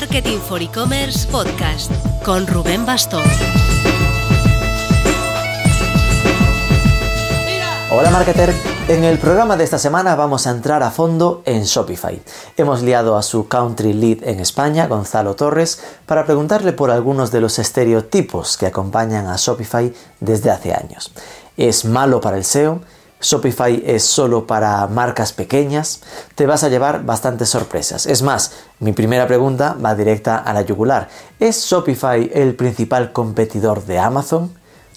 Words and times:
Marketing 0.00 0.40
for 0.40 0.60
E-Commerce 0.60 1.26
Podcast 1.28 1.90
con 2.22 2.46
Rubén 2.46 2.84
Bastón. 2.84 3.22
Hola 7.90 8.10
marketer, 8.10 8.52
en 8.88 9.04
el 9.04 9.18
programa 9.18 9.56
de 9.56 9.64
esta 9.64 9.78
semana 9.78 10.14
vamos 10.14 10.46
a 10.46 10.50
entrar 10.50 10.82
a 10.82 10.90
fondo 10.90 11.40
en 11.46 11.62
Shopify. 11.62 12.20
Hemos 12.58 12.82
liado 12.82 13.16
a 13.16 13.22
su 13.22 13.48
country 13.48 13.94
lead 13.94 14.22
en 14.24 14.40
España, 14.40 14.86
Gonzalo 14.86 15.34
Torres, 15.34 15.82
para 16.04 16.26
preguntarle 16.26 16.74
por 16.74 16.90
algunos 16.90 17.30
de 17.30 17.40
los 17.40 17.58
estereotipos 17.58 18.58
que 18.58 18.66
acompañan 18.66 19.26
a 19.28 19.36
Shopify 19.36 19.94
desde 20.20 20.50
hace 20.50 20.74
años. 20.74 21.10
¿Es 21.56 21.86
malo 21.86 22.20
para 22.20 22.36
el 22.36 22.44
SEO? 22.44 22.82
Shopify 23.26 23.82
es 23.84 24.04
solo 24.04 24.46
para 24.46 24.86
marcas 24.86 25.32
pequeñas, 25.32 26.00
te 26.36 26.46
vas 26.46 26.62
a 26.62 26.68
llevar 26.68 27.04
bastantes 27.04 27.48
sorpresas. 27.48 28.06
Es 28.06 28.22
más, 28.22 28.52
mi 28.78 28.92
primera 28.92 29.26
pregunta 29.26 29.76
va 29.84 29.96
directa 29.96 30.36
a 30.36 30.52
la 30.52 30.62
yugular. 30.62 31.08
¿Es 31.40 31.64
Shopify 31.64 32.30
el 32.32 32.54
principal 32.54 33.12
competidor 33.12 33.84
de 33.84 33.98
Amazon? 33.98 34.52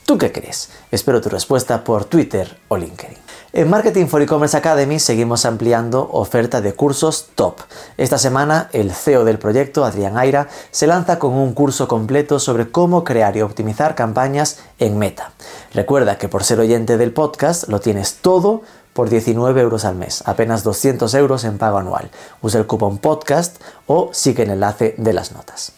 ¿Tú 0.06 0.20
qué 0.20 0.32
crees? 0.32 0.70
Espero 0.92 1.22
tu 1.22 1.30
respuesta 1.30 1.84
por 1.84 2.06
Twitter 2.06 2.56
o 2.68 2.78
LinkedIn. 2.78 3.29
En 3.52 3.68
Marketing 3.68 4.06
for 4.06 4.22
E-Commerce 4.22 4.56
Academy 4.56 5.00
seguimos 5.00 5.44
ampliando 5.44 6.08
oferta 6.12 6.62
de 6.62 6.74
cursos 6.74 7.30
top. 7.34 7.56
Esta 7.98 8.20
semana 8.20 8.70
el 8.74 8.92
CEO 8.92 9.26
del 9.26 9.40
proyecto, 9.40 9.86
Adrián 9.86 10.20
Aira, 10.20 10.50
se 10.70 10.86
lanza 10.86 11.18
con 11.18 11.34
un 11.34 11.56
curso 11.56 11.88
completo 11.88 12.38
sobre 12.38 12.70
cómo 12.70 13.04
crear 13.04 13.36
y 13.36 13.42
optimizar 13.42 13.96
campañas 13.96 14.60
en 14.78 15.00
Meta. 15.00 15.32
Recuerda 15.74 16.20
que 16.20 16.30
por 16.30 16.44
ser 16.44 16.60
oyente 16.60 16.98
del 16.98 17.12
podcast 17.12 17.68
lo 17.70 17.80
tienes 17.80 18.18
todo 18.22 18.62
por 18.94 19.10
19 19.10 19.60
euros 19.62 19.84
al 19.84 19.96
mes, 19.96 20.22
apenas 20.28 20.64
200 20.64 21.12
euros 21.16 21.44
en 21.44 21.58
pago 21.58 21.80
anual. 21.80 22.12
Usa 22.44 22.60
el 22.60 22.68
cupón 22.68 23.00
podcast 23.00 23.60
o 23.88 24.12
sigue 24.14 24.44
el 24.44 24.52
enlace 24.52 24.94
de 25.00 25.14
las 25.14 25.32
notas. 25.32 25.74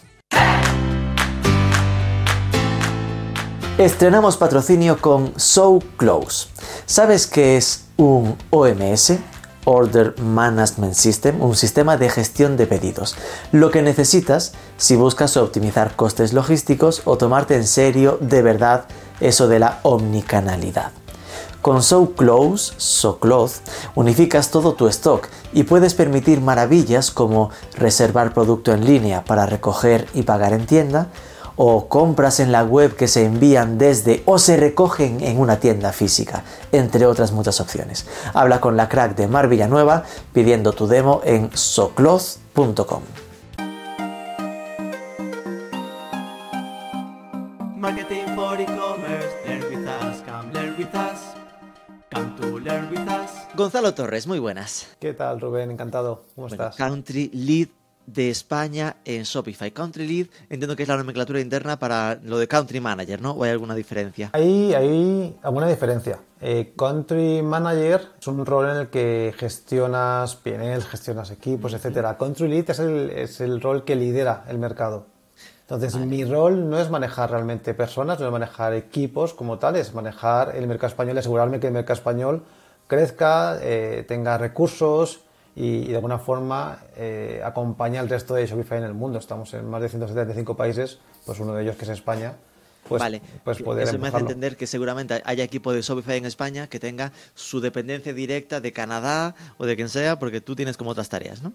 Estrenamos 3.77 4.35
patrocinio 4.35 4.97
con 4.99 5.33
So 5.37 5.79
Close. 5.95 6.49
¿Sabes 6.85 7.25
qué 7.25 7.55
es 7.55 7.85
un 7.95 8.35
OMS? 8.49 9.13
Order 9.63 10.19
Management 10.19 10.93
System, 10.93 11.41
un 11.41 11.55
sistema 11.55 11.95
de 11.95 12.09
gestión 12.09 12.57
de 12.57 12.67
pedidos. 12.67 13.15
Lo 13.51 13.71
que 13.71 13.81
necesitas 13.81 14.53
si 14.77 14.95
buscas 14.95 15.37
optimizar 15.37 15.95
costes 15.95 16.33
logísticos 16.33 17.01
o 17.05 17.17
tomarte 17.17 17.55
en 17.55 17.65
serio 17.65 18.17
de 18.19 18.41
verdad 18.41 18.85
eso 19.19 19.47
de 19.47 19.59
la 19.59 19.79
omnicanalidad. 19.83 20.91
Con 21.61 21.81
So 21.81 22.13
Close, 22.13 22.73
So 22.77 23.19
Cloth, 23.19 23.53
unificas 23.95 24.51
todo 24.51 24.73
tu 24.73 24.87
stock 24.87 25.27
y 25.53 25.63
puedes 25.63 25.93
permitir 25.93 26.41
maravillas 26.41 27.09
como 27.09 27.51
reservar 27.75 28.33
producto 28.33 28.73
en 28.73 28.85
línea 28.85 29.23
para 29.23 29.45
recoger 29.45 30.07
y 30.13 30.23
pagar 30.23 30.53
en 30.53 30.65
tienda, 30.65 31.07
o 31.55 31.87
compras 31.87 32.39
en 32.39 32.51
la 32.51 32.63
web 32.63 32.95
que 32.95 33.07
se 33.07 33.25
envían 33.25 33.77
desde 33.77 34.23
o 34.25 34.37
se 34.39 34.57
recogen 34.57 35.21
en 35.21 35.39
una 35.39 35.59
tienda 35.59 35.91
física, 35.93 36.43
entre 36.71 37.05
otras 37.05 37.31
muchas 37.31 37.59
opciones. 37.61 38.05
Habla 38.33 38.59
con 38.61 38.77
la 38.77 38.89
crack 38.89 39.15
de 39.15 39.27
Mar 39.27 39.47
Villanueva 39.47 40.03
pidiendo 40.33 40.73
tu 40.73 40.87
demo 40.87 41.21
en 41.23 41.49
socloth.com. 41.53 43.01
Marketing 47.77 48.25
for 48.35 48.59
e-commerce, 48.61 49.27
learn 49.45 49.63
with 49.69 49.87
us, 49.87 50.21
come 50.25 50.53
learn 50.53 50.75
with 50.77 50.93
us, 50.93 51.19
come 52.11 52.35
to 52.39 52.59
learn 52.59 52.89
with 52.91 53.07
us. 53.09 53.31
Gonzalo 53.55 53.93
Torres, 53.93 54.27
muy 54.27 54.39
buenas. 54.39 54.87
¿Qué 54.99 55.13
tal, 55.13 55.41
Rubén? 55.41 55.71
Encantado. 55.71 56.23
¿Cómo 56.35 56.47
Bueno, 56.47 56.63
estás? 56.63 56.75
Country 56.75 57.29
Lead 57.33 57.69
de 58.05 58.29
España 58.29 58.97
en 59.05 59.23
Shopify. 59.23 59.71
Country 59.71 60.07
Lead 60.07 60.27
entiendo 60.49 60.75
que 60.75 60.83
es 60.83 60.89
la 60.89 60.97
nomenclatura 60.97 61.39
interna 61.39 61.77
para 61.77 62.19
lo 62.23 62.37
de 62.37 62.47
Country 62.47 62.79
Manager, 62.79 63.21
¿no? 63.21 63.31
¿O 63.31 63.43
hay 63.43 63.51
alguna 63.51 63.75
diferencia? 63.75 64.29
Hay, 64.33 64.73
hay 64.73 65.37
alguna 65.43 65.67
diferencia. 65.67 66.19
Eh, 66.39 66.73
Country 66.75 67.41
Manager 67.41 68.01
es 68.19 68.27
un 68.27 68.45
rol 68.45 68.69
en 68.69 68.77
el 68.77 68.89
que 68.89 69.33
gestionas 69.37 70.35
PNL, 70.35 70.81
gestionas 70.83 71.31
equipos, 71.31 71.73
etcétera. 71.73 72.17
Country 72.17 72.47
Lead 72.47 72.69
es 72.71 72.79
el, 72.79 73.09
es 73.11 73.41
el 73.41 73.61
rol 73.61 73.83
que 73.83 73.95
lidera 73.95 74.45
el 74.47 74.57
mercado. 74.57 75.05
Entonces, 75.61 75.95
mi 75.95 76.25
rol 76.25 76.69
no 76.69 76.77
es 76.79 76.89
manejar 76.89 77.31
realmente 77.31 77.73
personas, 77.73 78.19
no 78.19 78.25
es 78.25 78.31
manejar 78.31 78.73
equipos 78.73 79.33
como 79.33 79.57
tal, 79.57 79.77
es 79.77 79.93
manejar 79.93 80.53
el 80.57 80.67
mercado 80.67 80.87
español 80.87 81.15
y 81.15 81.19
asegurarme 81.19 81.61
que 81.61 81.67
el 81.67 81.73
mercado 81.73 81.93
español 81.93 82.43
crezca, 82.87 83.57
eh, 83.61 84.03
tenga 84.05 84.37
recursos 84.37 85.21
y, 85.55 85.67
y 85.67 85.87
de 85.87 85.95
alguna 85.95 86.19
forma 86.19 86.79
eh, 86.95 87.41
acompañe 87.43 87.99
al 87.99 88.09
resto 88.09 88.35
de 88.35 88.45
Shopify 88.45 88.77
en 88.77 88.85
el 88.85 88.93
mundo. 88.93 89.19
Estamos 89.19 89.53
en 89.53 89.69
más 89.69 89.81
de 89.81 89.89
175 89.89 90.55
países, 90.55 90.99
pues 91.25 91.39
uno 91.39 91.53
de 91.53 91.63
ellos 91.63 91.75
que 91.75 91.85
es 91.85 91.89
España. 91.89 92.35
Pues, 92.87 92.99
vale, 92.99 93.21
pues 93.43 93.61
poder 93.61 93.87
eso 93.87 93.97
me 93.99 94.07
hace 94.07 94.17
entender 94.17 94.57
que 94.57 94.65
seguramente 94.67 95.21
haya 95.23 95.43
equipo 95.43 95.71
de 95.71 95.81
Shopify 95.81 96.17
en 96.17 96.25
España 96.25 96.67
que 96.67 96.79
tenga 96.79 97.11
su 97.35 97.61
dependencia 97.61 98.11
directa 98.11 98.59
de 98.59 98.73
Canadá 98.73 99.35
o 99.57 99.65
de 99.65 99.75
quien 99.75 99.87
sea, 99.87 100.17
porque 100.17 100.41
tú 100.41 100.55
tienes 100.55 100.77
como 100.77 100.89
otras 100.89 101.07
tareas, 101.07 101.41
¿no? 101.41 101.53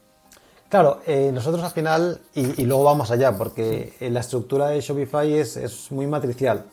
Claro, 0.69 1.01
eh, 1.07 1.31
nosotros 1.33 1.63
al 1.63 1.71
final, 1.71 2.21
y, 2.35 2.63
y 2.63 2.65
luego 2.65 2.85
vamos 2.85 3.11
allá, 3.11 3.37
porque 3.37 3.95
eh, 4.01 4.11
la 4.11 4.21
estructura 4.21 4.69
de 4.69 4.81
Shopify 4.81 5.33
es, 5.33 5.57
es 5.57 5.93
muy 5.93 6.07
matricial. 6.07 6.65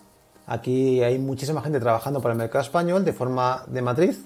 Aquí 0.45 1.01
hay 1.03 1.19
muchísima 1.19 1.61
gente 1.61 1.79
trabajando 1.79 2.21
para 2.21 2.33
el 2.33 2.37
mercado 2.37 2.63
español 2.63 3.05
de 3.05 3.13
forma 3.13 3.63
de 3.67 3.81
matriz, 3.81 4.25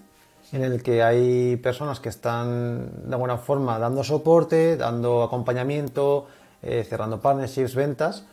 en 0.52 0.64
el 0.64 0.82
que 0.82 1.04
hay 1.04 1.58
personas 1.58 2.00
que 2.00 2.10
están 2.10 3.08
de 3.10 3.14
alguna 3.14 3.38
forma 3.38 3.78
dando 3.80 4.04
soporte, 4.04 4.78
dando 4.78 5.24
acompañamiento, 5.24 6.28
eh, 6.62 6.86
cerrando 6.88 7.20
partnerships, 7.20 7.76
ventas, 7.76 8.26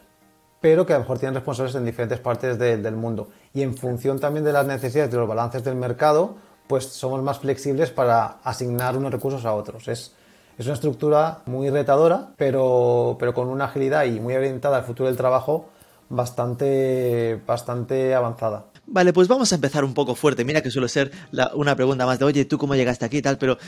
pero 0.61 0.87
que 0.87 0.93
a 0.95 0.97
lo 0.97 1.03
mejor 1.03 1.19
tienen 1.19 1.35
responsables 1.35 1.75
en 1.75 1.85
diferentes 1.85 2.21
partes 2.21 2.59
de- 2.59 2.79
del 2.79 2.97
mundo. 2.97 3.29
Y 3.53 3.63
en 3.63 3.77
función 3.77 4.19
también 4.19 4.45
de 4.45 4.53
las 4.53 4.67
necesidades 4.67 5.11
de 5.11 5.19
los 5.19 5.29
balances 5.29 5.63
del 5.65 5.75
mercado, 5.77 6.37
pues 6.67 6.87
somos 6.87 7.23
más 7.23 7.41
flexibles 7.41 7.91
para 7.91 8.39
asignar 8.45 8.97
unos 8.97 9.13
recursos 9.13 9.45
a 9.45 9.53
otros. 9.53 9.89
Es, 9.89 10.15
es 10.57 10.65
una 10.67 10.75
estructura 10.75 11.41
muy 11.47 11.69
retadora, 11.69 12.29
pero, 12.39 13.17
pero 13.19 13.35
con 13.35 13.49
una 13.49 13.67
agilidad 13.67 14.05
y 14.05 14.21
muy 14.21 14.35
orientada 14.35 14.79
al 14.79 14.85
futuro 14.85 15.09
del 15.09 15.17
trabajo 15.19 15.67
bastante, 16.09 17.41
bastante 17.47 18.15
avanzada. 18.15 18.65
Vale, 18.87 19.13
pues 19.13 19.29
vamos 19.29 19.51
a 19.53 19.55
empezar 19.55 19.85
un 19.85 19.95
poco 19.95 20.15
fuerte. 20.15 20.45
Mira 20.45 20.61
que 20.63 20.71
suele 20.71 20.89
ser 20.89 21.11
la- 21.31 21.53
una 21.55 21.75
pregunta 21.75 22.05
más 22.07 22.19
de, 22.19 22.25
oye, 22.27 22.45
¿tú 22.45 22.59
cómo 22.59 22.75
llegaste 22.75 23.05
aquí 23.05 23.19
y 23.19 23.23
tal? 23.23 23.39
Pero 23.39 23.59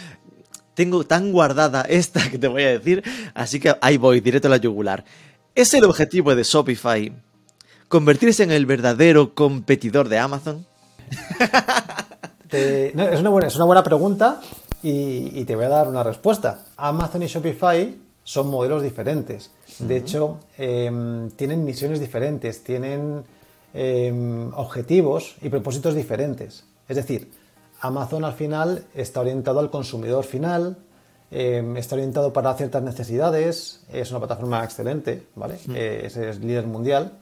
tengo 0.75 1.05
tan 1.05 1.33
guardada 1.33 1.83
esta 1.89 2.31
que 2.31 2.39
te 2.39 2.49
voy 2.49 2.65
a 2.65 2.69
decir, 2.79 3.03
así 3.35 3.59
que 3.61 3.75
ahí 3.81 3.97
voy, 3.97 4.21
directo 4.21 4.49
a 4.49 4.51
la 4.51 4.57
yugular. 4.59 5.05
¿Es 5.55 5.73
el 5.75 5.85
objetivo 5.85 6.35
de 6.35 6.43
Shopify 6.43 7.13
convertirse 7.89 8.43
en 8.43 8.51
el 8.51 8.67
verdadero 8.67 9.35
competidor 9.35 10.09
de 10.09 10.19
Amazon? 10.19 10.67
Te- 12.49 12.93
no, 12.95 13.03
es, 13.05 13.21
una 13.21 13.31
buena, 13.31 13.49
es 13.49 13.57
una 13.57 13.65
buena 13.65 13.83
pregunta 13.83 14.41
y, 14.83 15.41
y 15.41 15.45
te 15.45 15.57
voy 15.57 15.65
a 15.65 15.69
dar 15.69 15.89
una 15.89 16.03
respuesta. 16.03 16.65
Amazon 16.77 17.23
y 17.23 17.27
Shopify 17.27 17.97
son 18.23 18.49
modelos 18.49 18.83
diferentes. 18.83 19.51
De 19.79 19.97
hecho, 19.97 20.39
em, 20.59 21.31
tienen 21.31 21.65
misiones 21.65 22.01
diferentes, 22.01 22.63
tienen 22.63 23.25
em, 23.77 24.51
objetivos 24.55 25.37
y 25.43 25.51
propósitos 25.51 25.95
diferentes. 25.95 26.65
Es 26.89 26.97
decir, 26.97 27.31
Amazon 27.81 28.25
al 28.25 28.33
final 28.33 28.85
está 28.95 29.21
orientado 29.21 29.61
al 29.61 29.71
consumidor 29.71 30.25
final, 30.25 30.79
em, 31.31 31.77
está 31.77 31.95
orientado 31.95 32.33
para 32.33 32.55
ciertas 32.55 32.83
necesidades, 32.83 33.85
es 33.93 34.11
una 34.11 34.21
plataforma 34.21 34.65
excelente, 34.65 35.27
¿vale? 35.35 35.59
Eh, 35.75 36.03
es, 36.07 36.17
es 36.17 36.41
líder 36.41 36.67
mundial. 36.67 37.13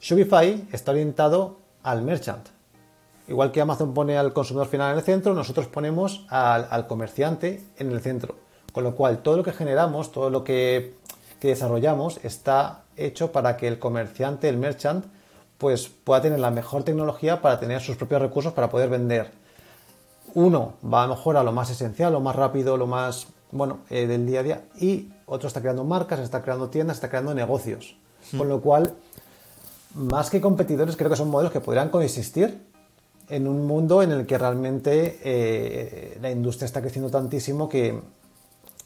Shopify 0.00 0.66
está 0.72 0.92
orientado 0.92 1.58
al 1.82 2.02
merchant, 2.02 2.48
Igual 3.28 3.52
que 3.52 3.60
Amazon 3.60 3.92
pone 3.92 4.16
al 4.16 4.32
consumidor 4.32 4.68
final 4.68 4.92
en 4.92 4.98
el 4.98 5.04
centro, 5.04 5.34
nosotros 5.34 5.66
ponemos 5.66 6.24
al, 6.30 6.66
al 6.70 6.86
comerciante 6.86 7.62
en 7.76 7.92
el 7.92 8.00
centro. 8.00 8.36
Con 8.72 8.84
lo 8.84 8.94
cual, 8.94 9.18
todo 9.18 9.36
lo 9.36 9.44
que 9.44 9.52
generamos, 9.52 10.12
todo 10.12 10.30
lo 10.30 10.44
que, 10.44 10.94
que 11.38 11.48
desarrollamos, 11.48 12.20
está 12.24 12.84
hecho 12.96 13.30
para 13.30 13.58
que 13.58 13.68
el 13.68 13.78
comerciante, 13.78 14.48
el 14.48 14.56
merchant, 14.56 15.04
pues 15.58 15.88
pueda 15.88 16.22
tener 16.22 16.38
la 16.38 16.50
mejor 16.50 16.84
tecnología 16.84 17.42
para 17.42 17.58
tener 17.58 17.80
sus 17.80 17.96
propios 17.96 18.22
recursos 18.22 18.52
para 18.52 18.70
poder 18.70 18.88
vender. 18.88 19.30
Uno 20.34 20.74
va 20.82 21.06
mejor 21.06 21.36
a 21.36 21.42
lo 21.42 21.52
más 21.52 21.70
esencial, 21.70 22.12
lo 22.12 22.20
más 22.20 22.36
rápido, 22.36 22.76
lo 22.76 22.86
más 22.86 23.26
bueno 23.50 23.78
eh, 23.90 24.06
del 24.06 24.26
día 24.26 24.40
a 24.40 24.42
día, 24.42 24.64
y 24.78 25.10
otro 25.26 25.48
está 25.48 25.60
creando 25.60 25.84
marcas, 25.84 26.20
está 26.20 26.42
creando 26.42 26.68
tiendas, 26.68 26.98
está 26.98 27.08
creando 27.08 27.34
negocios. 27.34 27.96
Con 28.36 28.48
lo 28.48 28.60
cual, 28.60 28.94
más 29.94 30.28
que 30.28 30.40
competidores, 30.40 30.96
creo 30.96 31.08
que 31.08 31.16
son 31.16 31.30
modelos 31.30 31.52
que 31.52 31.60
podrían 31.60 31.88
coexistir 31.88 32.60
en 33.28 33.48
un 33.48 33.66
mundo 33.66 34.02
en 34.02 34.12
el 34.12 34.26
que 34.26 34.36
realmente 34.36 35.18
eh, 35.22 36.18
la 36.20 36.30
industria 36.30 36.66
está 36.66 36.80
creciendo 36.80 37.10
tantísimo 37.10 37.68
que, 37.68 38.00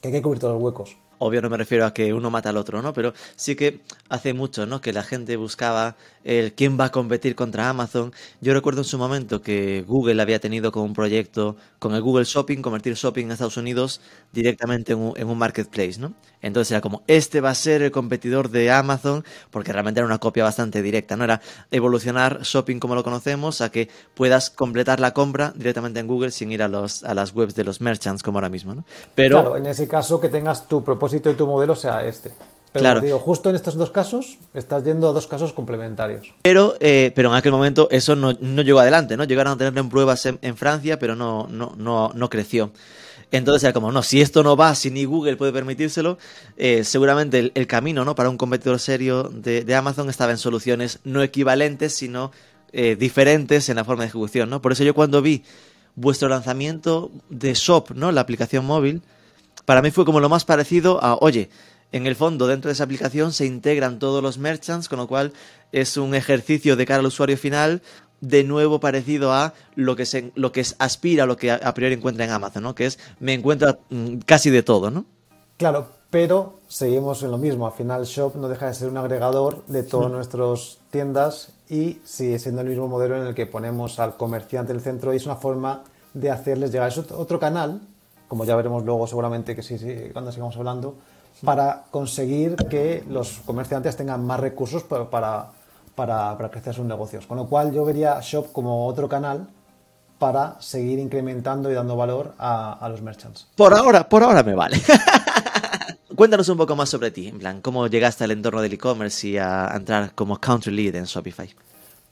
que 0.00 0.08
hay 0.08 0.12
que 0.12 0.22
cubrir 0.22 0.40
todos 0.40 0.54
los 0.54 0.62
huecos. 0.62 0.96
Obvio 1.22 1.40
no 1.40 1.50
me 1.50 1.56
refiero 1.56 1.86
a 1.86 1.94
que 1.94 2.12
uno 2.12 2.30
mata 2.30 2.50
al 2.50 2.56
otro, 2.56 2.82
¿no? 2.82 2.92
Pero 2.92 3.14
sí 3.36 3.54
que 3.54 3.80
hace 4.08 4.32
mucho, 4.34 4.66
¿no? 4.66 4.80
Que 4.80 4.92
la 4.92 5.02
gente 5.02 5.36
buscaba 5.36 5.96
el 6.24 6.52
quién 6.52 6.78
va 6.78 6.86
a 6.86 6.90
competir 6.90 7.34
contra 7.34 7.69
Amazon. 7.69 8.12
Yo 8.40 8.54
recuerdo 8.54 8.80
en 8.82 8.84
su 8.84 8.98
momento 8.98 9.42
que 9.42 9.84
Google 9.86 10.20
había 10.22 10.40
tenido 10.40 10.72
como 10.72 10.84
un 10.84 10.94
proyecto 10.94 11.56
con 11.78 11.94
el 11.94 12.02
Google 12.02 12.24
Shopping, 12.24 12.62
convertir 12.62 12.94
shopping 12.94 13.26
en 13.26 13.32
Estados 13.32 13.56
Unidos 13.56 14.00
directamente 14.32 14.92
en 14.92 14.98
un, 14.98 15.12
en 15.16 15.28
un 15.28 15.38
marketplace, 15.38 15.98
¿no? 15.98 16.14
Entonces 16.40 16.72
era 16.72 16.80
como, 16.80 17.02
este 17.06 17.40
va 17.40 17.50
a 17.50 17.54
ser 17.54 17.82
el 17.82 17.92
competidor 17.92 18.50
de 18.50 18.70
Amazon, 18.70 19.25
porque 19.50 19.72
realmente 19.72 20.00
era 20.00 20.06
una 20.06 20.18
copia 20.18 20.44
bastante 20.44 20.82
directa, 20.82 21.16
¿no? 21.16 21.25
Era 21.25 21.40
evolucionar 21.70 22.40
shopping 22.42 22.78
como 22.80 22.94
lo 22.94 23.04
conocemos 23.04 23.60
a 23.60 23.70
que 23.70 23.88
puedas 24.14 24.50
completar 24.50 24.98
la 25.00 25.12
compra 25.12 25.52
directamente 25.54 26.00
en 26.00 26.06
Google 26.08 26.32
sin 26.32 26.50
ir 26.50 26.62
a, 26.62 26.68
los, 26.68 27.04
a 27.04 27.14
las 27.14 27.34
webs 27.34 27.54
de 27.54 27.64
los 27.64 27.80
merchants 27.80 28.22
como 28.22 28.38
ahora 28.38 28.48
mismo, 28.48 28.75
¿no? 28.75 28.84
Pero, 29.14 29.40
Claro, 29.40 29.56
en 29.56 29.66
ese 29.66 29.88
caso 29.88 30.20
que 30.20 30.28
tengas 30.28 30.68
tu 30.68 30.82
propósito 30.82 31.12
y 31.14 31.20
tu 31.20 31.47
modelo 31.47 31.75
sea 31.75 32.05
este. 32.05 32.31
Pero 32.73 32.82
Claro. 32.85 33.00
digo, 33.03 33.19
justo 33.19 33.50
en 33.50 33.56
estos 33.56 33.75
dos 33.75 33.91
casos 33.91 34.38
estás 34.55 34.82
yendo 34.85 35.09
a 35.09 35.12
dos 35.12 35.26
casos 35.26 35.53
complementarios. 35.53 36.32
pero, 36.43 36.75
eh, 36.81 37.12
pero 37.14 37.29
en 37.29 37.35
aquel 37.35 37.53
momento 37.53 37.87
eso 37.91 38.17
no, 38.17 38.32
no 38.41 38.62
llegó 38.62 38.79
adelante, 38.81 39.17
¿no? 39.17 39.25
Llegaron 39.25 39.53
a 39.53 39.56
tenerlo 39.59 39.81
en 39.81 39.91
pruebas 39.91 40.25
en, 40.25 40.38
en 40.41 40.56
Francia, 40.56 40.99
pero 40.99 41.14
no, 41.14 41.47
no, 41.50 41.75
no, 41.76 42.12
no 42.14 42.31
creció. 42.31 42.70
Entonces 43.31 43.64
era 43.64 43.73
como, 43.73 43.93
no, 43.93 44.03
si 44.03 44.20
esto 44.20 44.43
no 44.43 44.56
va, 44.56 44.75
si 44.75 44.91
ni 44.91 45.05
Google 45.05 45.37
puede 45.37 45.53
permitírselo, 45.53 46.19
eh, 46.56 46.85
seguramente 46.85 47.38
el, 47.38 47.53
el 47.55 47.67
camino 47.67 48.05
¿no? 48.05 48.14
para 48.14 48.29
un 48.31 48.37
competidor 48.37 48.79
serio 48.79 49.25
de, 49.25 49.64
de 49.64 49.75
Amazon 49.75 50.09
estaba 50.11 50.32
en 50.32 50.38
soluciones 50.38 50.99
no 51.05 51.23
equivalentes, 51.23 51.94
sino 51.94 52.31
eh, 52.73 52.94
diferentes 52.97 53.69
en 53.70 53.76
la 53.76 53.85
forma 53.85 54.03
de 54.05 54.09
ejecución. 54.09 54.50
¿no? 54.50 54.61
Por 54.62 54.73
eso 54.73 54.85
yo 54.85 54.94
cuando 54.94 55.23
vi 55.23 55.44
vuestro 55.94 56.29
lanzamiento 56.29 57.11
de 57.31 57.55
Shop, 57.55 57.91
¿no? 57.94 58.12
la 58.12 58.20
aplicación 58.23 58.64
móvil, 58.67 59.03
para 59.64 59.82
mí 59.82 59.91
fue 59.91 60.05
como 60.05 60.20
lo 60.20 60.29
más 60.29 60.44
parecido 60.44 61.03
a, 61.03 61.17
oye, 61.20 61.50
en 61.93 62.06
el 62.06 62.17
fondo 62.17 62.47
dentro 62.47 62.69
de 62.69 62.73
esa 62.73 62.85
aplicación 62.85 63.32
se 63.32 63.47
integran 63.47 63.99
todos 63.99 64.23
los 64.23 64.38
merchants, 64.38 64.88
con 64.88 64.99
lo 64.99 65.06
cual 65.06 65.32
es 65.73 65.97
un 65.97 66.14
ejercicio 66.14 66.75
de 66.76 66.87
cara 66.87 67.00
al 67.00 67.06
usuario 67.06 67.37
final 67.37 67.82
de 68.20 68.44
nuevo 68.44 68.79
parecido 68.81 69.32
a 69.32 69.53
lo 69.75 69.97
que 69.97 70.06
se, 70.06 70.32
lo 70.37 70.53
que 70.53 70.64
aspira 70.79 71.25
a 71.25 71.26
lo 71.26 71.37
que 71.37 71.50
a, 71.50 71.75
priori 71.75 71.94
encuentra 71.94 72.25
en 72.25 72.31
Amazon, 72.31 72.62
¿no? 72.62 72.75
Que 72.75 72.87
es 72.87 72.99
me 73.20 73.35
encuentra 73.35 73.79
mm, 73.91 74.19
casi 74.25 74.49
de 74.50 74.62
todo, 74.62 74.91
¿no? 74.91 75.05
Claro, 75.59 75.88
pero 76.09 76.61
seguimos 76.69 77.23
en 77.23 77.31
lo 77.31 77.38
mismo. 77.38 77.67
Al 77.67 77.73
final, 77.73 78.05
Shop 78.05 78.37
no 78.37 78.49
deja 78.49 78.67
de 78.69 78.75
ser 78.75 78.88
un 78.88 78.97
agregador 78.97 79.64
de 79.67 79.82
todas 79.82 80.11
nuestras 80.11 80.79
tiendas 80.91 81.53
y 81.69 81.99
sigue 82.05 82.38
siendo 82.38 82.61
el 82.62 82.69
mismo 82.69 82.87
modelo 82.88 83.17
en 83.20 83.26
el 83.26 83.35
que 83.35 83.47
ponemos 83.47 83.99
al 83.99 84.17
comerciante 84.17 84.73
en 84.73 84.79
el 84.79 84.85
centro 84.85 85.12
y 85.12 85.17
es 85.17 85.26
una 85.26 85.37
forma 85.37 85.82
de 86.14 86.31
hacerles 86.31 86.70
llegar. 86.73 86.88
Es 86.88 86.99
ot- 86.99 87.12
otro 87.17 87.38
canal, 87.41 87.81
como 88.32 88.46
ya 88.46 88.56
veremos 88.56 88.82
luego 88.82 89.06
seguramente 89.06 89.55
que 89.55 89.62
sí, 89.62 89.76
sí, 89.76 90.08
cuando 90.11 90.32
sigamos 90.32 90.56
hablando, 90.56 90.94
para 91.44 91.84
conseguir 91.90 92.56
que 92.56 93.05
los 93.11 93.40
comerciantes 93.44 93.94
tengan 93.94 94.25
más 94.25 94.40
recursos 94.40 94.84
pa- 94.84 95.11
para, 95.11 95.49
para, 95.94 96.34
para 96.38 96.50
crecer 96.50 96.73
sus 96.75 96.87
negocios. 96.87 97.26
Con 97.26 97.37
lo 97.37 97.44
cual 97.46 97.73
yo 97.75 97.84
vería 97.84 98.19
Shop 98.23 98.50
como 98.50 98.87
otro 98.87 99.06
canal 99.06 99.49
para 100.19 100.56
seguir 100.62 100.99
incrementando 100.99 101.70
y 101.70 101.75
dando 101.75 101.94
valor 101.94 102.32
a, 102.38 102.73
a 102.73 102.88
los 102.88 103.02
merchants. 103.02 103.49
Por 103.55 103.75
ahora, 103.75 104.08
por 104.08 104.23
ahora 104.23 104.43
me 104.43 104.55
vale. 104.55 104.81
Cuéntanos 106.17 106.49
un 106.49 106.56
poco 106.56 106.75
más 106.75 106.88
sobre 106.88 107.11
ti, 107.11 107.28
en 107.28 107.38
plan, 107.38 107.61
cómo 107.61 107.87
llegaste 107.87 108.25
al 108.25 108.31
entorno 108.31 108.62
del 108.62 108.73
e-commerce 108.73 109.28
y 109.28 109.37
a 109.37 109.70
entrar 109.76 110.14
como 110.14 110.38
country 110.38 110.73
lead 110.73 110.94
en 110.94 111.05
Shopify. 111.05 111.50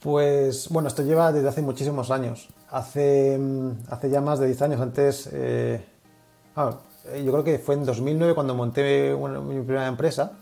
Pues 0.01 0.69
bueno, 0.69 0.89
esto 0.89 1.03
lleva 1.03 1.33
desde 1.33 1.49
hace 1.49 1.63
muchísimos 1.63 2.11
años. 2.11 2.47
Hace, 2.71 3.39
mm, 3.39 3.71
hace 3.89 4.11
ya 4.11 4.21
más 4.21 4.39
de 4.39 4.49
10 4.49 4.61
años. 4.63 4.81
Antes, 4.83 5.31
eh, 5.33 5.83
ah, 6.57 6.75
yo 7.25 7.33
creo 7.33 7.45
que 7.45 7.59
fue 7.59 7.75
en 7.75 7.85
2009 7.85 8.35
cuando 8.35 8.55
monté 8.55 9.15
una- 9.15 9.41
mi 9.41 9.61
primera 9.63 9.87
empresa, 9.87 10.33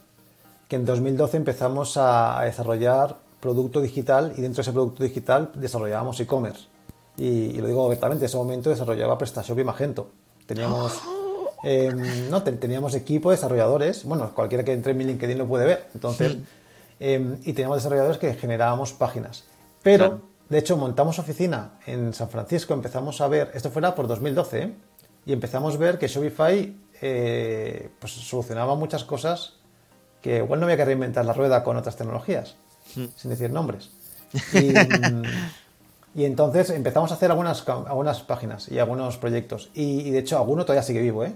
que 0.69 0.77
en 0.77 0.85
2012 0.85 1.37
empezamos 1.37 1.97
a, 1.97 2.39
a 2.41 2.45
desarrollar 2.45 3.17
producto 3.41 3.81
digital 3.81 4.33
y 4.37 4.43
dentro 4.43 4.57
de 4.57 4.63
ese 4.63 4.73
producto 4.73 5.03
digital 5.05 5.51
desarrollábamos 5.55 6.19
e-commerce. 6.21 6.67
Y, 7.17 7.27
y 7.29 7.59
lo 7.59 7.67
digo 7.69 7.85
abiertamente, 7.87 8.25
en 8.25 8.27
ese 8.27 8.37
momento 8.37 8.71
desarrollaba 8.71 9.17
PrestaShop 9.19 9.59
y 9.59 9.65
Magento. 9.65 10.11
Teníamos, 10.47 11.01
eh, 11.65 11.93
no, 12.31 12.43
te- 12.43 12.53
teníamos 12.53 12.95
equipo 12.95 13.31
de 13.31 13.37
desarrolladores, 13.37 14.05
bueno, 14.05 14.31
cualquiera 14.35 14.65
que 14.65 14.73
entre 14.73 14.93
en 14.93 14.99
mi 14.99 15.05
LinkedIn 15.05 15.39
lo 15.39 15.47
puede 15.47 15.65
ver. 15.67 15.89
Entonces, 15.95 16.37
eh, 17.01 17.39
y 17.45 17.53
teníamos 17.53 17.79
desarrolladores 17.79 18.19
que 18.19 18.35
generábamos 18.35 18.93
páginas. 18.93 19.45
Pero, 19.83 20.05
Claro. 20.07 20.21
de 20.49 20.59
hecho, 20.59 20.77
montamos 20.77 21.19
oficina 21.19 21.79
en 21.87 22.13
San 22.13 22.29
Francisco, 22.29 22.75
empezamos 22.75 23.21
a 23.21 23.29
ver, 23.29 23.51
esto 23.55 23.71
fuera 23.71 23.95
por 23.95 24.07
2012, 24.09 24.63
¿eh? 24.63 24.73
Y 25.29 25.33
empezamos 25.35 25.75
a 25.77 25.79
ver 25.79 25.99
que 25.99 26.09
Shopify 26.09 26.75
eh, 27.03 27.91
pues, 28.01 28.13
solucionaba 28.15 28.75
muchas 28.75 29.05
cosas 29.05 29.55
que 30.23 30.39
igual 30.39 30.59
no 30.59 30.67
había 30.67 30.77
que 30.79 30.87
reinventar 30.87 31.25
la 31.25 31.33
rueda 31.35 31.63
con 31.63 31.77
otras 31.77 31.97
tecnologías, 31.97 32.57
sin 33.17 33.31
decir 33.31 33.51
nombres. 33.53 33.91
Y, 34.53 34.87
mm, 34.87 35.23
y 36.15 36.25
entonces 36.25 36.71
empezamos 36.71 37.11
a 37.13 37.15
hacer 37.15 37.31
algunas, 37.31 37.67
algunas 37.69 38.23
páginas 38.23 38.69
y 38.71 38.79
algunos 38.79 39.17
proyectos. 39.19 39.71
Y, 39.75 40.01
y 40.01 40.11
de 40.11 40.19
hecho, 40.21 40.39
alguno 40.39 40.65
todavía 40.65 40.83
sigue 40.83 41.01
vivo, 41.03 41.25
¿eh? 41.25 41.35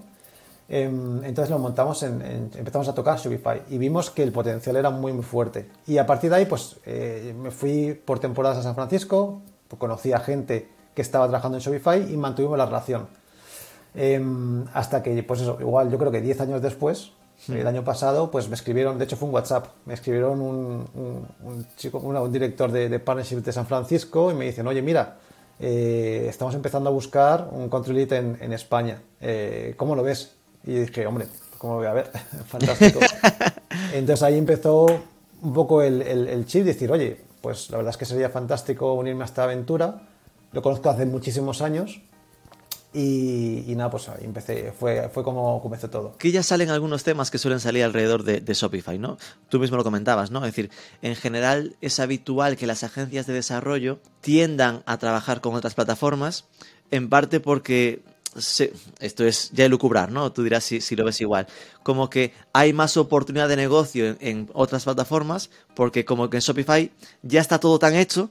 Em, 0.69 1.23
Entonces 1.25 1.51
lo 1.51 1.59
montamos, 1.59 2.03
en, 2.03 2.23
en- 2.23 2.51
empezamos 2.57 2.89
a 2.89 2.95
tocar 2.95 3.19
Shopify 3.19 3.63
y 3.71 3.79
vimos 3.79 4.11
que 4.11 4.23
el 4.23 4.33
potencial 4.33 4.77
era 4.77 4.91
muy, 4.91 5.13
muy 5.13 5.25
fuerte. 5.25 5.69
Y 5.87 5.99
a 5.99 6.07
partir 6.07 6.31
de 6.31 6.37
ahí, 6.37 6.47
pues 6.47 6.77
eh, 6.87 7.35
me 7.39 7.51
fui 7.51 7.93
por 7.95 8.19
temporadas 8.21 8.59
a 8.59 8.63
San 8.63 8.75
Francisco, 8.75 9.43
pues, 9.69 9.79
conocí 9.79 10.13
a 10.13 10.21
gente 10.21 10.69
que 10.95 11.03
estaba 11.03 11.27
trabajando 11.29 11.59
en 11.59 11.63
Shopify 11.63 12.13
y 12.13 12.17
mantuvimos 12.17 12.57
la 12.59 12.67
relación. 12.67 13.07
Em, 13.95 14.65
hasta 14.73 15.03
que, 15.03 15.23
pues 15.23 15.41
eso, 15.43 15.59
igual 15.61 15.91
yo 15.91 15.99
creo 15.99 16.11
que 16.11 16.21
10 16.21 16.41
años 16.41 16.63
después, 16.63 17.13
el 17.49 17.67
año 17.67 17.83
pasado, 17.83 18.31
pues 18.31 18.49
me 18.49 18.55
escribieron, 18.55 18.99
de 18.99 19.05
hecho 19.05 19.17
fue 19.17 19.29
un 19.29 19.35
WhatsApp, 19.35 19.67
me 19.85 19.95
escribieron 19.95 20.41
un, 20.41 20.87
un- 20.95 21.27
un 21.43 21.67
chico, 21.77 21.99
un, 21.99 22.17
un 22.17 22.33
director 22.33 22.71
de, 22.71 22.89
de 22.89 22.99
Partnership 23.01 23.39
de 23.43 23.53
San 23.53 23.67
Francisco 23.67 24.31
y 24.31 24.35
me 24.35 24.45
dicen, 24.45 24.65
oye, 24.69 24.81
mira, 24.81 25.17
eh, 25.59 26.27
estamos 26.29 26.55
empezando 26.55 26.89
a 26.89 26.93
buscar 26.93 27.49
un 27.51 27.69
country 27.69 27.95
lead 27.95 28.13
en, 28.13 28.39
en 28.41 28.53
España, 28.53 29.03
eh, 29.21 29.75
¿cómo 29.77 29.97
lo 29.97 30.05
ves? 30.05 30.37
Y 30.65 30.75
dije, 30.75 31.05
hombre, 31.07 31.27
¿cómo 31.59 31.75
lo 31.75 31.79
voy 31.81 31.89
a 31.89 31.93
ver? 31.95 32.11
Fantástico. 32.47 33.01
Entonces 33.93 34.23
ahí 34.23 34.39
empezó 34.39 34.87
un 35.43 35.53
poco 35.53 35.83
el, 35.83 36.01
el, 36.03 36.29
el 36.29 36.47
chip, 36.47 36.65
decir, 36.65 36.93
oye, 36.93 37.21
pues 37.41 37.71
la 37.71 37.79
verdad 37.79 37.91
es 37.91 37.97
que 37.97 38.05
sería 38.05 38.31
fantástico 38.31 38.93
unirme 38.95 39.23
a 39.23 39.27
esta 39.27 39.43
aventura, 39.43 40.03
lo 40.53 40.63
conozco 40.63 40.91
hace 40.91 41.07
muchísimos 41.07 41.61
años 41.61 42.01
y, 42.95 43.65
y 43.67 43.75
nada, 43.75 43.91
pues 43.91 44.11
empecé, 44.21 44.73
fue, 44.79 45.09
fue 45.09 45.25
como 45.25 45.63
comenzó 45.63 45.89
todo. 45.89 46.13
Aquí 46.15 46.31
ya 46.31 46.43
salen 46.43 46.69
algunos 46.69 47.05
temas 47.05 47.31
que 47.31 47.39
suelen 47.39 47.59
salir 47.59 47.85
alrededor 47.85 48.23
de, 48.23 48.55
Shopify, 48.55 48.99
¿no? 48.99 49.17
Tú 49.49 49.59
mismo 49.59 49.79
lo 49.79 49.85
comentabas, 49.85 50.31
¿no? 50.31 50.41
Es 50.41 50.55
decir, 50.55 50.71
en 51.01 51.17
general 51.17 51.77
es 51.81 52.01
habitual 52.01 52.57
que 52.57 52.67
las 52.67 52.85
agencias 52.85 53.27
de 53.27 53.33
desarrollo 53.33 53.99
tiendan 54.21 54.83
a 54.85 54.99
trabajar 54.99 55.41
con 55.41 55.55
otras 55.55 55.75
plataformas, 55.75 56.45
en 56.91 57.09
parte 57.09 57.41
porque 57.41 58.03
esto 59.01 59.25
es 59.25 59.51
ya 59.53 59.65
elucubrar, 59.65 60.13
¿no? 60.13 60.33
Tú 60.33 60.43
dirás 60.43 60.65
si, 60.65 60.81
si 60.81 60.95
lo 60.95 61.05
ves 61.05 61.21
igual. 61.21 61.47
Como 61.83 62.11
que 62.11 62.35
hay 62.53 62.73
más 62.73 62.97
oportunidad 62.97 63.49
de 63.49 63.57
negocio 63.57 64.17
en 64.21 64.51
otras 64.53 64.85
plataformas, 64.85 65.51
porque 65.75 66.05
como 66.05 66.29
que 66.29 66.39
en 66.39 66.43
Shopify 66.43 66.91
ya 67.23 67.41
está 67.41 67.59
todo 67.59 67.79
tan 67.79 67.95
hecho 67.95 68.31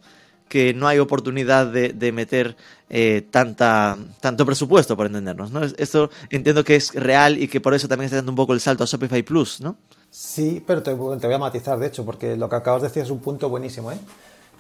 que 0.52 0.74
no 0.74 0.86
hay 0.90 1.00
oportunidad 1.00 1.66
de, 1.78 1.94
de 1.94 2.12
meter 2.12 2.56
eh, 2.90 3.24
tanta, 3.32 3.98
tanto 4.20 4.46
presupuesto, 4.46 4.98
por 4.98 5.06
entendernos, 5.08 5.50
¿no? 5.52 5.64
Es- 5.64 5.76
Esto 5.78 6.10
entiendo 6.30 6.64
que 6.66 6.76
es 6.76 6.94
real 6.94 7.42
y 7.42 7.48
que 7.48 7.62
por 7.62 7.74
eso 7.74 7.88
también 7.88 8.06
está 8.08 8.18
dando 8.18 8.34
un 8.34 8.36
poco 8.36 8.54
el 8.54 8.60
salto 8.60 8.84
a 8.84 8.88
Shopify 8.88 9.24
Plus, 9.24 9.62
¿no? 9.62 9.78
Sí, 10.10 10.62
pero 10.68 10.84
te, 10.84 10.94
voy 10.94 11.34
a 11.34 11.38
matizar, 11.38 11.80
de 11.80 11.88
hecho, 11.88 12.04
porque 12.06 12.36
lo 12.36 12.50
que 12.50 12.58
acabas 12.58 12.82
de 12.82 12.90
decir 12.90 13.04
es 13.04 13.10
un 13.10 13.20
punto 13.20 13.48
buenísimo. 13.48 13.94
¿eh? 13.94 13.98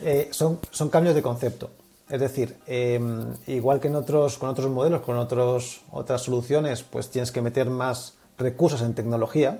Eh, 0.02 0.30
son, 0.32 0.60
son 0.72 0.88
cambios 0.90 1.14
de 1.14 1.22
concepto. 1.22 1.70
Es 2.10 2.20
decir, 2.22 2.56
eh, 2.68 3.00
igual 3.48 3.80
que 3.82 3.90
en 3.90 3.96
otros, 3.96 4.38
con 4.38 4.50
otros 4.50 4.70
modelos, 4.72 5.02
con 5.02 5.18
otros, 5.18 5.82
otras 5.92 6.22
soluciones, 6.22 6.84
pues 6.84 7.10
tienes 7.10 7.32
que 7.34 7.42
meter 7.42 7.70
más 7.70 8.16
recursos 8.38 8.82
en 8.82 8.94
tecnología. 8.94 9.60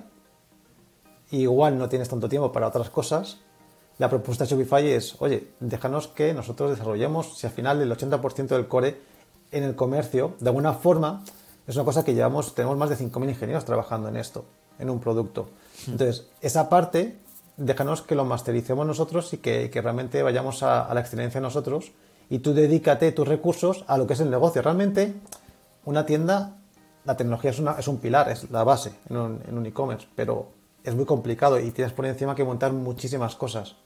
Igual 1.30 1.78
no 1.78 1.88
tienes 1.88 2.08
tanto 2.08 2.28
tiempo 2.28 2.52
para 2.52 2.68
otras 2.68 2.90
cosas. 2.90 3.38
La 4.02 4.08
propuesta 4.10 4.42
de 4.42 4.50
Shopify 4.50 4.84
es, 4.90 5.14
oye, 5.20 5.52
déjanos 5.60 6.08
que 6.08 6.34
nosotros 6.34 6.70
desarrollemos, 6.72 7.38
si 7.38 7.46
al 7.46 7.52
final 7.52 7.80
el 7.80 7.92
80% 7.96 8.48
del 8.48 8.66
core 8.66 9.00
en 9.52 9.62
el 9.62 9.76
comercio, 9.76 10.34
de 10.40 10.48
alguna 10.48 10.72
forma, 10.72 11.22
es 11.68 11.76
una 11.76 11.84
cosa 11.84 12.04
que 12.04 12.12
llevamos, 12.12 12.52
tenemos 12.52 12.76
más 12.76 12.90
de 12.90 12.96
5.000 12.96 13.28
ingenieros 13.28 13.64
trabajando 13.64 14.08
en 14.08 14.16
esto, 14.16 14.44
en 14.80 14.90
un 14.90 14.98
producto. 14.98 15.50
Entonces, 15.86 16.26
esa 16.40 16.68
parte, 16.68 17.16
déjanos 17.56 18.02
que 18.02 18.16
lo 18.16 18.24
mastericemos 18.24 18.84
nosotros 18.84 19.32
y 19.34 19.38
que, 19.38 19.70
que 19.70 19.80
realmente 19.80 20.20
vayamos 20.24 20.64
a, 20.64 20.82
a 20.84 20.92
la 20.94 21.00
excelencia 21.00 21.40
nosotros 21.40 21.92
y 22.28 22.40
tú 22.40 22.54
dedícate 22.54 23.12
tus 23.12 23.28
recursos 23.28 23.84
a 23.86 23.98
lo 23.98 24.08
que 24.08 24.14
es 24.14 24.20
el 24.20 24.30
negocio. 24.30 24.62
Realmente, 24.62 25.14
una 25.84 26.04
tienda, 26.06 26.56
la 27.04 27.16
tecnología 27.16 27.52
es, 27.52 27.60
una- 27.60 27.78
es 27.78 27.86
un 27.86 27.98
pilar, 27.98 28.28
es 28.30 28.50
la 28.50 28.64
base 28.64 28.94
en 29.08 29.16
un, 29.16 29.40
en 29.46 29.56
un 29.58 29.64
e-commerce, 29.66 30.08
pero 30.16 30.48
es 30.82 30.96
muy 30.96 31.04
complicado 31.04 31.60
y 31.60 31.70
tienes 31.70 31.92
por 31.92 32.04
encima 32.06 32.34
que 32.34 32.42
montar 32.42 32.72
muchísimas 32.72 33.36
cosas. 33.36 33.76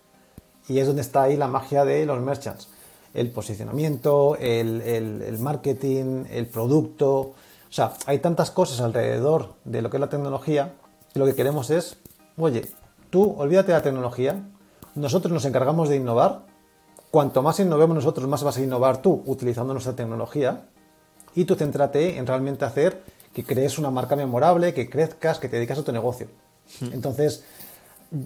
Y 0.68 0.78
es 0.78 0.86
donde 0.86 1.02
está 1.02 1.22
ahí 1.22 1.36
la 1.36 1.48
magia 1.48 1.84
de 1.84 2.04
los 2.06 2.20
merchants. 2.20 2.68
El 3.14 3.30
posicionamiento, 3.30 4.36
el, 4.36 4.80
el- 4.82 5.22
el 5.22 5.38
marketing, 5.38 6.24
el 6.30 6.46
producto. 6.46 7.10
O 7.18 7.34
sea, 7.70 7.92
hay 8.06 8.18
tantas 8.18 8.50
cosas 8.50 8.80
alrededor 8.80 9.54
de 9.64 9.82
lo 9.82 9.90
que 9.90 9.96
es 9.96 10.00
la 10.00 10.08
tecnología 10.08 10.72
que 11.12 11.18
lo 11.18 11.26
que 11.26 11.34
queremos 11.34 11.70
es, 11.70 11.96
oye, 12.36 12.66
tú 13.10 13.34
olvídate 13.38 13.68
de 13.72 13.78
la 13.78 13.82
tecnología, 13.82 14.42
nosotros 14.94 15.32
nos 15.32 15.44
encargamos 15.46 15.88
de 15.88 15.96
innovar, 15.96 16.42
cuanto 17.10 17.42
más 17.42 17.58
innovemos 17.58 17.94
nosotros, 17.94 18.28
más 18.28 18.42
vas 18.42 18.58
a 18.58 18.62
innovar 18.62 19.00
tú 19.00 19.22
utilizando 19.24 19.72
nuestra 19.72 19.94
tecnología, 19.96 20.66
y 21.34 21.44
tú 21.44 21.54
céntrate 21.54 22.18
en 22.18 22.26
realmente 22.26 22.64
hacer 22.66 23.02
que 23.32 23.44
crees 23.44 23.78
una 23.78 23.90
marca 23.90 24.14
memorable, 24.16 24.74
que 24.74 24.88
crezcas, 24.90 25.38
que 25.38 25.48
te 25.48 25.56
dedicas 25.56 25.78
a 25.78 25.84
tu 25.84 25.92
negocio. 25.92 26.28
Entonces, 26.92 27.44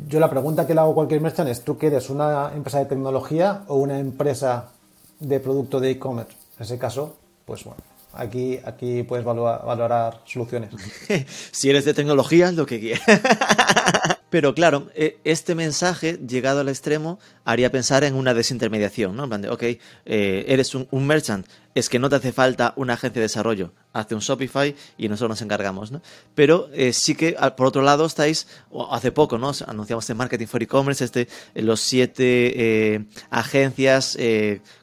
yo 0.08 0.20
la 0.20 0.30
pregunta 0.30 0.66
que 0.66 0.74
le 0.74 0.80
hago 0.80 0.92
a 0.92 0.94
cualquier 0.94 1.20
merchant 1.20 1.48
es, 1.48 1.62
¿tú 1.62 1.78
quieres 1.78 2.10
una 2.10 2.52
empresa 2.54 2.78
de 2.78 2.86
tecnología 2.86 3.62
o 3.68 3.76
una 3.76 3.98
empresa 3.98 4.70
de 5.18 5.40
producto 5.40 5.80
de 5.80 5.90
e-commerce? 5.92 6.32
En 6.58 6.64
ese 6.64 6.78
caso, 6.78 7.16
pues 7.44 7.64
bueno, 7.64 7.82
aquí, 8.12 8.58
aquí 8.64 9.02
puedes 9.02 9.24
valorar, 9.24 9.64
valorar 9.64 10.20
soluciones. 10.24 10.70
si 11.52 11.70
eres 11.70 11.84
de 11.84 11.94
tecnología, 11.94 12.52
lo 12.52 12.66
que 12.66 12.80
quieras. 12.80 13.02
Pero 14.30 14.54
claro, 14.54 14.90
e, 14.94 15.18
este 15.24 15.56
mensaje, 15.56 16.18
llegado 16.26 16.60
al 16.60 16.68
extremo, 16.68 17.18
haría 17.44 17.72
pensar 17.72 18.04
en 18.04 18.14
una 18.14 18.32
desintermediación, 18.32 19.16
¿no? 19.16 19.24
En 19.24 19.28
plan 19.28 19.42
de, 19.42 19.50
ok, 19.50 19.62
eh, 19.62 20.44
eres 20.46 20.74
un, 20.76 21.06
merchant, 21.06 21.46
es 21.74 21.88
que 21.88 21.98
no 21.98 22.08
te 22.08 22.16
hace 22.16 22.32
falta 22.32 22.72
una 22.76 22.94
agencia 22.94 23.20
de 23.20 23.24
desarrollo, 23.24 23.72
hace 23.92 24.14
un 24.14 24.20
Shopify 24.20 24.74
y 24.96 25.08
nosotros 25.08 25.30
nos 25.30 25.42
encargamos, 25.42 25.90
¿no? 25.90 26.00
Pero 26.36 26.70
eh, 26.72 26.92
sí 26.92 27.16
que, 27.16 27.36
por 27.56 27.66
otro 27.66 27.82
lado, 27.82 28.06
estáis, 28.06 28.46
hace 28.90 29.10
poco, 29.10 29.36
¿no? 29.36 29.50
Anunciamos 29.66 30.08
en 30.08 30.16
Marketing 30.16 30.46
for 30.46 30.62
E-Commerce, 30.62 31.04
este, 31.04 31.26
eh, 31.54 31.62
los 31.62 31.80
siete 31.80 33.06
agencias 33.30 34.16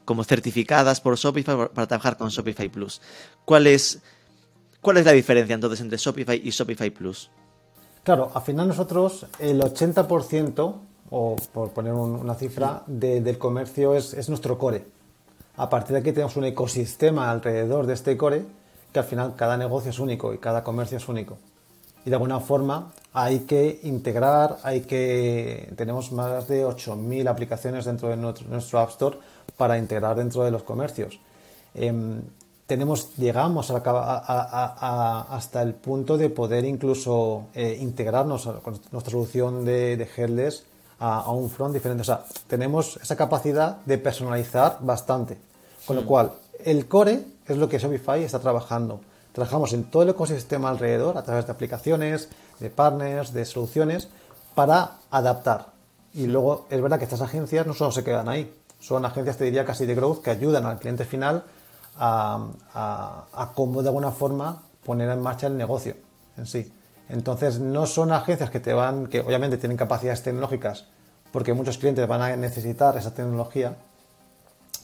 como 0.04 0.24
certificadas 0.24 1.00
por 1.00 1.16
Shopify 1.16 1.68
para 1.72 1.86
trabajar 1.86 2.18
con 2.18 2.28
Shopify 2.28 2.68
Plus. 2.68 3.00
¿Cuál 3.46 3.66
es, 3.66 4.00
¿Cuál 4.82 4.98
es 4.98 5.06
la 5.06 5.12
diferencia 5.12 5.54
entonces 5.54 5.80
entre 5.80 5.96
Shopify 5.96 6.40
y 6.44 6.50
Shopify 6.50 6.90
Plus? 6.90 7.30
Claro, 8.08 8.30
al 8.32 8.40
final 8.40 8.68
nosotros 8.68 9.26
el 9.38 9.60
80%, 9.60 10.74
o 11.10 11.36
por 11.52 11.72
poner 11.72 11.92
una 11.92 12.34
cifra, 12.36 12.82
del 12.86 13.36
comercio 13.36 13.94
es, 13.94 14.30
nuestro 14.30 14.56
core. 14.56 14.82
A 15.58 15.68
partir 15.68 15.92
de 15.92 15.98
aquí 15.98 16.12
tenemos 16.12 16.34
un 16.36 16.44
ecosistema 16.44 17.30
alrededor 17.30 17.84
de 17.84 17.92
este 17.92 18.16
core 18.16 18.46
que 18.94 19.00
al 19.00 19.04
final 19.04 19.34
cada 19.36 19.58
negocio 19.58 19.90
es 19.90 19.98
único 19.98 20.32
y 20.32 20.38
cada 20.38 20.64
comercio 20.64 20.96
es 20.96 21.06
único. 21.06 21.36
Y 22.06 22.08
de 22.08 22.16
alguna 22.16 22.40
forma 22.40 22.92
hay 23.12 23.40
que 23.40 23.78
integrar, 23.82 24.56
hay 24.62 24.80
que... 24.80 25.70
Tenemos 25.76 26.10
más 26.10 26.48
de 26.48 26.64
8.000 26.64 27.28
aplicaciones 27.28 27.84
dentro 27.84 28.08
de 28.08 28.16
nuestro, 28.16 28.80
App 28.80 28.88
Store 28.88 29.18
para 29.58 29.76
integrar 29.76 30.16
dentro 30.16 30.44
de 30.44 30.50
los 30.50 30.62
comercios. 30.62 31.20
Em, 31.74 32.22
tenemos, 32.68 33.16
llegamos 33.16 33.70
hasta 33.70 35.62
el 35.62 35.74
punto 35.74 36.18
de 36.18 36.28
poder 36.28 36.66
incluso 36.66 37.46
eh, 37.54 37.78
integrarnos 37.80 38.46
con 38.62 38.78
nuestra 38.92 39.10
solución 39.10 39.64
de, 39.64 39.96
de 39.96 40.06
headless 40.14 40.64
a, 40.98 41.30
un 41.32 41.48
front 41.48 41.72
diferente. 41.72 42.02
O 42.02 42.04
sea, 42.04 42.24
tenemos 42.46 42.98
esa 43.02 43.16
capacidad 43.16 43.78
de 43.86 43.96
personalizar 43.96 44.76
bastante. 44.80 45.38
Con 45.86 45.96
lo 45.96 46.02
mm. 46.02 46.04
cual, 46.06 46.32
el 46.62 46.86
core 46.86 47.24
es 47.46 47.56
lo 47.56 47.70
que 47.70 47.78
Shopify 47.78 48.22
está 48.22 48.38
trabajando. 48.38 49.00
Trabajamos 49.32 49.72
en 49.72 49.84
todo 49.84 50.02
el 50.02 50.10
ecosistema 50.10 50.68
alrededor 50.68 51.16
a 51.16 51.22
través 51.22 51.46
de 51.46 51.52
aplicaciones, 51.52 52.28
de 52.60 52.68
partners, 52.68 53.32
de 53.32 53.46
soluciones 53.46 54.08
para 54.54 54.98
adaptar. 55.10 55.68
Y 56.12 56.26
luego 56.26 56.66
es 56.68 56.82
verdad 56.82 56.98
que 56.98 57.04
estas 57.04 57.22
agencias 57.22 57.66
no 57.66 57.72
solo 57.72 57.92
se 57.92 58.04
quedan 58.04 58.28
ahí, 58.28 58.52
son 58.78 59.06
agencias, 59.06 59.38
te 59.38 59.44
diría, 59.44 59.64
casi 59.64 59.86
de 59.86 59.94
growth 59.94 60.20
que 60.20 60.30
ayudan 60.30 60.66
al 60.66 60.78
cliente 60.78 61.06
final 61.06 61.44
a, 61.98 63.50
cómo 63.54 63.82
de 63.82 63.88
alguna 63.88 64.10
forma 64.10 64.62
poner 64.84 65.10
en 65.10 65.20
marcha 65.20 65.46
el 65.46 65.56
negocio 65.56 65.94
en 66.36 66.46
sí. 66.46 66.72
Entonces 67.08 67.58
no 67.58 67.86
son 67.86 68.12
agencias 68.12 68.50
que 68.50 68.60
te 68.60 68.72
van, 68.72 69.06
que 69.06 69.20
obviamente 69.20 69.56
tienen 69.56 69.76
capacidades 69.76 70.22
tecnológicas, 70.22 70.86
porque 71.32 71.54
muchos 71.54 71.78
clientes 71.78 72.06
van 72.06 72.22
a 72.22 72.36
necesitar 72.36 72.96
esa 72.96 73.14
tecnología, 73.14 73.76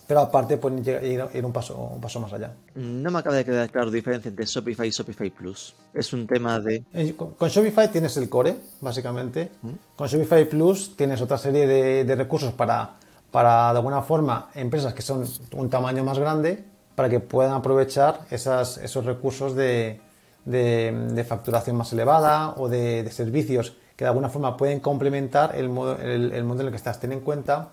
pero 0.06 0.21
aparte 0.21 0.59
pueden 0.59 0.85
ir, 0.87 1.44
un, 1.44 1.52
paso, 1.52 1.76
un 1.76 2.00
paso 2.00 2.21
más 2.21 2.33
allá. 2.33 2.52
No 2.75 3.11
me 3.11 3.18
acaba 3.18 3.37
de 3.37 3.44
quedar 3.44 3.71
claro 3.71 3.87
la 3.87 3.92
diferencia 3.92 4.28
entre 4.28 4.44
Shopify 4.44 4.88
y 4.88 4.90
Shopify 4.90 5.30
Plus. 5.30 5.75
Es 5.94 6.12
un 6.12 6.26
tema 6.26 6.61
de... 6.61 6.85
Eh, 6.92 7.14
con 7.14 7.49
Shopify 7.49 7.90
tienes 7.90 8.16
el 8.18 8.28
core, 8.28 8.56
básicamente. 8.80 9.50
¿Mm? 9.62 9.71
Con 9.97 10.09
Shopify 10.09 10.47
Plus 10.47 10.94
tienes 10.94 11.23
otra 11.23 11.38
serie 11.38 11.66
de, 11.66 12.04
de 12.04 12.14
recursos 12.16 12.52
para, 12.52 12.97
para, 13.30 13.73
de 13.73 13.78
alguna 13.78 14.02
forma, 14.02 14.50
empresas 14.54 14.92
que 14.92 15.00
son 15.00 15.25
un 15.52 15.71
tamaño 15.71 16.04
más 16.04 16.18
grande 16.18 16.74
para 16.95 17.09
que 17.09 17.21
puedan 17.21 17.53
aprovechar 17.53 18.21
esas, 18.31 18.79
esos 18.79 19.05
recursos 19.05 19.55
de, 19.55 20.01
de, 20.45 21.25
facturación 21.27 21.77
más 21.77 21.93
elevada 21.93 22.55
o 22.57 22.69
de, 22.69 23.11
servicios 23.11 23.77
que 23.97 24.05
de 24.05 24.09
alguna 24.09 24.29
forma 24.29 24.57
pueden 24.57 24.81
complementar 24.81 25.55
el, 25.57 25.69
modo, 25.69 25.97
el, 25.99 26.33
el 26.33 26.45
modelo 26.45 26.71
que 26.71 26.77
estás. 26.77 27.01
Ten 27.01 27.13
en 27.13 27.21
cuenta 27.21 27.71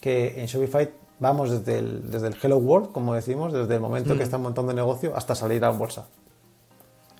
que 0.00 0.40
en 0.40 0.46
Shopify 0.46 0.90
vamos 1.18 1.50
desde 1.50 1.78
el, 1.78 2.10
desde 2.10 2.28
el 2.28 2.36
Hello 2.40 2.58
World, 2.58 2.92
como 2.92 3.14
decimos, 3.14 3.52
desde 3.52 3.74
el 3.74 3.80
momento 3.80 4.14
que 4.14 4.20
mm. 4.20 4.22
están 4.22 4.42
montando 4.42 4.70
el 4.70 4.76
negocio 4.76 5.16
hasta 5.16 5.34
salir 5.34 5.64
a 5.64 5.70
bolsa. 5.70 6.06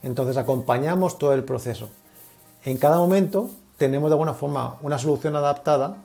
Entonces 0.03 0.37
acompañamos 0.37 1.19
todo 1.19 1.33
el 1.33 1.45
proceso. 1.45 1.89
En 2.65 2.77
cada 2.77 2.99
momento 2.99 3.51
tenemos 3.77 4.11
de 4.11 4.15
alguna 4.15 4.35
forma 4.35 4.77
una 4.83 4.99
solución 4.99 5.37
adaptada 5.37 5.97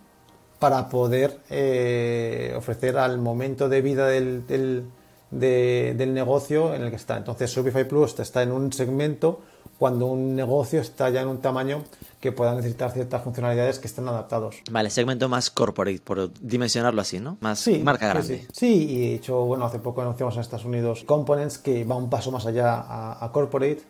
para 0.60 0.90
poder 0.90 1.40
eh, 1.50 2.54
ofrecer 2.56 2.98
al 2.98 3.18
momento 3.18 3.68
de 3.68 3.82
vida 3.82 4.08
del, 4.08 4.46
del 4.46 4.86
negocio 5.32 6.74
en 6.74 6.84
el 6.84 6.90
que 6.90 6.96
está. 6.96 7.18
Entonces 7.18 7.52
Shopify 7.52 7.88
Plus 7.88 8.20
está 8.20 8.44
en 8.44 8.52
un 8.52 8.72
segmento 8.74 9.42
cuando 9.82 10.06
un 10.06 10.36
negocio 10.36 10.80
está 10.80 11.10
ya 11.10 11.22
en 11.22 11.28
un 11.28 11.40
tamaño 11.40 11.84
que 12.20 12.32
pueda 12.32 12.54
necesitar 12.54 12.92
ciertas 12.92 13.24
funcionalidades 13.24 13.80
que 13.80 13.88
estén 13.88 14.08
adaptados. 14.08 14.58
Vale, 14.70 14.92
segmento 14.92 15.28
más 15.28 15.50
corporate, 15.50 16.00
por 16.04 16.32
dimensionarlo 16.40 17.02
así, 17.02 17.20
¿no? 17.20 17.38
Más 17.40 17.68
marca 17.84 18.08
grande. 18.08 18.46
Sí, 18.52 18.88
y 18.92 19.00
de 19.00 19.16
hecho, 19.16 19.44
bueno, 19.46 19.66
hace 19.66 19.80
poco 19.80 20.04
anunciamos 20.04 20.36
en 20.36 20.42
Estados 20.42 20.66
Unidos 20.66 21.04
Components 21.04 21.58
que 21.58 21.84
va 21.84 21.96
un 21.96 22.12
paso 22.12 22.32
más 22.32 22.46
allá 22.46 22.86
a, 23.20 23.32
corporate, 23.32 23.82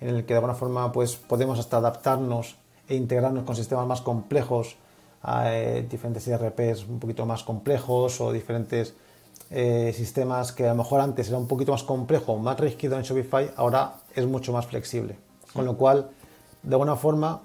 en 0.00 0.16
el 0.16 0.24
que 0.24 0.32
de 0.32 0.36
alguna 0.36 0.54
forma 0.54 0.90
pues 0.92 1.14
podemos 1.16 1.58
hasta 1.58 1.76
adaptarnos 1.76 2.56
e 2.88 2.94
integrarnos 2.94 3.44
con 3.44 3.54
sistemas 3.54 3.86
más 3.86 4.00
complejos, 4.00 4.76
a, 5.20 5.54
eh, 5.54 5.82
diferentes 5.82 6.26
IRPs 6.26 6.86
un 6.88 7.00
poquito 7.00 7.26
más 7.26 7.42
complejos 7.42 8.18
o 8.22 8.32
diferentes 8.32 8.94
eh, 9.50 9.92
sistemas 9.96 10.52
que 10.52 10.66
a 10.66 10.70
lo 10.70 10.76
mejor 10.76 11.00
antes 11.00 11.28
era 11.28 11.38
un 11.38 11.46
poquito 11.46 11.72
más 11.72 11.82
complejo, 11.82 12.38
más 12.38 12.58
rígido 12.58 12.96
en 12.96 13.02
Shopify, 13.02 13.50
ahora 13.56 13.94
es 14.14 14.26
mucho 14.26 14.52
más 14.52 14.66
flexible. 14.66 15.16
Con 15.52 15.64
lo 15.64 15.76
cual, 15.76 16.10
de 16.62 16.74
alguna 16.74 16.96
forma, 16.96 17.42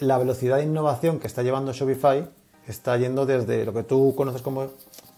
la 0.00 0.18
velocidad 0.18 0.58
de 0.58 0.64
innovación 0.64 1.18
que 1.18 1.26
está 1.26 1.42
llevando 1.42 1.72
Shopify 1.72 2.28
está 2.66 2.96
yendo 2.96 3.26
desde 3.26 3.64
lo 3.64 3.72
que 3.72 3.82
tú 3.82 4.14
conoces 4.16 4.42
como, 4.42 4.62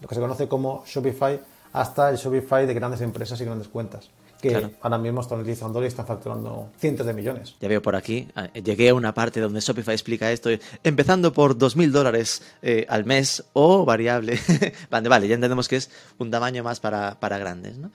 lo 0.01 0.07
que 0.07 0.15
se 0.15 0.21
conoce 0.21 0.47
como 0.47 0.83
Shopify 0.85 1.39
hasta 1.73 2.09
el 2.09 2.17
Shopify 2.17 2.65
de 2.65 2.73
grandes 2.73 3.01
empresas 3.01 3.39
y 3.41 3.45
grandes 3.45 3.67
cuentas 3.67 4.09
que 4.41 4.71
ahora 4.81 4.97
mismo 4.97 5.21
están 5.21 5.39
utilizando 5.39 5.83
y 5.83 5.87
están 5.87 6.05
facturando 6.05 6.69
cientos 6.77 7.05
de 7.05 7.13
millones. 7.13 7.55
Ya 7.59 7.67
veo 7.67 7.81
por 7.81 7.95
aquí, 7.95 8.27
ah, 8.35 8.47
llegué 8.53 8.89
a 8.89 8.93
una 8.93 9.13
parte 9.13 9.41
donde 9.41 9.59
Shopify 9.59 9.93
explica 9.93 10.31
esto, 10.31 10.49
empezando 10.83 11.33
por 11.33 11.57
2.000 11.57 11.91
dólares 11.91 12.41
eh, 12.61 12.85
al 12.89 13.05
mes 13.05 13.43
o 13.53 13.85
variable. 13.85 14.39
vale, 14.89 15.09
vale, 15.09 15.27
ya 15.27 15.35
entendemos 15.35 15.67
que 15.67 15.75
es 15.75 15.91
un 16.17 16.31
tamaño 16.31 16.63
más 16.63 16.79
para, 16.79 17.17
grandes. 17.21 17.77
¿no? 17.77 17.91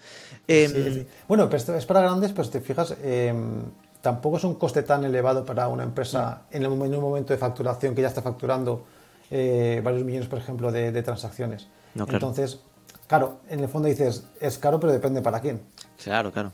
Em, 0.46 1.06
bueno, 1.26 1.48
es 1.50 1.86
para 1.86 2.02
grandes, 2.02 2.32
pero 2.32 2.44
si 2.44 2.50
te 2.50 2.60
fijas, 2.60 2.94
em, 3.02 3.62
tampoco 4.02 4.36
es 4.36 4.44
un 4.44 4.56
coste 4.56 4.82
tan 4.82 5.04
elevado 5.04 5.44
para 5.44 5.68
una 5.68 5.82
empresa 5.82 6.42
en, 6.50 6.66
un 6.66 6.78
momento 6.78 7.32
de 7.32 7.38
facturación 7.38 7.94
que 7.94 8.02
ya 8.02 8.08
está 8.08 8.20
facturando 8.20 8.84
eh, 9.30 9.80
varios 9.82 10.04
millones, 10.04 10.28
por 10.28 10.38
ejemplo, 10.38 10.70
de, 10.70 11.02
transacciones. 11.02 11.68
Entonces, 11.94 12.60
Claro, 13.06 13.40
en 13.48 13.60
el 13.60 13.68
fondo 13.68 13.88
dices, 13.88 14.24
es 14.40 14.58
caro, 14.58 14.80
pero 14.80 14.92
depende 14.92 15.20
para 15.20 15.40
quién. 15.40 15.60
Claro, 16.02 16.32
claro. 16.32 16.52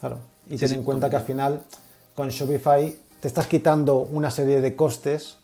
Claro. 0.00 0.18
Y 0.48 0.56
ten 0.56 0.72
en 0.72 0.82
cuenta 0.82 1.08
que 1.08 1.16
al 1.16 1.22
final, 1.22 1.62
con 2.14 2.28
Shopify, 2.28 2.96
te 3.20 3.28
estás 3.28 3.46
quitando 3.46 3.98
una 3.98 4.30
serie 4.30 4.60
de 4.60 4.74
costes 4.74 5.36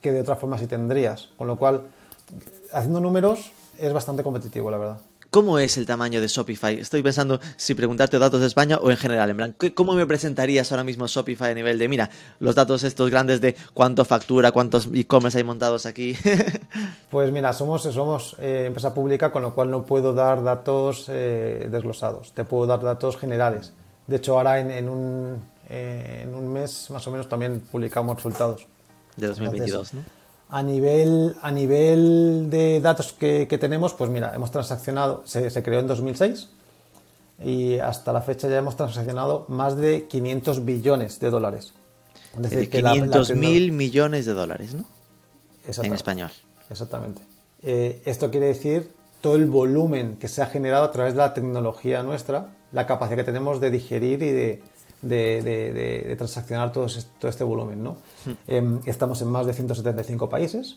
que 0.00 0.12
de 0.12 0.20
otra 0.20 0.36
forma 0.36 0.58
sí 0.58 0.66
tendrías. 0.66 1.30
Con 1.36 1.48
lo 1.48 1.56
cual, 1.56 1.82
haciendo 2.72 3.00
números, 3.00 3.50
es 3.78 3.92
bastante 3.92 4.22
competitivo, 4.22 4.70
la 4.70 4.78
verdad. 4.78 4.98
¿Cómo 5.36 5.58
es 5.58 5.76
el 5.76 5.84
tamaño 5.84 6.22
de 6.22 6.28
Shopify? 6.28 6.80
Estoy 6.80 7.02
pensando 7.02 7.40
si 7.58 7.74
preguntarte 7.74 8.18
datos 8.18 8.40
de 8.40 8.46
España 8.46 8.78
o 8.80 8.90
en 8.90 8.96
general. 8.96 9.28
En 9.28 9.36
plan, 9.36 9.56
¿cómo 9.74 9.92
me 9.92 10.06
presentarías 10.06 10.72
ahora 10.72 10.82
mismo 10.82 11.06
Shopify 11.06 11.50
a 11.50 11.54
nivel 11.54 11.78
de, 11.78 11.88
mira, 11.88 12.08
los 12.38 12.54
datos 12.54 12.84
estos 12.84 13.10
grandes 13.10 13.42
de 13.42 13.54
cuánto 13.74 14.06
factura, 14.06 14.50
cuántos 14.50 14.88
e-commerce 14.94 15.36
hay 15.36 15.44
montados 15.44 15.84
aquí? 15.84 16.16
pues 17.10 17.30
mira, 17.32 17.52
somos, 17.52 17.82
somos 17.82 18.34
eh, 18.40 18.64
empresa 18.68 18.94
pública, 18.94 19.30
con 19.30 19.42
lo 19.42 19.54
cual 19.54 19.70
no 19.70 19.84
puedo 19.84 20.14
dar 20.14 20.42
datos 20.42 21.04
eh, 21.10 21.68
desglosados. 21.70 22.32
Te 22.32 22.44
puedo 22.44 22.66
dar 22.66 22.80
datos 22.80 23.18
generales. 23.18 23.74
De 24.06 24.16
hecho, 24.16 24.38
ahora 24.38 24.58
en, 24.58 24.88
un, 24.88 25.42
eh, 25.68 26.22
en 26.22 26.34
un 26.34 26.50
mes 26.50 26.88
más 26.88 27.06
o 27.06 27.10
menos 27.10 27.28
también 27.28 27.60
publicamos 27.60 28.16
resultados. 28.16 28.66
De 29.16 29.26
2022, 29.26 29.92
¿no? 29.92 30.15
A 30.48 30.62
nivel, 30.62 31.34
a 31.42 31.50
nivel 31.50 32.48
de 32.50 32.80
datos 32.80 33.12
que, 33.12 33.46
tenemos, 33.58 33.94
pues 33.94 34.10
mira, 34.10 34.32
hemos 34.34 34.50
transaccionado, 34.52 35.22
se, 35.26 35.50
creó 35.62 35.80
en 35.80 35.88
2006 35.88 36.48
y 37.44 37.78
hasta 37.78 38.12
la 38.12 38.22
fecha 38.22 38.48
ya 38.48 38.58
hemos 38.58 38.76
transaccionado 38.76 39.44
más 39.48 39.76
de 39.76 40.06
500 40.06 40.64
billones 40.64 41.18
de 41.18 41.30
dólares. 41.30 41.72
Es 42.30 42.36
Es 42.36 42.42
decir, 42.42 42.58
decir, 42.58 42.70
que 42.70 42.82
la- 42.82 42.90
la 42.90 42.94
500 42.94 43.34
mil 43.34 43.72
millones 43.72 44.24
de 44.24 44.34
dólares, 44.34 44.74
¿no? 44.74 44.84
En 45.82 45.92
español. 45.92 46.30
Exactamente. 46.70 47.22
Eh, 47.62 48.02
esto 48.04 48.30
quiere 48.30 48.46
decir 48.46 48.92
todo 49.20 49.34
el 49.34 49.46
volumen 49.46 50.16
que 50.16 50.28
se 50.28 50.42
ha 50.42 50.46
generado 50.46 50.84
a 50.84 50.92
través 50.92 51.14
de 51.14 51.18
la 51.18 51.34
tecnología 51.34 52.04
nuestra, 52.04 52.48
la 52.70 52.86
capacidad 52.86 53.16
que 53.16 53.24
tenemos 53.24 53.60
de 53.60 53.70
digerir 53.72 54.22
y 54.22 54.30
de, 54.30 54.62
de- 55.02 55.42
de- 55.42 55.72
de- 55.72 56.04
de 56.08 56.16
transaccionar 56.16 56.72
todo, 56.72 56.86
es- 56.86 57.08
todo 57.18 57.28
este 57.30 57.44
volumen. 57.44 57.82
¿no? 57.82 57.96
Em, 58.46 58.80
estamos 58.86 59.20
en 59.22 59.28
más 59.28 59.46
de 59.46 59.52
175 59.52 60.28
países. 60.28 60.76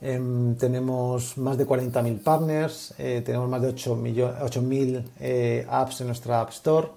Em, 0.00 0.54
tenemos 0.56 1.38
más 1.38 1.56
de 1.56 1.64
40.000 1.66 2.20
partners, 2.20 2.92
eh, 2.98 3.22
tenemos 3.24 3.48
más 3.48 3.62
de 3.62 3.68
8 3.68 3.96
millo- 3.96 4.34
8.000 4.42 5.02
eh, 5.20 5.66
apps 5.70 6.00
en 6.02 6.08
nuestra 6.08 6.40
App 6.40 6.50
Store, 6.50 6.88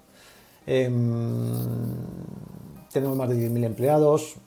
em, 0.65 1.53
tenemos 2.91 3.15
más 3.15 3.29
de 3.29 3.35
10.000 3.35 3.63
empleados, 3.63 4.35
mm, 4.35 4.46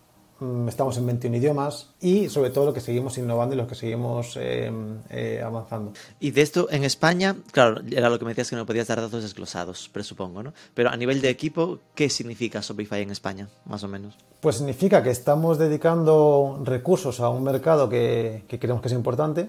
estamos 0.69 0.97
en 0.97 1.07
21 1.07 1.37
idiomas 1.37 1.91
y 2.01 2.29
sobre 2.29 2.51
todo 2.51 2.67
lo 2.67 2.73
que 2.73 2.81
seguimos 2.81 3.19
innovando 3.19 3.55
y 3.55 3.59
lo 3.59 3.67
que 3.67 3.75
seguimos 3.75 4.37
em, 4.37 4.99
eh, 5.11 5.43
avanzando. 5.45 5.93
Y 6.19 6.31
de 6.31 6.43
esto 6.43 6.69
en 6.71 6.85
España, 6.85 7.37
claro, 7.53 7.81
era 7.91 8.09
lo 8.09 8.19
que 8.19 8.25
me 8.25 8.31
decías 8.31 8.51
que 8.51 8.57
no 8.57 8.65
podías 8.67 8.89
dar 8.89 9.01
datos 9.01 9.23
desglosados, 9.23 9.89
presupongo, 9.89 10.43
¿no? 10.43 10.53
Pero 10.75 10.91
a 10.91 10.97
nivel 10.97 11.21
de 11.21 11.29
equipo, 11.29 11.79
¿qué 11.95 12.09
significa 12.09 12.61
Shopify 12.61 13.03
en 13.03 13.11
España, 13.11 13.49
más 13.67 13.85
o 13.85 13.89
menos? 13.89 14.17
Pues 14.41 14.57
significa 14.57 15.03
que 15.03 15.11
estamos 15.11 15.59
dedicando 15.59 16.61
recursos 16.65 17.21
a 17.21 17.29
un 17.29 17.43
mercado 17.43 17.89
que, 17.89 18.45
que 18.49 18.59
creemos 18.59 18.81
que 18.81 18.89
es 18.89 18.95
importante. 18.95 19.49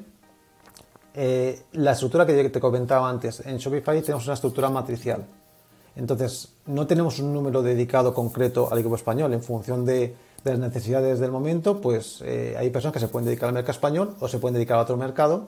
Eh, 1.13 1.63
la 1.74 1.91
estructura 1.91 2.25
que 2.25 2.50
te 2.50 2.60
comentaba 2.60 3.10
antes, 3.10 3.41
en 3.45 3.57
Shopify 3.57 4.01
tenemos 4.01 4.25
una 4.25 4.36
estructura 4.36 4.69
matricial. 4.69 5.25
Entonces, 5.95 6.53
no 6.67 6.88
tenemos 6.88 7.19
un 7.19 7.33
número 7.33 7.62
dedicado 7.62 8.13
concreto 8.13 8.69
al 8.71 8.79
equipo 8.79 8.95
español 8.95 9.33
en 9.33 9.43
función 9.43 9.86
de, 9.86 10.15
de 10.43 10.51
las 10.51 10.60
necesidades 10.60 11.19
del 11.19 11.31
momento, 11.31 11.79
pues 11.81 12.21
eh, 12.25 12.55
hay 12.57 12.69
personas 12.69 12.93
que 12.93 13.00
se 13.00 13.07
pueden 13.07 13.25
dedicar 13.27 13.48
al 13.50 13.53
mercado 13.53 13.71
español 13.74 14.15
o 14.19 14.27
se 14.27 14.39
pueden 14.39 14.55
dedicar 14.55 14.77
a 14.77 14.81
otro 14.81 14.98
mercado 14.98 15.48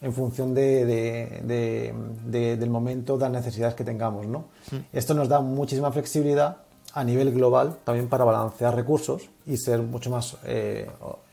en 0.00 0.12
función 0.12 0.54
de, 0.54 0.84
de- 0.84 1.40
de- 1.44 1.94
de- 2.26 2.56
del 2.56 2.70
momento, 2.70 3.16
de 3.16 3.24
las 3.24 3.32
necesidades 3.32 3.74
que 3.74 3.84
tengamos. 3.84 4.26
¿no? 4.26 4.44
Esto 4.92 5.14
nos 5.14 5.28
da 5.28 5.40
muchísima 5.40 5.90
flexibilidad 5.92 6.58
a 6.92 7.04
nivel 7.04 7.32
global 7.32 7.78
también 7.84 8.08
para 8.08 8.24
balancear 8.24 8.74
recursos 8.74 9.28
y 9.46 9.56
ser 9.56 9.80
mucho 9.82 10.10
más 10.10 10.36
eh, 10.44 10.88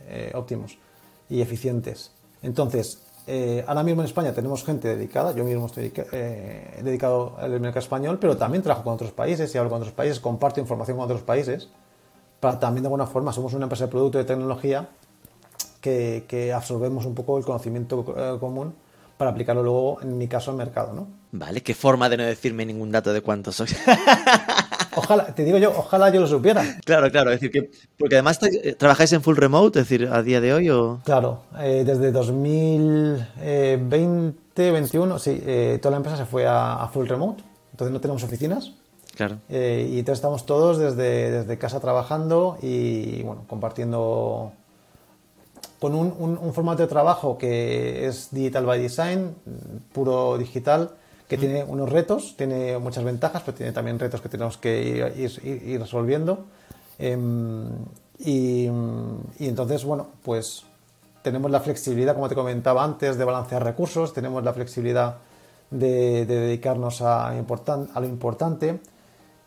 eh, 0.07 0.31
óptimos 0.33 0.77
y 1.29 1.41
eficientes. 1.41 2.11
Entonces, 2.41 3.01
eh, 3.27 3.63
ahora 3.67 3.81
mismo 3.83 4.01
en 4.01 4.05
España 4.07 4.33
tenemos 4.33 4.63
gente 4.63 4.87
dedicada, 4.87 5.33
yo 5.33 5.43
mismo 5.43 5.65
estoy 5.65 5.91
eh, 6.11 6.79
dedicado 6.83 7.35
al 7.39 7.59
mercado 7.59 7.79
español, 7.79 8.19
pero 8.19 8.37
también 8.37 8.61
trabajo 8.63 8.83
con 8.83 8.93
otros 8.93 9.11
países 9.11 9.53
y 9.53 9.57
hablo 9.57 9.69
con 9.71 9.81
otros 9.81 9.93
países, 9.95 10.19
comparto 10.19 10.59
información 10.59 10.97
con 10.97 11.05
otros 11.05 11.21
países, 11.23 11.69
para 12.39 12.59
también 12.59 12.83
de 12.83 12.87
alguna 12.87 13.07
forma 13.07 13.31
somos 13.31 13.53
una 13.53 13.65
empresa 13.65 13.85
de 13.85 13.91
producto 13.91 14.17
de 14.17 14.25
tecnología 14.25 14.89
que, 15.81 16.25
que 16.27 16.53
absorbemos 16.53 17.05
un 17.05 17.15
poco 17.15 17.37
el 17.37 17.45
conocimiento 17.45 18.05
eh, 18.17 18.37
común 18.39 18.73
para 19.17 19.31
aplicarlo 19.31 19.63
luego, 19.63 20.01
en 20.01 20.17
mi 20.17 20.27
caso, 20.27 20.51
al 20.51 20.57
mercado. 20.57 20.93
¿no? 20.93 21.07
Vale, 21.31 21.63
qué 21.63 21.73
forma 21.73 22.09
de 22.09 22.17
no 22.17 22.23
decirme 22.23 22.65
ningún 22.65 22.91
dato 22.91 23.13
de 23.13 23.21
cuántos 23.21 23.55
sois. 23.55 23.73
Ojalá, 24.97 25.25
te 25.25 25.43
digo 25.43 25.57
yo, 25.57 25.73
ojalá 25.75 26.09
yo 26.09 26.21
lo 26.21 26.27
supiera. 26.27 26.63
claro, 26.85 27.11
claro, 27.11 27.29
es 27.31 27.41
decir, 27.41 27.51
que. 27.51 27.69
Porque 27.97 28.15
además 28.15 28.39
eh, 28.43 28.75
trabajáis 28.75 29.11
en 29.11 29.21
full 29.21 29.35
remote, 29.35 29.81
es 29.81 29.89
decir, 29.89 30.07
a 30.07 30.23
día 30.23 30.39
de 30.39 30.53
hoy 30.53 30.69
o. 30.69 31.01
Claro, 31.03 31.41
eh, 31.59 31.83
desde 31.85 32.13
2020, 32.13 34.71
21, 34.71 35.19
sí, 35.19 35.43
eh, 35.45 35.79
toda 35.81 35.91
la 35.91 35.97
empresa 35.97 36.15
se 36.15 36.25
fue 36.25 36.47
a, 36.47 36.81
a 36.81 36.87
full 36.87 37.07
remote, 37.07 37.43
entonces 37.71 37.91
no 37.91 37.99
tenemos 37.99 38.23
oficinas. 38.23 38.71
Claro. 39.15 39.38
Eh, 39.50 39.89
y 39.93 40.00
entonces 40.00 40.19
estamos 40.19 40.45
todos 40.45 40.77
desde, 40.77 41.31
desde 41.31 41.57
casa 41.57 41.79
trabajando 41.79 42.57
y 42.62 43.22
bueno, 43.24 43.43
compartiendo 43.48 44.51
con 45.79 45.93
un, 45.95 46.13
un- 46.19 46.38
un 46.38 46.53
formato 46.53 46.81
de 46.84 46.88
trabajo 46.88 47.38
que 47.38 48.05
es 48.07 48.29
digital 48.31 48.65
by 48.65 48.79
design, 48.81 49.36
mm, 49.45 49.93
puro 49.93 50.38
digital, 50.38 50.91
que 51.27 51.38
tiene 51.38 51.63
unos 51.63 51.89
retos, 51.89 52.36
tiene 52.38 52.77
muchas 52.77 53.03
ventajas, 53.03 53.41
pero 53.45 53.57
tiene 53.57 53.72
también 53.72 53.98
retos 53.98 54.22
que 54.22 54.29
tenemos 54.29 54.57
que 54.57 54.84
ir, 54.84 54.98
ir- 55.17 55.41
ir- 55.43 55.63
ir 55.63 55.79
resolviendo. 55.81 56.45
Em, 57.00 57.67
y, 58.19 58.65
y 58.65 59.48
entonces, 59.48 59.84
bueno, 59.84 60.07
pues 60.24 60.63
tenemos 61.24 61.50
la 61.50 61.59
flexibilidad, 61.59 62.13
como 62.13 62.29
te 62.29 62.35
comentaba 62.35 62.83
antes, 62.83 63.18
de 63.18 63.24
balancear 63.25 63.63
recursos, 63.63 64.13
tenemos 64.13 64.44
la 64.44 64.53
flexibilidad 64.53 65.16
de, 65.72 66.25
de 66.27 66.35
dedicarnos 66.42 67.01
a, 67.01 67.29
a 67.29 68.00
lo 68.00 68.05
importante 68.05 68.79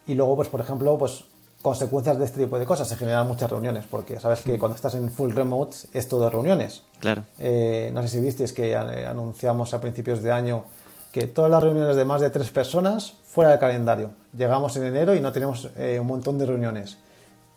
y 0.09 0.15
luego, 0.15 0.35
pues 0.37 0.49
por 0.49 0.61
ejemplo, 0.61 0.99
pues 0.99 1.25
consecuencias 1.63 2.19
de 2.19 2.25
este 2.25 2.45
tipo 2.45 2.59
de 2.59 2.65
cosas, 2.65 2.89
se 2.89 2.97
generan 2.97 3.27
muchas 3.27 3.51
reuniones, 3.51 3.85
porque 3.91 4.19
sabes 4.21 4.41
que 4.43 4.59
cuando 4.59 4.77
estás 4.77 4.95
en 4.95 5.11
full 5.11 5.33
remote 5.33 5.77
es 5.93 6.09
todo 6.09 6.29
reuniones. 6.31 6.83
Claro. 7.01 7.25
Eh, 7.39 7.91
no 7.93 8.03
sé 8.03 8.09
si 8.09 8.21
visteis 8.21 8.53
que 8.53 8.73
eh, 8.73 8.77
anunciamos 9.07 9.75
a 9.75 9.81
principios 9.81 10.23
de 10.23 10.31
año 10.33 10.65
que 11.13 11.27
todas 11.27 11.51
las 11.51 11.63
reuniones 11.63 11.97
de 11.97 12.05
más 12.05 12.21
de 12.21 12.31
tres 12.31 12.51
personas 12.51 13.15
fuera 13.27 13.51
del 13.51 13.59
calendario. 13.59 14.11
Llegamos 14.37 14.77
en 14.77 14.85
enero 14.85 15.15
y 15.17 15.21
no 15.21 15.33
tenemos 15.33 15.69
eh, 15.77 15.99
un 16.01 16.07
montón 16.07 16.39
de 16.39 16.47
reuniones. 16.47 16.99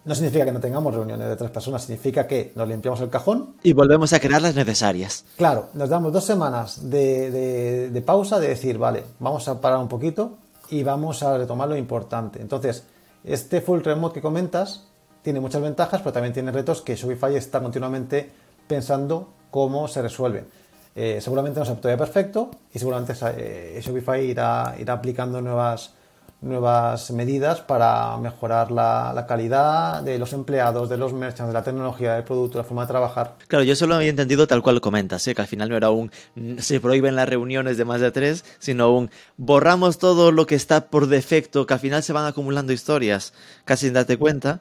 No 0.04 0.16
significa 0.16 0.46
que 0.46 0.52
no 0.52 0.60
tengamos 0.60 0.96
reuniones 0.96 1.28
de 1.28 1.36
tres 1.36 1.52
personas, 1.52 1.84
significa 1.84 2.26
que 2.26 2.54
nos 2.56 2.68
limpiamos 2.68 3.02
el 3.02 3.10
cajón 3.10 3.56
Y 3.62 3.74
volvemos 3.74 4.14
a 4.14 4.20
crear 4.20 4.42
las 4.42 4.56
necesarias. 4.56 5.26
Claro, 5.38 5.68
nos 5.76 5.90
damos 5.90 6.12
dos 6.12 6.24
semanas 6.26 6.90
de, 6.90 7.30
de- 7.30 7.90
de 7.92 8.02
pausa, 8.02 8.40
de 8.40 8.48
decir, 8.48 8.80
vale, 8.80 9.04
vamos 9.20 9.48
a 9.48 9.62
parar 9.62 9.78
un 9.78 9.88
poquito 9.88 10.38
y 10.72 10.84
vamos 10.84 11.22
a 11.22 11.38
retomar 11.38 11.70
lo 11.70 11.76
importante. 11.76 12.42
Entonces, 12.42 12.86
este 13.24 13.62
full 13.62 13.82
remote 13.82 14.16
que 14.16 14.22
comentas 14.22 14.88
tiene 15.22 15.40
muchas 15.40 15.62
ventajas, 15.62 16.02
pero 16.02 16.14
también 16.14 16.34
tiene 16.34 16.52
retos 16.52 16.82
que 16.82 16.96
Shopify 16.96 17.36
está 17.36 17.62
continuamente 17.62 18.32
pensando 18.68 19.34
cómo 19.52 19.88
se 19.88 20.02
resuelven. 20.02 20.48
Eh, 20.96 21.20
seguramente 21.22 21.60
no 21.60 21.66
se 21.66 21.76
todavía 21.76 21.98
perfecto 21.98 22.52
y 22.74 22.80
seguramente 22.80 23.14
eh, 23.38 23.80
Shopify 23.84 24.26
irá, 24.26 24.76
irá 24.80 24.94
aplicando 24.94 25.42
nuevas, 25.42 25.94
nuevas 26.42 27.12
medidas 27.12 27.62
para 27.62 28.18
mejorar 28.18 28.72
la, 28.72 29.14
la 29.14 29.28
calidad 29.28 30.02
de 30.02 30.18
los 30.18 30.34
empleados, 30.34 30.90
de 30.90 30.98
los 30.98 31.14
merchants, 31.14 31.48
de 31.48 31.54
la 31.54 31.64
tecnología, 31.64 32.16
del 32.16 32.24
producto, 32.24 32.58
la 32.58 32.64
forma 32.64 32.82
de 32.84 32.88
trabajar. 32.88 33.36
Claro, 33.48 33.64
yo 33.64 33.76
solo 33.76 33.96
había 33.96 34.10
entendido 34.10 34.48
tal 34.48 34.62
cual 34.62 34.76
lo 34.76 34.82
comentas, 34.82 35.28
¿eh? 35.28 35.36
que 35.36 35.42
al 35.42 35.48
final 35.48 35.70
no 35.70 35.78
era 35.78 35.92
un 35.92 36.12
se 36.58 36.80
prohíben 36.80 37.16
las 37.16 37.30
reuniones 37.30 37.78
de 37.78 37.86
más 37.86 38.02
de 38.02 38.12
tres, 38.12 38.44
sino 38.60 38.96
un 38.96 39.12
borramos 39.38 40.00
todo 40.00 40.32
lo 40.32 40.46
que 40.48 40.56
está 40.56 40.88
por 40.88 41.08
defecto, 41.08 41.66
que 41.66 41.74
al 41.74 41.80
final 41.80 42.04
se 42.04 42.14
van 42.14 42.26
acumulando 42.26 42.74
historias 42.74 43.34
casi 43.66 43.86
sin 43.88 43.94
darte 43.94 44.18
cuenta. 44.18 44.60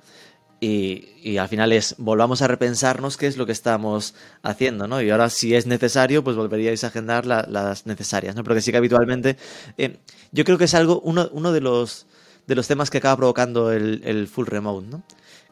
Y, 0.63 1.09
y 1.23 1.39
al 1.39 1.49
final 1.49 1.73
es, 1.73 1.95
volvamos 1.97 2.43
a 2.43 2.47
repensarnos 2.47 3.17
qué 3.17 3.27
es 3.27 3.39
lo 3.39 3.47
que 3.47 3.53
estamos 3.53 4.15
haciendo, 4.43 4.87
¿no? 4.87 5.01
Y 5.01 5.09
ahora, 5.09 5.31
si 5.31 5.55
es 5.55 5.67
necesario, 5.67 6.23
pues 6.23 6.37
volveríais 6.37 6.85
a 6.85 6.89
agendar 6.89 7.25
la- 7.25 7.47
las 7.49 7.87
necesarias, 7.87 8.37
¿no? 8.37 8.45
Porque 8.45 8.61
sí 8.61 8.71
que 8.71 8.77
habitualmente, 8.77 9.37
eh, 9.79 9.97
yo 10.33 10.45
creo 10.45 10.59
que 10.59 10.65
es 10.65 10.75
algo, 10.75 11.01
uno, 11.01 11.29
uno 11.33 11.53
de 11.53 11.61
los 11.63 12.07
de 12.47 12.57
los 12.57 12.67
temas 12.67 12.91
que 12.91 12.99
acaba 12.99 13.17
provocando 13.17 13.71
el, 13.73 14.01
el 14.05 14.27
full 14.27 14.47
remote, 14.47 14.87
¿no? 14.89 15.03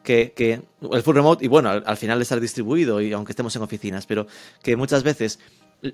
Que, 0.03 0.33
que 0.35 0.61
el 0.91 1.01
full 1.03 1.15
remote, 1.15 1.43
y 1.45 1.47
bueno, 1.47 1.69
al, 1.69 1.83
al 1.85 1.97
final 1.97 2.21
estar 2.21 2.39
distribuido, 2.39 2.99
y 3.01 3.11
aunque 3.13 3.31
estemos 3.31 3.55
en 3.55 3.61
oficinas, 3.61 4.05
pero 4.05 4.27
que 4.61 4.75
muchas 4.75 5.03
veces 5.03 5.39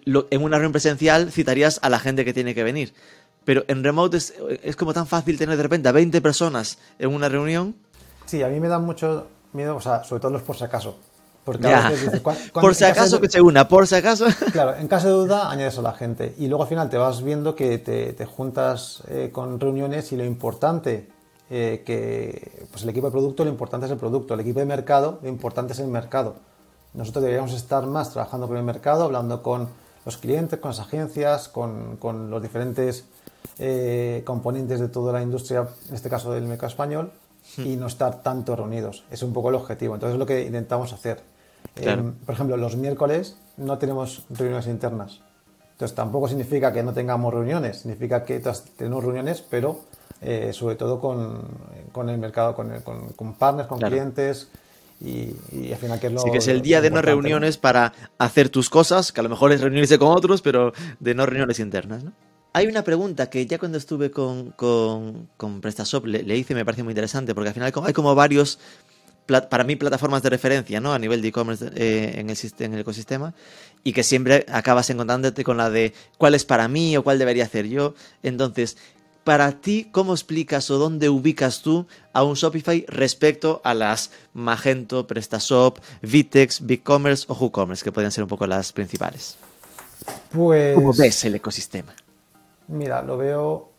lo- 0.05 0.27
en 0.31 0.41
una 0.41 0.57
reunión 0.57 0.71
presencial 0.71 1.31
citarías 1.31 1.79
a 1.83 1.89
la 1.89 1.99
gente 1.99 2.25
que 2.25 2.33
tiene 2.33 2.55
que 2.55 2.63
venir. 2.63 2.93
Pero 3.45 3.63
en 3.67 3.83
remote 3.83 4.17
es, 4.17 4.33
es 4.63 4.75
como 4.75 4.93
tan 4.93 5.05
fácil 5.07 5.37
tener 5.37 5.55
de 5.57 5.63
repente 5.63 5.87
a 5.87 5.91
20 5.91 6.19
personas 6.21 6.79
en 6.97 7.13
una 7.13 7.29
reunión. 7.29 7.75
Sí, 8.25 8.41
a 8.43 8.47
mí 8.47 8.59
me 8.59 8.67
da 8.67 8.79
mucho 8.79 9.27
miedo, 9.53 9.75
o 9.75 9.81
sea, 9.81 10.03
sobre 10.03 10.21
todo 10.21 10.31
los 10.31 10.41
por 10.41 10.55
si 10.57 10.63
acaso. 10.63 10.95
Porque 11.43 11.63
Ya. 11.67 11.85
a 11.85 11.89
veces 11.89 12.05
dices, 12.07 12.21
"¿Cuán- 12.21 12.37
cuán- 12.53 12.61
Por 12.63 12.73
si 12.75 12.83
acaso 12.85 13.17
de- 13.17 13.21
que 13.21 13.29
se 13.29 13.39
una, 13.41 13.67
por 13.67 13.85
si 13.87 13.95
acaso. 13.95 14.25
Claro, 14.51 14.75
en 14.75 14.87
caso 14.87 15.07
de 15.07 15.13
duda 15.13 15.51
añades 15.51 15.77
a 15.77 15.81
la 15.83 15.93
gente. 15.93 16.33
Y 16.39 16.47
luego 16.47 16.63
al 16.63 16.69
final 16.69 16.89
te 16.89 16.97
vas 16.97 17.21
viendo 17.23 17.55
que 17.55 17.77
te, 17.77 18.13
te 18.13 18.25
juntas 18.25 19.03
eh, 19.09 19.29
con 19.31 19.59
reuniones 19.59 20.11
y 20.11 20.17
lo 20.17 20.25
importante, 20.25 21.07
eh, 21.51 21.83
que 21.85 22.65
pues 22.71 22.81
el 22.83 22.89
equipo 22.89 23.07
de 23.07 23.11
producto, 23.11 23.43
lo 23.43 23.51
importante 23.51 23.85
es 23.85 23.91
el 23.91 23.99
producto. 23.99 24.33
El 24.33 24.39
equipo 24.39 24.59
de 24.59 24.65
mercado, 24.65 25.19
lo 25.21 25.29
importante 25.29 25.73
es 25.73 25.79
el 25.79 25.87
mercado. 25.87 26.35
Nosotros 26.95 27.21
deberíamos 27.23 27.53
estar 27.53 27.85
más 27.85 28.11
trabajando 28.11 28.47
con 28.47 28.57
el 28.57 28.63
mercado, 28.63 29.03
hablando 29.03 29.43
con 29.43 29.67
los 30.03 30.17
clientes, 30.17 30.59
con 30.59 30.69
las 30.69 30.79
agencias, 30.79 31.47
con, 31.47 31.97
con 31.97 32.31
los 32.31 32.41
diferentes 32.41 33.05
eh, 33.59 34.23
componentes 34.25 34.79
de 34.79 34.87
toda 34.87 35.13
la 35.13 35.21
industria, 35.21 35.67
en 35.89 35.93
este 35.95 36.09
caso 36.09 36.31
del 36.31 36.45
mercado 36.47 36.69
español, 36.69 37.11
y 37.57 37.75
no 37.75 37.87
estar 37.87 38.21
tanto 38.21 38.55
reunidos. 38.55 39.03
Es 39.11 39.23
un 39.23 39.33
poco 39.33 39.49
el 39.49 39.55
objetivo. 39.55 39.93
Entonces 39.95 40.13
es 40.15 40.19
lo 40.19 40.25
que 40.25 40.43
intentamos 40.45 40.91
hacer. 40.93 41.21
Claro. 41.73 42.01
Em, 42.01 42.13
por 42.13 42.33
ejemplo, 42.35 42.57
los 42.57 42.75
miércoles 42.77 43.37
no 43.57 43.77
tenemos 43.77 44.23
reuniones 44.29 44.67
internas. 44.67 45.21
Entonces 45.73 45.95
tampoco 45.95 46.27
significa 46.27 46.71
que 46.71 46.83
no 46.83 46.93
tengamos 46.93 47.33
reuniones, 47.33 47.79
significa 47.81 48.23
que 48.23 48.41
tenemos 48.77 49.03
reuniones, 49.03 49.41
pero 49.41 49.81
eh, 50.21 50.51
sobre 50.53 50.75
todo 50.75 50.99
con, 51.01 51.41
con 51.91 52.09
el 52.09 52.17
mercado, 52.17 52.55
con, 52.55 52.71
el- 52.71 52.81
con- 52.81 53.09
con 53.09 53.33
partners, 53.33 53.67
con 53.67 53.79
Claro. 53.79 53.93
clientes 53.93 54.47
y, 55.01 55.35
y 55.51 55.71
al 55.73 55.77
final 55.77 55.99
que 55.99 56.07
es 56.07 56.13
lo 56.13 56.21
Así 56.21 56.31
que 56.31 56.37
es 56.37 56.47
el 56.47 56.61
día 56.61 56.79
de 56.79 56.89
no 56.91 57.01
reuniones 57.01 57.57
para 57.57 57.91
hacer 58.17 58.47
tus 58.49 58.69
cosas, 58.69 59.11
que 59.11 59.19
a 59.19 59.23
lo 59.23 59.29
mejor 59.29 59.51
es 59.51 59.59
reunirse 59.59 59.99
con 59.99 60.09
otros, 60.09 60.41
pero 60.41 60.71
de 61.01 61.13
no 61.13 61.25
reuniones 61.25 61.59
internas, 61.59 62.03
¿no? 62.05 62.13
Hay 62.55 62.67
una 62.67 62.85
pregunta 62.85 63.29
que 63.29 63.45
ya 63.45 63.59
cuando 63.59 63.77
estuve 63.77 64.11
con, 64.11 64.51
con, 64.51 65.27
con 65.35 65.59
PrestaShop 65.59 66.05
le, 66.05 66.23
le 66.23 66.37
hice 66.37 66.53
y 66.53 66.55
me 66.55 66.63
parece 66.63 66.83
muy 66.83 66.91
interesante, 66.91 67.35
porque 67.35 67.49
al 67.49 67.53
final 67.53 67.73
hay 67.83 67.91
como, 67.93 68.15
varios, 68.15 68.59
para 69.49 69.65
mí, 69.65 69.75
plataformas 69.75 70.23
de 70.23 70.29
referencia, 70.29 70.79
¿no? 70.79 70.93
A 70.93 70.99
nivel 70.99 71.21
de 71.21 71.27
e-commerce 71.27 71.69
eh, 71.75 72.13
en, 72.15 72.29
el, 72.29 72.37
sist- 72.37 72.61
en 72.61 72.73
el 72.73 72.79
ecosistema, 72.79 73.33
y 73.83 73.91
que 73.91 74.03
siempre 74.03 74.45
acabas 74.47 74.89
encontrándote 74.89 75.43
con 75.43 75.57
la 75.57 75.69
de 75.69 75.93
cuál 76.17 76.33
es 76.33 76.45
para 76.45 76.69
mí 76.69 76.95
o 76.95 77.03
cuál 77.03 77.19
debería 77.19 77.43
hacer 77.43 77.67
yo. 77.67 77.93
Entonces, 78.23 78.77
para 79.25 79.51
ti, 79.59 79.89
¿cómo 79.91 80.13
explicas 80.13 80.71
o 80.71 80.77
dónde 80.77 81.09
ubicas 81.09 81.61
tú 81.61 81.87
a 82.13 82.23
un 82.23 82.35
Shopify 82.35 82.85
respecto 82.87 83.59
a 83.65 83.73
las 83.73 84.11
Magento, 84.33 85.07
PrestaShop, 85.07 85.79
Vitex, 86.01 86.65
BigCommerce 86.65 87.25
o 87.27 87.33
WooCommerce, 87.33 87.83
que 87.83 87.91
podrían 87.91 88.13
ser 88.13 88.23
un 88.23 88.29
poco 88.29 88.47
las 88.47 88.71
principales? 88.71 89.35
Pues. 90.31 90.73
¿Cómo 90.73 90.93
ves 90.93 91.25
el 91.25 91.35
ecosistema? 91.35 91.93
Mira, 92.67 93.01
lo 93.01 93.17
veo. 93.17 93.69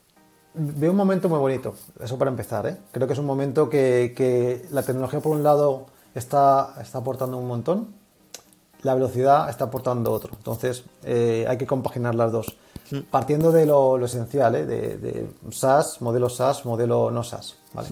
Veo 0.54 0.90
un 0.90 0.96
momento 0.96 1.28
muy 1.28 1.38
bonito, 1.38 1.74
eso 2.00 2.16
para 2.16 2.30
empezar. 2.30 2.66
¿eh? 2.66 2.78
Creo 2.90 3.06
que 3.06 3.12
es 3.12 3.18
un 3.18 3.26
momento 3.26 3.68
que, 3.68 4.14
que 4.16 4.66
la 4.70 4.82
tecnología, 4.82 5.20
por 5.20 5.36
un 5.36 5.42
lado, 5.42 5.84
está, 6.14 6.74
está 6.80 6.98
aportando 6.98 7.36
un 7.36 7.46
montón, 7.46 7.88
la 8.82 8.94
velocidad 8.94 9.50
está 9.50 9.66
aportando 9.66 10.12
otro. 10.12 10.32
Entonces, 10.36 10.84
eh, 11.04 11.44
hay 11.48 11.58
que 11.58 11.66
compaginar 11.66 12.14
las 12.14 12.32
dos. 12.32 12.56
Partiendo 13.10 13.50
de 13.50 13.66
lo, 13.66 13.98
lo 13.98 14.06
esencial, 14.06 14.54
¿eh? 14.54 14.64
de, 14.64 14.96
de 14.96 15.30
SaaS, 15.50 16.00
modelo 16.00 16.28
SaaS, 16.28 16.64
modelo 16.64 17.10
no 17.10 17.24
SaaS. 17.24 17.56
¿vale? 17.74 17.88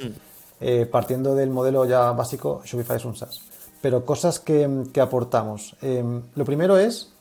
Eh, 0.61 0.87
partiendo 0.87 1.35
del 1.35 1.50
modelo 1.50 1.85
ya 1.85 2.12
básico, 2.12 2.62
Shopify 2.64 2.96
es 2.96 3.04
un 3.04 3.16
SaaS. 3.16 3.40
Pero 3.83 4.04
cosas 4.04 4.38
que, 4.38 4.85
que 4.92 5.00
aportamos. 5.00 5.76
Eh, 5.83 6.04
lo 6.35 6.44
primero 6.44 6.78
es, 6.78 7.12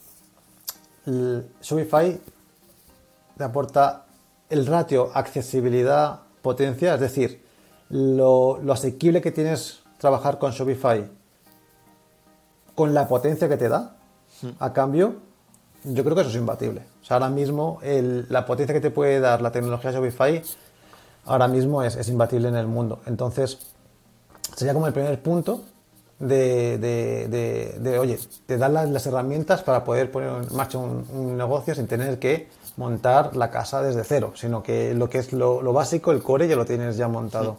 Shopify 1.61 2.21
te 3.37 3.43
aporta 3.43 4.05
el 4.49 4.65
ratio 4.65 5.11
accesibilidad 5.13 6.19
potencia, 6.41 6.93
es 6.95 6.99
decir, 6.99 7.43
lo, 7.89 8.59
lo 8.61 8.73
asequible 8.73 9.21
que 9.21 9.31
tienes 9.31 9.79
trabajar 9.97 10.37
con 10.39 10.51
Shopify 10.51 11.09
con 12.75 12.93
la 12.93 13.07
potencia 13.07 13.47
que 13.47 13.57
te 13.57 13.69
da, 13.69 13.95
a 14.59 14.73
cambio, 14.73 15.15
yo 15.83 16.03
creo 16.03 16.15
que 16.15 16.21
eso 16.21 16.31
es 16.31 16.35
imbatible. 16.35 16.81
O 17.01 17.05
sea, 17.05 17.17
ahora 17.17 17.29
mismo 17.29 17.79
el- 17.83 18.25
la 18.29 18.45
potencia 18.45 18.73
que 18.73 18.81
te 18.81 18.89
puede 18.89 19.19
dar 19.19 19.41
la 19.41 19.51
tecnología 19.51 19.91
Shopify 19.91 20.41
ahora 21.25 21.47
mismo 21.47 21.83
es, 21.83 21.95
es 21.95 22.09
imbatible 22.09 22.47
en 22.49 22.55
el 22.55 22.67
mundo. 22.67 23.01
Entonces, 23.05 23.59
sería 24.55 24.73
como 24.73 24.87
el 24.87 24.93
primer 24.93 25.21
punto 25.21 25.61
de, 26.19 26.77
de- 26.79 27.27
de- 27.29 27.79
de, 27.79 27.99
oye, 27.99 28.19
te 28.45 28.57
dan 28.57 28.73
las, 28.73 28.89
las 28.89 29.05
herramientas 29.05 29.61
para 29.61 29.83
poder 29.83 30.11
poner 30.11 30.29
en 30.49 30.55
marcha 30.55 30.77
un, 30.79 31.05
un 31.13 31.37
negocio 31.37 31.75
sin 31.75 31.87
tener 31.87 32.17
que 32.19 32.49
montar 32.77 33.35
la 33.35 33.49
casa 33.51 33.81
desde 33.81 34.03
cero, 34.03 34.33
sino 34.35 34.63
que 34.63 34.93
lo 34.93 35.09
que 35.09 35.19
es 35.19 35.33
lo, 35.33 35.61
lo 35.61 35.73
básico, 35.73 36.11
el 36.11 36.21
core, 36.23 36.47
ya 36.47 36.55
lo 36.55 36.65
tienes 36.65 36.97
ya 36.97 37.07
montado. 37.07 37.57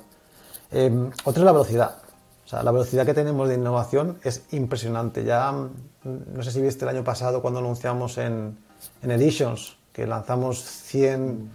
Eh, 0.73 1.11
otra 1.25 1.41
es 1.43 1.45
la 1.45 1.53
velocidad. 1.53 1.97
O 2.45 2.49
sea, 2.49 2.63
la 2.63 2.73
velocidad 2.73 3.07
que 3.07 3.15
tenemos 3.15 3.49
de 3.49 3.55
innovación 3.55 4.19
es 4.23 4.43
impresionante. 4.53 5.25
Ya, 5.25 5.51
mm, 5.53 5.69
no 6.35 6.43
sé 6.43 6.51
si 6.51 6.61
viste 6.61 6.85
el 6.85 6.89
año 6.91 7.05
pasado 7.05 7.41
cuando 7.41 7.61
anunciamos 7.61 8.19
en, 8.19 8.57
en 9.03 9.11
Editions 9.11 9.77
que 9.93 10.07
lanzamos 10.07 10.61
100 10.63 11.51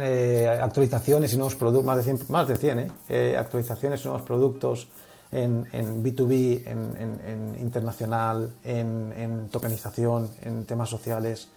eh, 0.00 0.58
actualizaciones 0.62 1.32
y 1.32 1.36
nuevos 1.36 1.54
productos, 1.54 1.84
más 1.84 1.96
de 1.98 2.02
100, 2.02 2.20
más 2.30 2.48
de 2.48 2.56
100 2.56 2.78
¿eh? 2.80 2.90
Eh, 3.08 3.36
actualizaciones 3.38 4.00
y 4.00 4.04
nuevos 4.08 4.22
productos 4.26 4.88
en, 5.30 5.66
en 5.72 6.02
B2B, 6.02 6.62
en, 6.66 6.96
en- 6.98 7.20
en 7.54 7.60
internacional, 7.60 8.50
en 8.64 9.48
tokenización, 9.50 10.30
en 10.42 10.64
temas 10.64 10.88
sociales. 10.88 11.48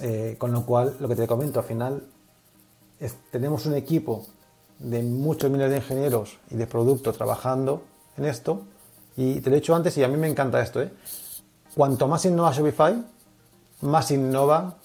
Eh, 0.00 0.36
con 0.38 0.52
lo 0.52 0.64
cual, 0.64 0.96
lo 1.00 1.08
que 1.08 1.16
te 1.16 1.26
comento, 1.26 1.58
al 1.60 1.66
final 1.66 2.02
es- 3.00 3.16
tenemos 3.30 3.66
un 3.66 3.74
equipo 3.74 4.26
de 4.78 5.02
muchos 5.02 5.50
miles 5.50 5.70
de 5.70 5.76
ingenieros 5.78 6.38
y 6.50 6.54
de 6.56 6.66
producto 6.66 7.12
trabajando 7.12 7.82
en 8.16 8.24
esto. 8.26 8.62
Y 9.16 9.40
te 9.40 9.50
lo 9.50 9.56
he 9.56 9.60
dicho 9.60 9.74
antes 9.74 9.96
y 9.98 10.04
a 10.04 10.08
mí 10.08 10.16
me 10.16 10.28
encanta 10.28 10.60
esto. 10.62 10.80
¿eh? 10.80 10.92
Cuanto 11.74 12.06
más 12.06 12.24
innova 12.24 12.52
Shopify, 12.52 13.04
más 13.80 14.10
innova 14.12 14.76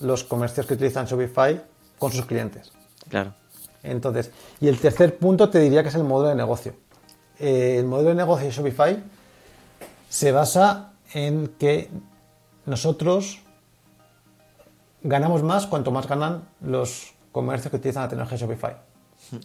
los 0.00 0.24
comercios 0.24 0.66
que 0.66 0.74
utilizan 0.74 1.06
Shopify 1.06 1.62
con 1.98 2.10
sus 2.10 2.24
clientes. 2.24 2.72
Claro. 3.08 3.34
Entonces, 3.82 4.30
y 4.60 4.68
el 4.68 4.78
tercer 4.80 5.18
punto 5.18 5.50
te 5.50 5.58
diría 5.58 5.82
que 5.82 5.90
es 5.90 5.94
el 5.94 6.04
modelo 6.04 6.30
de 6.30 6.34
negocio. 6.36 6.74
Eh, 7.38 7.76
el 7.78 7.84
modelo 7.84 8.10
de 8.10 8.14
negocio 8.14 8.46
de 8.46 8.52
Shopify 8.52 9.02
se 10.08 10.32
basa 10.32 10.92
en 11.12 11.48
que 11.58 11.90
nosotros 12.64 13.40
ganamos 15.04 15.42
más 15.42 15.66
cuanto 15.66 15.92
más 15.92 16.08
ganan 16.08 16.48
los 16.62 17.14
comercios 17.30 17.70
que 17.70 17.76
utilizan 17.76 18.04
la 18.04 18.08
tecnología 18.08 18.38
Shopify. 18.38 18.76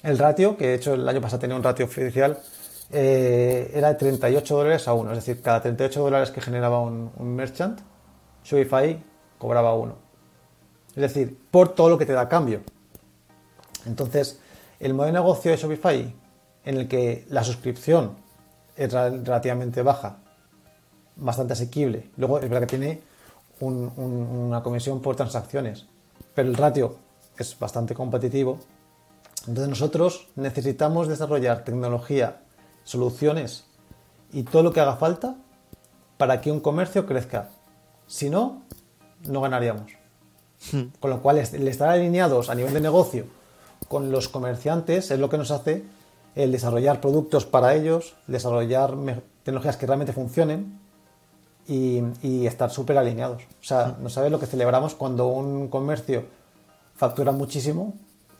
El 0.04 0.17
ratio, 0.17 0.58
que 0.58 0.67
de 0.67 0.76
hecho 0.76 0.93
el 0.93 1.08
año 1.08 1.22
pasado 1.22 1.39
tenía 1.41 1.56
un 1.56 1.63
ratio 1.63 1.86
oficial, 1.86 2.39
eh, 2.91 3.72
era 3.74 3.89
de 3.89 3.95
38 3.95 4.56
dólares 4.56 4.88
a 4.88 4.93
1. 4.93 5.12
Es 5.12 5.17
decir, 5.17 5.41
cada 5.41 5.62
38 5.62 6.02
dólares 6.02 6.32
que 6.32 6.41
generaba 6.41 6.80
un, 6.80 7.12
merchant, 7.36 7.82
Shopify 8.43 9.04
cobraba 9.38 9.74
uno. 9.76 9.95
Es 10.89 11.02
decir, 11.02 11.38
por 11.52 11.76
todo 11.76 11.89
lo 11.89 11.98
que 11.98 12.06
te 12.06 12.13
da 12.13 12.28
cambio. 12.28 12.62
Entonces, 13.86 14.39
el 14.80 14.93
modelo 14.93 15.13
de 15.13 15.19
negocio 15.22 15.52
de 15.52 15.58
Shopify, 15.58 16.15
en 16.63 16.78
el 16.78 16.88
que 16.88 17.26
la 17.30 17.43
suscripción 17.43 18.17
es 18.76 18.91
relativamente 18.93 19.82
baja, 19.82 20.19
bastante 21.17 21.54
asequible, 21.54 22.10
luego 22.15 22.39
es 22.39 22.50
verdad 22.50 22.62
que 22.62 22.78
tiene 22.78 23.09
un- 23.60 23.91
un- 23.98 24.28
una 24.48 24.63
comisión 24.63 25.02
por 25.02 25.15
transacciones, 25.15 25.86
pero 26.34 26.50
el 26.50 26.56
ratio 26.56 26.95
es 27.38 27.58
bastante 27.58 27.93
competitivo. 27.93 28.60
Entonces 29.48 29.69
nosotros 29.69 30.28
necesitamos 30.36 31.08
desarrollar 31.08 31.63
tecnología, 31.63 32.41
soluciones 32.84 33.65
y 34.32 34.43
todo 34.43 34.63
lo 34.63 34.74
que 34.74 34.80
haga 34.82 34.95
falta 34.98 35.36
para 36.17 36.41
que 36.41 36.52
un 36.52 36.60
comercio 36.60 37.06
crezca. 37.06 37.50
Si 38.08 38.30
no, 38.30 38.63
no 39.28 39.41
ganaríamos. 39.41 39.91
Con 41.00 41.10
lo 41.10 41.22
cual, 41.22 41.38
el 41.38 41.67
estar 41.67 41.89
alineados 41.89 42.50
a 42.50 42.56
nivel 42.56 42.74
de 42.74 42.82
negocio 42.82 43.26
con 43.88 44.12
los 44.12 44.28
comerciantes 44.28 45.10
es 45.10 45.19
lo 45.19 45.30
que 45.30 45.38
nos 45.38 45.52
hace 45.52 45.86
el 46.36 46.52
desarrollar 46.52 47.00
productos 47.00 47.45
para 47.45 47.74
ellos, 47.76 48.15
desarrollar 48.28 48.93
tecnologías 49.43 49.78
que 49.78 49.86
realmente 49.88 50.12
funcionen 50.13 50.80
y, 51.70 52.04
y 52.22 52.48
estar 52.48 52.72
súper 52.72 52.98
alineados. 52.98 53.44
O 53.44 53.64
sea, 53.64 53.96
no 54.02 54.10
sabes 54.10 54.32
lo 54.32 54.40
que 54.40 54.48
celebramos 54.48 54.96
cuando 54.96 55.28
un 55.28 55.70
comercio 55.70 56.26
factura 56.96 57.32
muchísimo 57.32 57.94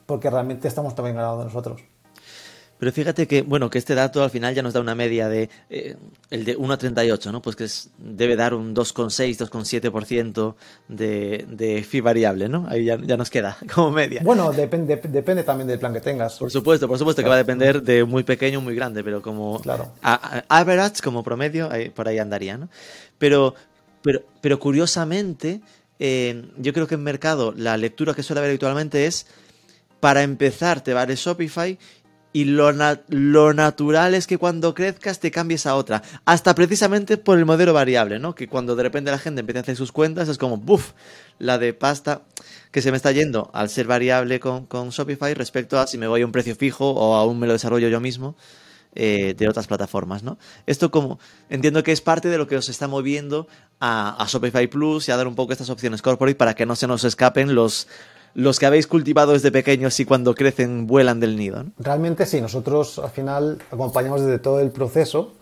porque 0.04 0.28
realmente 0.28 0.66
estamos 0.66 0.94
también 0.94 1.16
ganando 1.16 1.44
nosotros. 1.44 1.80
Pero 2.80 2.92
fíjate 2.92 3.28
que, 3.28 3.42
bueno, 3.42 3.68
que 3.68 3.76
este 3.78 3.94
dato 3.94 4.24
al 4.24 4.30
final 4.30 4.54
ya 4.54 4.62
nos 4.62 4.72
da 4.72 4.80
una 4.80 4.94
media 4.94 5.28
de 5.28 5.50
eh, 5.68 5.96
el 6.30 6.44
de 6.46 6.56
1 6.56 6.72
a 6.72 6.78
38, 6.78 7.30
¿no? 7.30 7.42
Pues 7.42 7.54
que 7.54 7.64
es- 7.64 7.90
debe 7.98 8.34
dar 8.36 8.54
un 8.54 8.74
2,6, 8.74 9.36
2,7% 9.36 10.54
de, 10.88 11.44
de 11.48 11.82
fee 11.84 12.00
variable, 12.00 12.48
¿no? 12.48 12.66
Ahí 12.70 12.86
ya, 12.86 12.98
ya 13.00 13.16
nos 13.18 13.28
queda 13.30 13.56
como 13.74 13.90
media. 13.90 14.22
Bueno, 14.24 14.50
depende, 14.52 14.96
depende 14.96 15.44
también 15.44 15.68
del 15.68 15.78
plan 15.78 15.92
que 15.92 16.00
tengas. 16.00 16.38
Por 16.38 16.50
supuesto, 16.50 16.88
por 16.88 16.98
supuesto 16.98 17.22
que 17.22 17.28
va 17.28 17.34
a 17.34 17.38
depender 17.38 17.82
de 17.82 18.04
muy 18.04 18.22
pequeño 18.24 18.58
o 18.58 18.62
muy 18.62 18.74
grande, 18.74 19.04
pero 19.04 19.20
como 19.22 19.60
Claro. 19.60 19.92
a- 20.02 20.38
a- 20.48 20.60
average, 20.60 21.02
como 21.02 21.22
promedio, 21.22 21.70
ahí- 21.70 21.90
por 21.90 22.08
ahí 22.08 22.18
andaría, 22.18 22.56
¿no? 22.56 22.68
Pero, 23.18 23.54
pero, 24.02 24.22
pero 24.40 24.58
curiosamente, 24.58 25.60
eh, 25.98 26.46
yo 26.56 26.72
creo 26.72 26.86
que 26.86 26.94
en 26.94 27.02
mercado 27.02 27.52
la 27.54 27.76
lectura 27.76 28.14
que 28.14 28.22
suele 28.22 28.40
haber 28.40 28.50
habitualmente 28.52 29.04
es 29.04 29.26
para 30.00 30.22
empezar 30.22 30.80
te 30.80 30.94
vale 30.94 31.14
Shopify 31.14 31.78
y 32.32 32.44
lo, 32.44 32.72
na- 32.72 33.00
lo 33.08 33.52
natural 33.54 34.14
es 34.14 34.26
que 34.26 34.38
cuando 34.38 34.74
crezcas 34.74 35.18
te 35.18 35.30
cambies 35.30 35.66
a 35.66 35.74
otra. 35.74 36.02
Hasta 36.24 36.54
precisamente 36.54 37.16
por 37.16 37.38
el 37.38 37.44
modelo 37.44 37.72
variable, 37.72 38.18
¿no? 38.18 38.34
Que 38.34 38.46
cuando 38.48 38.76
de 38.76 38.82
repente 38.84 39.10
la 39.10 39.18
gente 39.18 39.40
empieza 39.40 39.60
a 39.60 39.62
hacer 39.62 39.76
sus 39.76 39.90
cuentas 39.92 40.28
es 40.28 40.38
como, 40.38 40.56
¡buf! 40.56 40.92
La 41.38 41.58
de 41.58 41.72
pasta 41.74 42.22
que 42.70 42.82
se 42.82 42.90
me 42.92 42.96
está 42.96 43.10
yendo 43.12 43.50
al 43.52 43.68
ser 43.68 43.86
variable 43.86 44.38
con, 44.38 44.66
con 44.66 44.90
Shopify 44.90 45.34
respecto 45.34 45.78
a 45.80 45.86
si 45.86 45.98
me 45.98 46.06
voy 46.06 46.22
a 46.22 46.26
un 46.26 46.32
precio 46.32 46.54
fijo 46.54 46.90
o 46.90 47.14
aún 47.16 47.38
me 47.40 47.46
lo 47.48 47.54
desarrollo 47.54 47.88
yo 47.88 47.98
mismo 47.98 48.36
eh, 48.94 49.34
de 49.36 49.48
otras 49.48 49.66
plataformas, 49.66 50.22
¿no? 50.22 50.38
Esto 50.66 50.90
como 50.90 51.18
entiendo 51.48 51.82
que 51.82 51.92
es 51.92 52.00
parte 52.00 52.28
de 52.28 52.38
lo 52.38 52.46
que 52.46 52.56
os 52.56 52.68
está 52.68 52.86
moviendo 52.88 53.48
a, 53.80 54.22
a 54.22 54.26
Shopify 54.26 54.66
Plus 54.68 55.08
y 55.08 55.12
a 55.12 55.16
dar 55.16 55.26
un 55.26 55.34
poco 55.34 55.52
estas 55.52 55.70
opciones 55.70 56.02
corporate 56.02 56.36
para 56.36 56.54
que 56.54 56.66
no 56.66 56.76
se 56.76 56.86
nos 56.86 57.02
escapen 57.04 57.54
los, 57.54 57.88
los 58.34 58.58
que 58.58 58.66
habéis 58.66 58.86
cultivado 58.86 59.32
desde 59.32 59.50
pequeños 59.50 59.98
y 60.00 60.04
cuando 60.04 60.34
crecen 60.34 60.86
vuelan 60.86 61.20
del 61.20 61.36
nido, 61.36 61.64
¿no? 61.64 61.70
Realmente 61.78 62.26
sí, 62.26 62.40
nosotros 62.40 62.98
al 62.98 63.10
final 63.10 63.58
acompañamos 63.70 64.20
desde 64.22 64.38
todo 64.38 64.60
el 64.60 64.70
proceso 64.70 65.32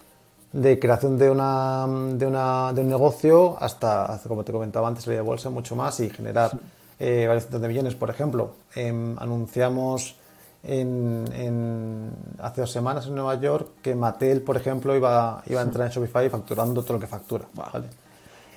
de 0.52 0.78
creación 0.78 1.18
de, 1.18 1.28
una, 1.30 1.86
de, 2.14 2.26
una- 2.26 2.72
de 2.72 2.80
un 2.80 2.88
negocio 2.88 3.56
hasta, 3.62 4.18
como 4.26 4.44
te 4.44 4.52
comentaba 4.52 4.88
antes, 4.88 5.04
salir 5.04 5.18
de 5.18 5.22
bolsa, 5.22 5.50
mucho 5.50 5.76
más 5.76 6.00
y 6.00 6.08
generar 6.08 6.52
eh, 6.98 7.26
varios 7.26 7.44
cientos 7.44 7.60
de 7.60 7.68
millones. 7.68 7.94
Por 7.94 8.08
ejemplo, 8.08 8.52
em, 8.74 9.14
anunciamos 9.18 10.16
en, 10.64 11.24
en- 11.34 12.10
hace 12.38 12.62
dos 12.62 12.72
semanas 12.72 13.06
en 13.06 13.14
Nueva 13.14 13.34
York 13.38 13.68
que 13.82 13.94
Mattel, 13.94 14.40
por 14.40 14.56
ejemplo, 14.56 14.96
iba, 14.96 15.42
iba 15.46 15.60
a 15.60 15.64
entrar 15.64 15.86
en 15.86 15.92
Shopify 15.92 16.28
facturando 16.30 16.82
todo 16.82 16.94
lo 16.94 17.00
que 17.00 17.06
factura. 17.06 17.44
¿vale? 17.54 17.86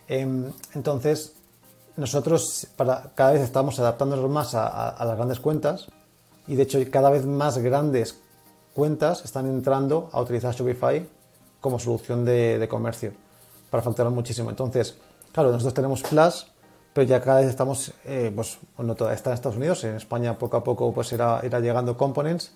Em, 0.07 0.45
entonces, 0.73 1.33
nosotros 1.97 2.67
para, 2.75 3.11
cada 3.15 3.31
vez 3.33 3.41
estamos 3.41 3.79
adaptándonos 3.79 4.29
más 4.29 4.55
a, 4.55 4.67
a- 4.67 4.89
a 4.89 5.05
las 5.05 5.17
grandes 5.17 5.39
cuentas 5.39 5.87
y 6.47 6.55
de 6.55 6.63
hecho 6.63 6.79
cada 6.91 7.09
vez 7.09 7.25
más 7.25 7.57
grandes 7.57 8.19
cuentas 8.73 9.23
están 9.25 9.47
entrando 9.47 10.09
a 10.11 10.21
utilizar 10.21 10.53
Shopify 10.53 11.07
como 11.59 11.77
solución 11.79 12.25
de, 12.25 12.57
de 12.57 12.67
comercio 12.67 13.13
para 13.69 13.83
facturar 13.83 14.11
muchísimo. 14.11 14.49
Entonces, 14.49 14.95
claro, 15.31 15.51
nosotros 15.51 15.73
tenemos 15.73 16.01
Plus, 16.03 16.47
pero 16.93 17.07
ya 17.07 17.21
cada 17.21 17.41
vez 17.41 17.49
estamos, 17.49 17.93
eh, 18.05 18.31
pues, 18.35 18.57
bueno, 18.75 18.95
toda 18.95 19.13
está 19.13 19.29
en 19.29 19.35
Estados 19.35 19.57
Unidos, 19.57 19.83
en 19.83 19.95
España 19.95 20.37
poco 20.37 20.57
a 20.57 20.63
poco 20.63 20.93
pues 20.93 21.11
irá, 21.13 21.39
irá 21.43 21.59
llegando 21.59 21.95
Components 21.97 22.51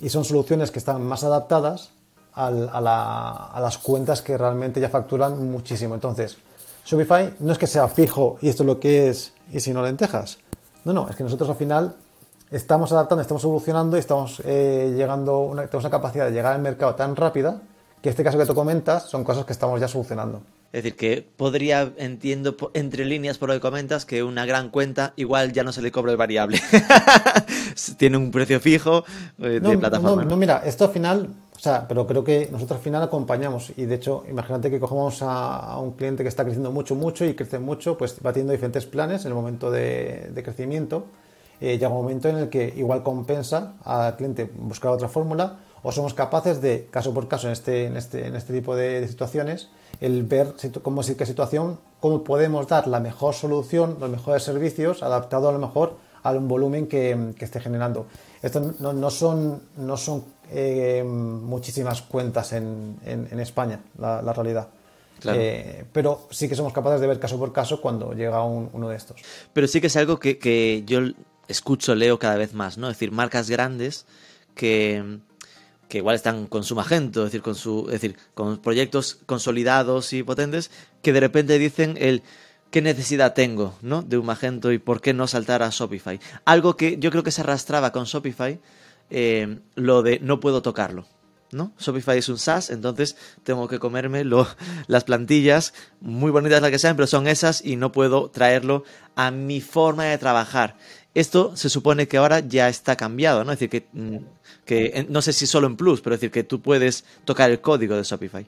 y 0.00 0.08
son 0.08 0.24
soluciones 0.24 0.70
que 0.70 0.78
están 0.78 1.02
más 1.02 1.24
adaptadas 1.24 1.90
al- 2.34 2.68
a, 2.72 2.80
la- 2.80 3.32
a 3.46 3.60
las 3.60 3.78
cuentas 3.78 4.22
que 4.22 4.36
realmente 4.36 4.80
ya 4.80 4.88
facturan 4.88 5.50
muchísimo. 5.50 5.94
Entonces, 5.94 6.36
Shopify 6.88 7.34
no 7.40 7.52
es 7.52 7.58
que 7.58 7.66
sea 7.66 7.86
fijo 7.88 8.38
y 8.40 8.48
esto 8.48 8.62
es 8.62 8.66
lo 8.66 8.80
que 8.80 9.10
es 9.10 9.34
y 9.52 9.60
si 9.60 9.74
no 9.74 9.82
lentejas. 9.82 10.38
No, 10.84 10.94
no, 10.94 11.06
es 11.10 11.16
que 11.16 11.22
nosotros 11.22 11.50
al 11.50 11.56
final 11.56 11.96
estamos 12.50 12.90
adaptando, 12.92 13.20
estamos 13.20 13.44
evolucionando 13.44 13.98
y 13.98 14.00
estamos 14.00 14.40
eh, 14.46 14.94
llegando, 14.96 15.40
una, 15.40 15.66
tenemos 15.66 15.84
una 15.84 15.90
capacidad 15.90 16.24
de 16.24 16.32
llegar 16.32 16.54
al 16.54 16.62
mercado 16.62 16.94
tan 16.94 17.14
rápida 17.14 17.60
que 18.00 18.08
este 18.08 18.24
caso 18.24 18.38
que 18.38 18.46
tú 18.46 18.54
comentas 18.54 19.02
son 19.04 19.22
cosas 19.22 19.44
que 19.44 19.52
estamos 19.52 19.78
ya 19.80 19.86
solucionando. 19.88 20.40
Es 20.72 20.82
decir, 20.82 20.96
que 20.96 21.28
podría, 21.36 21.92
entiendo 21.98 22.56
entre 22.72 23.04
líneas 23.04 23.36
por 23.36 23.48
lo 23.50 23.54
que 23.54 23.60
comentas, 23.60 24.06
que 24.06 24.22
una 24.22 24.46
gran 24.46 24.70
cuenta 24.70 25.12
igual 25.16 25.52
ya 25.52 25.64
no 25.64 25.72
se 25.72 25.82
le 25.82 25.92
cobra 25.92 26.12
el 26.12 26.16
variable. 26.18 26.60
Tiene 27.98 28.16
un 28.16 28.30
precio 28.30 28.60
fijo 28.60 29.04
eh, 29.38 29.48
de 29.48 29.60
No, 29.60 29.78
plataforma. 29.78 30.24
no, 30.24 30.30
no, 30.30 30.36
mira, 30.36 30.62
esto 30.64 30.84
al 30.86 30.90
final, 30.90 31.28
o 31.58 31.60
sea, 31.60 31.88
pero 31.88 32.06
creo 32.06 32.22
que 32.22 32.48
nosotros 32.52 32.78
al 32.78 32.84
final 32.84 33.02
acompañamos 33.02 33.72
y 33.76 33.86
de 33.86 33.96
hecho, 33.96 34.22
imagínate 34.30 34.70
que 34.70 34.78
cogemos 34.78 35.22
a, 35.22 35.56
a 35.56 35.80
un 35.80 35.90
cliente 35.90 36.22
que 36.22 36.28
está 36.28 36.44
creciendo 36.44 36.70
mucho, 36.70 36.94
mucho 36.94 37.24
y 37.24 37.34
crece 37.34 37.58
mucho, 37.58 37.98
pues 37.98 38.14
va 38.24 38.32
teniendo 38.32 38.52
diferentes 38.52 38.86
planes 38.86 39.24
en 39.24 39.32
el 39.32 39.34
momento 39.34 39.68
de, 39.68 40.30
crecimiento. 40.44 41.06
Eh, 41.60 41.72
llega 41.72 41.88
un 41.88 41.96
momento 41.96 42.28
en 42.28 42.36
el 42.36 42.48
que 42.48 42.72
igual 42.76 43.02
compensa 43.02 43.74
al 43.82 44.14
cliente 44.14 44.48
buscar 44.56 44.92
otra 44.92 45.08
fórmula 45.08 45.58
o 45.82 45.90
somos 45.90 46.14
capaces 46.14 46.60
de, 46.62 46.86
caso 46.92 47.12
por 47.12 47.26
caso, 47.26 47.48
en 47.48 47.54
este, 47.54 47.86
en 47.86 47.96
este, 47.96 48.28
en 48.28 48.36
este 48.36 48.52
tipo 48.52 48.76
de, 48.76 49.00
de 49.00 49.08
situaciones, 49.08 49.68
el 50.00 50.22
ver 50.22 50.54
cómo 50.80 51.00
es 51.00 51.12
qué 51.12 51.26
situación, 51.26 51.80
cómo 51.98 52.22
podemos 52.22 52.68
dar 52.68 52.86
la 52.86 53.00
mejor 53.00 53.34
solución, 53.34 53.96
los 53.98 54.10
mejores 54.10 54.44
servicios, 54.44 55.02
adaptado 55.02 55.48
a 55.48 55.52
lo 55.52 55.58
mejor 55.58 55.96
al 56.22 56.38
volumen 56.38 56.86
que, 56.86 57.34
esté 57.40 57.58
generando. 57.58 58.06
Esto 58.42 58.60
no 58.78 59.10
son, 59.10 59.62
no 59.76 59.96
son 59.96 60.37
eh, 60.50 61.02
muchísimas 61.04 62.02
cuentas 62.02 62.52
en, 62.52 62.96
en- 63.04 63.28
en 63.30 63.40
España, 63.40 63.80
la, 63.98 64.22
la 64.22 64.32
realidad. 64.32 64.68
Claro. 65.20 65.38
Eh, 65.40 65.84
pero 65.92 66.28
sí 66.30 66.48
que 66.48 66.54
somos 66.54 66.72
capaces 66.72 67.00
de 67.00 67.06
ver 67.08 67.18
caso 67.18 67.38
por 67.38 67.52
caso 67.52 67.80
cuando 67.80 68.12
llega 68.12 68.42
un- 68.44 68.70
uno 68.72 68.88
de 68.88 68.96
estos. 68.96 69.20
Pero 69.52 69.66
sí 69.66 69.80
que 69.80 69.88
es 69.88 69.96
algo 69.96 70.18
que, 70.20 70.38
que 70.38 70.84
yo 70.86 71.00
escucho, 71.48 71.94
leo 71.94 72.18
cada 72.18 72.36
vez 72.36 72.54
más, 72.54 72.78
¿no? 72.78 72.88
Es 72.88 72.96
decir, 72.96 73.10
marcas 73.10 73.50
grandes 73.50 74.06
que, 74.54 75.18
que 75.88 75.98
igual 75.98 76.14
están 76.16 76.46
con 76.46 76.62
su 76.64 76.74
Magento, 76.76 77.20
es 77.20 77.26
decir, 77.32 77.42
con 77.42 77.54
su, 77.54 77.86
es 77.86 78.00
decir, 78.00 78.16
con 78.34 78.58
proyectos 78.58 79.18
consolidados 79.26 80.12
y 80.12 80.22
potentes, 80.22 80.70
que 81.02 81.12
de 81.12 81.20
repente 81.20 81.58
dicen 81.58 81.96
el 81.98 82.22
qué 82.70 82.82
necesidad 82.82 83.34
tengo, 83.34 83.74
¿no? 83.82 84.02
De 84.02 84.18
un 84.18 84.26
Magento 84.26 84.70
y 84.72 84.78
por 84.78 85.00
qué 85.00 85.14
no 85.14 85.26
saltar 85.26 85.62
a 85.62 85.70
Shopify. 85.70 86.20
Algo 86.44 86.76
que 86.76 86.98
yo 86.98 87.10
creo 87.10 87.22
que 87.22 87.30
se 87.30 87.40
arrastraba 87.40 87.92
con 87.92 88.04
Shopify, 88.04 88.60
eh, 89.10 89.58
lo 89.74 90.02
de 90.02 90.18
no 90.20 90.40
puedo 90.40 90.62
tocarlo. 90.62 91.06
¿No? 91.50 91.72
Shopify 91.78 92.18
es 92.18 92.28
un 92.28 92.36
SaaS, 92.36 92.68
entonces 92.68 93.16
tengo 93.42 93.68
que 93.68 93.78
comerme 93.78 94.22
lo- 94.22 94.46
las 94.86 95.04
plantillas, 95.04 95.72
muy 96.02 96.30
bonitas 96.30 96.60
las 96.60 96.70
que 96.70 96.78
sean, 96.78 96.94
pero 96.94 97.06
son 97.06 97.26
esas 97.26 97.64
y 97.64 97.76
no 97.76 97.90
puedo 97.90 98.28
traerlo 98.28 98.84
a 99.16 99.30
mi 99.30 99.62
forma 99.62 100.04
de 100.04 100.18
trabajar. 100.18 100.76
Esto 101.14 101.56
se 101.56 101.70
supone 101.70 102.06
que 102.06 102.18
ahora 102.18 102.40
ya 102.40 102.68
está 102.68 102.96
cambiado, 102.96 103.44
¿no? 103.44 103.52
Es 103.52 103.58
decir, 103.58 103.70
que, 103.70 103.88
mm, 103.94 104.16
que 104.66 105.06
no 105.08 105.22
sé 105.22 105.32
si 105.32 105.46
solo 105.46 105.66
en 105.68 105.76
Plus, 105.78 106.02
pero 106.02 106.14
es 106.14 106.20
decir, 106.20 106.30
que 106.32 106.44
tú 106.44 106.60
puedes 106.60 107.04
tocar 107.24 107.50
el 107.50 107.62
código 107.62 107.96
de 107.96 108.02
Shopify. 108.02 108.46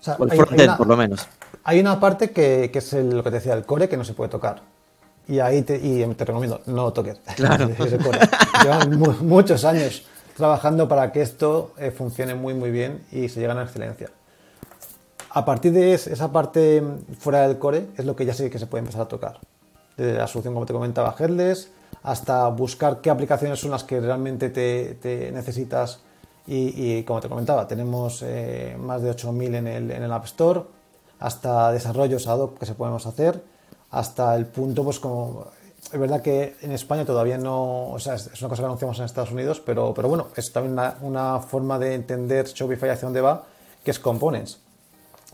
O 0.00 0.02
sea, 0.02 0.16
O 0.18 0.24
el 0.24 0.30
frontend, 0.30 0.76
por 0.78 0.88
lo 0.88 0.96
menos. 0.96 1.28
Hay 1.62 1.78
una 1.78 2.00
parte 2.00 2.32
que, 2.32 2.70
que 2.72 2.80
es 2.80 2.92
el- 2.92 3.10
lo 3.10 3.22
que 3.22 3.30
te 3.30 3.36
decía, 3.36 3.54
el 3.54 3.64
core, 3.64 3.88
que 3.88 3.96
no 3.96 4.04
se 4.04 4.14
puede 4.14 4.30
tocar. 4.30 4.62
Y 5.30 5.38
ahí 5.38 5.62
te, 5.62 5.76
y 5.76 6.04
te 6.14 6.24
recomiendo, 6.24 6.60
no 6.66 6.82
lo 6.84 6.92
toques. 6.92 7.18
Claro. 7.36 7.68
Llevan 8.62 8.98
mu- 8.98 9.12
muchos 9.22 9.64
años 9.64 10.04
trabajando 10.36 10.88
para 10.88 11.12
que 11.12 11.22
esto 11.22 11.72
eh, 11.78 11.90
funcione 11.90 12.34
muy, 12.34 12.54
muy 12.54 12.70
bien 12.70 13.04
y 13.12 13.28
se 13.28 13.40
llegue 13.40 13.52
a 13.52 13.54
la 13.54 13.62
excelencia. 13.62 14.10
A 15.32 15.44
partir 15.44 15.72
de 15.72 15.94
es- 15.94 16.06
esa 16.08 16.32
parte 16.32 16.82
fuera 17.18 17.46
del 17.46 17.58
core 17.58 17.86
es 17.96 18.04
lo 18.04 18.16
que 18.16 18.26
ya 18.26 18.34
sé 18.34 18.50
que 18.50 18.58
se 18.58 18.66
puede 18.66 18.80
empezar 18.80 19.02
a 19.02 19.08
tocar. 19.08 19.38
Desde 19.96 20.14
la 20.18 20.26
solución, 20.26 20.54
como 20.54 20.66
te 20.66 20.72
comentaba, 20.72 21.14
Headless, 21.18 21.70
hasta 22.02 22.48
buscar 22.48 23.00
qué 23.00 23.10
aplicaciones 23.10 23.60
son 23.60 23.70
las 23.70 23.84
que 23.84 24.00
realmente 24.00 24.50
te, 24.50 24.94
te 25.00 25.30
necesitas. 25.30 26.00
Y, 26.46 26.72
y, 26.98 27.04
como 27.04 27.20
te 27.20 27.28
comentaba, 27.28 27.68
tenemos 27.68 28.22
eh, 28.26 28.76
más 28.80 29.02
de 29.02 29.10
8.000 29.14 29.54
en 29.54 29.66
el, 29.68 29.90
en 29.92 30.02
el 30.02 30.12
App 30.12 30.24
Store, 30.24 30.62
hasta 31.20 31.70
desarrollos 31.70 32.26
ad 32.26 32.38
hoc 32.40 32.58
que 32.58 32.66
se 32.66 32.74
podemos 32.74 33.06
hacer, 33.06 33.40
hasta 33.90 34.34
el 34.36 34.46
punto, 34.46 34.84
pues 34.84 34.98
como... 35.00 35.46
Es 35.92 35.98
verdad 35.98 36.22
que 36.22 36.56
en 36.60 36.72
España 36.72 37.04
todavía 37.04 37.38
no... 37.38 37.90
O 37.90 37.98
sea, 37.98 38.14
es 38.14 38.40
una 38.40 38.48
cosa 38.48 38.62
que 38.62 38.66
anunciamos 38.66 38.98
en 38.98 39.06
Estados 39.06 39.32
Unidos, 39.32 39.60
pero, 39.64 39.92
pero 39.94 40.08
bueno, 40.08 40.28
es 40.36 40.52
también 40.52 40.74
una, 40.74 40.96
una 41.00 41.40
forma 41.40 41.78
de 41.78 41.94
entender 41.94 42.46
Shopify 42.46 42.90
hacia 42.90 43.06
dónde 43.06 43.20
va, 43.20 43.44
que 43.82 43.90
es 43.90 43.98
Components 43.98 44.58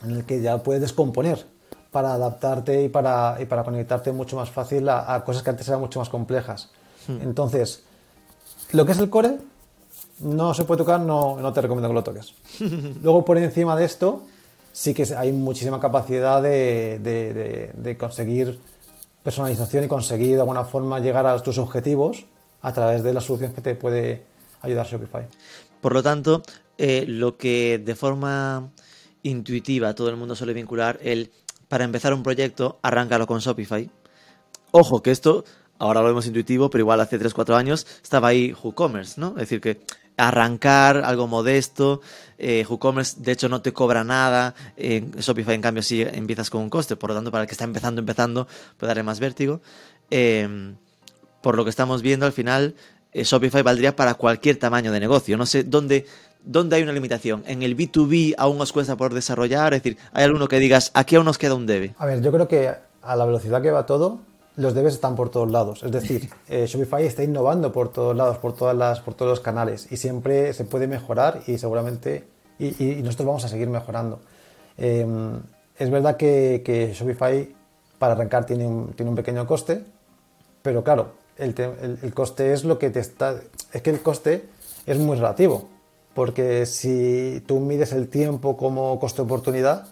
en 0.04 0.10
el 0.10 0.24
que 0.24 0.40
ya 0.40 0.62
puedes 0.62 0.82
descomponer 0.82 1.46
para 1.90 2.14
adaptarte 2.14 2.82
y 2.82 2.88
para, 2.88 3.36
y 3.40 3.46
para 3.46 3.64
conectarte 3.64 4.12
mucho 4.12 4.36
más 4.36 4.50
fácil 4.50 4.88
a, 4.88 5.14
a 5.14 5.24
cosas 5.24 5.42
que 5.42 5.50
antes 5.50 5.66
eran 5.68 5.80
mucho 5.80 5.98
más 5.98 6.08
complejas. 6.08 6.70
Entonces, 7.08 7.84
lo 8.72 8.84
que 8.84 8.92
es 8.92 8.98
el 8.98 9.08
core 9.08 9.38
no 10.18 10.54
se 10.54 10.64
puede 10.64 10.78
tocar, 10.78 11.00
no, 11.00 11.36
no 11.40 11.52
te 11.52 11.60
recomiendo 11.60 11.88
que 11.88 11.94
lo 11.94 12.02
toques. 12.02 12.34
Luego, 13.02 13.24
por 13.24 13.38
encima 13.38 13.76
de 13.76 13.84
esto, 13.84 14.22
sí 14.76 14.92
que 14.92 15.04
hay 15.16 15.32
muchísima 15.32 15.80
capacidad 15.80 16.42
de, 16.42 16.98
de- 17.82 17.96
conseguir 17.96 18.58
personalización 19.22 19.84
y 19.84 19.88
conseguir 19.88 20.34
de 20.34 20.40
alguna 20.40 20.64
forma 20.64 21.00
llegar 21.00 21.26
a 21.26 21.42
tus 21.42 21.56
objetivos 21.56 22.26
a 22.60 22.74
través 22.74 23.02
de 23.02 23.14
la 23.14 23.22
solución 23.22 23.54
que 23.54 23.62
te 23.62 23.74
puede 23.74 24.24
ayudar 24.60 24.86
Shopify. 24.86 25.24
Por 25.80 25.94
lo 25.94 26.02
tanto, 26.02 26.42
eh, 26.76 27.06
lo 27.08 27.38
que 27.38 27.80
de 27.82 27.94
forma 27.94 28.68
intuitiva 29.22 29.94
todo 29.94 30.10
el 30.10 30.16
mundo 30.16 30.36
suele 30.36 30.52
vincular, 30.52 30.98
el 31.00 31.30
para 31.68 31.84
empezar 31.84 32.12
un 32.12 32.22
proyecto, 32.22 32.78
arráncalo 32.82 33.26
con 33.26 33.38
Shopify. 33.40 33.88
Ojo, 34.72 35.02
que 35.02 35.10
esto, 35.10 35.44
ahora 35.78 36.02
lo 36.02 36.08
vemos 36.08 36.26
intuitivo, 36.26 36.68
pero 36.68 36.82
igual 36.82 37.00
hace 37.00 37.18
3-4 37.18 37.54
años 37.56 37.86
estaba 38.02 38.28
ahí 38.28 38.54
WooCommerce, 38.62 39.18
¿no? 39.22 39.28
Es 39.30 39.48
decir, 39.48 39.62
que 39.62 39.80
arrancar 40.16 41.02
algo 41.04 41.26
modesto, 41.26 42.00
eh, 42.38 42.64
WooCommerce 42.68 43.16
de 43.20 43.32
hecho 43.32 43.48
no 43.48 43.62
te 43.62 43.72
cobra 43.72 44.04
nada, 44.04 44.54
Shopify 44.76 45.54
en 45.54 45.62
cambio 45.62 45.82
sí 45.82 46.02
empiezas 46.02 46.50
con 46.50 46.62
un 46.62 46.70
coste, 46.70 46.96
por 46.96 47.10
lo 47.10 47.16
tanto 47.16 47.30
para 47.30 47.42
el 47.42 47.48
que 47.48 47.54
está 47.54 47.64
empezando, 47.64 48.00
empezando, 48.00 48.46
puede 48.76 48.88
darle 48.88 49.02
más 49.02 49.20
vértigo. 49.20 49.60
Eh, 50.10 50.74
por 51.46 51.56
lo 51.56 51.62
que 51.62 51.70
estamos 51.70 52.02
viendo 52.02 52.26
al 52.26 52.32
final, 52.32 52.74
eh, 53.12 53.22
Shopify 53.22 53.62
valdría 53.62 53.94
para 53.94 54.14
cualquier 54.14 54.56
tamaño 54.56 54.90
de 54.90 54.98
negocio. 54.98 55.36
No 55.36 55.46
sé 55.46 55.62
dónde, 55.62 56.06
dónde 56.42 56.74
hay 56.74 56.82
una 56.82 56.92
limitación. 56.92 57.44
En 57.46 57.62
el 57.62 57.76
B2B 57.76 58.34
aún 58.36 58.60
os 58.60 58.72
cuesta 58.72 58.96
por 58.96 59.14
desarrollar, 59.14 59.72
es 59.72 59.82
decir, 59.82 59.96
hay 60.12 60.24
alguno 60.24 60.48
que 60.48 60.58
digas, 60.58 60.90
aquí 60.92 61.14
aún 61.14 61.24
nos 61.24 61.38
queda 61.38 61.54
un 61.54 61.66
debe. 61.66 61.94
A 61.98 62.06
ver, 62.06 62.20
yo 62.20 62.32
creo 62.32 62.48
que 62.48 62.74
a 63.00 63.16
la 63.16 63.24
velocidad 63.24 63.62
que 63.62 63.70
va 63.70 63.86
todo, 63.86 64.22
los 64.56 64.74
debes 64.74 64.94
están 64.94 65.14
por 65.16 65.28
todos 65.30 65.50
lados. 65.50 65.82
Es 65.82 65.92
decir, 65.92 66.30
eh, 66.48 66.66
Shopify 66.66 67.04
está 67.04 67.22
innovando 67.22 67.72
por 67.72 67.92
todos 67.92 68.16
lados, 68.16 68.38
por, 68.38 68.54
todas 68.54 68.76
las, 68.76 69.00
por 69.00 69.14
todos 69.14 69.30
los 69.30 69.40
canales 69.40 69.86
y 69.92 69.96
siempre 69.96 70.52
se 70.54 70.64
puede 70.64 70.86
mejorar 70.86 71.42
y 71.46 71.58
seguramente, 71.58 72.24
y, 72.58 72.68
y- 72.82 72.98
y 72.98 73.02
nosotros 73.02 73.26
vamos 73.26 73.44
a 73.44 73.48
seguir 73.48 73.68
mejorando. 73.68 74.20
Eh, 74.78 75.06
es 75.78 75.90
verdad 75.90 76.16
que, 76.16 76.62
que 76.64 76.92
Shopify 76.94 77.54
para 77.98 78.12
arrancar 78.14 78.46
tiene 78.46 78.66
un, 78.66 78.92
tiene 78.94 79.10
un 79.10 79.16
pequeño 79.16 79.46
coste, 79.46 79.84
pero 80.62 80.82
claro, 80.82 81.12
el, 81.36 81.54
te- 81.54 81.64
el- 81.64 81.98
el 82.02 82.14
coste 82.14 82.52
es 82.52 82.64
lo 82.64 82.78
que 82.78 82.90
te 82.90 83.00
está... 83.00 83.36
Es 83.72 83.82
que 83.82 83.90
el 83.90 84.00
coste 84.00 84.48
es 84.86 84.98
muy 84.98 85.16
relativo, 85.16 85.68
porque 86.14 86.64
si 86.66 87.42
tú 87.46 87.60
mides 87.60 87.92
el 87.92 88.08
tiempo 88.08 88.56
como 88.56 88.98
coste-oportunidad, 88.98 89.88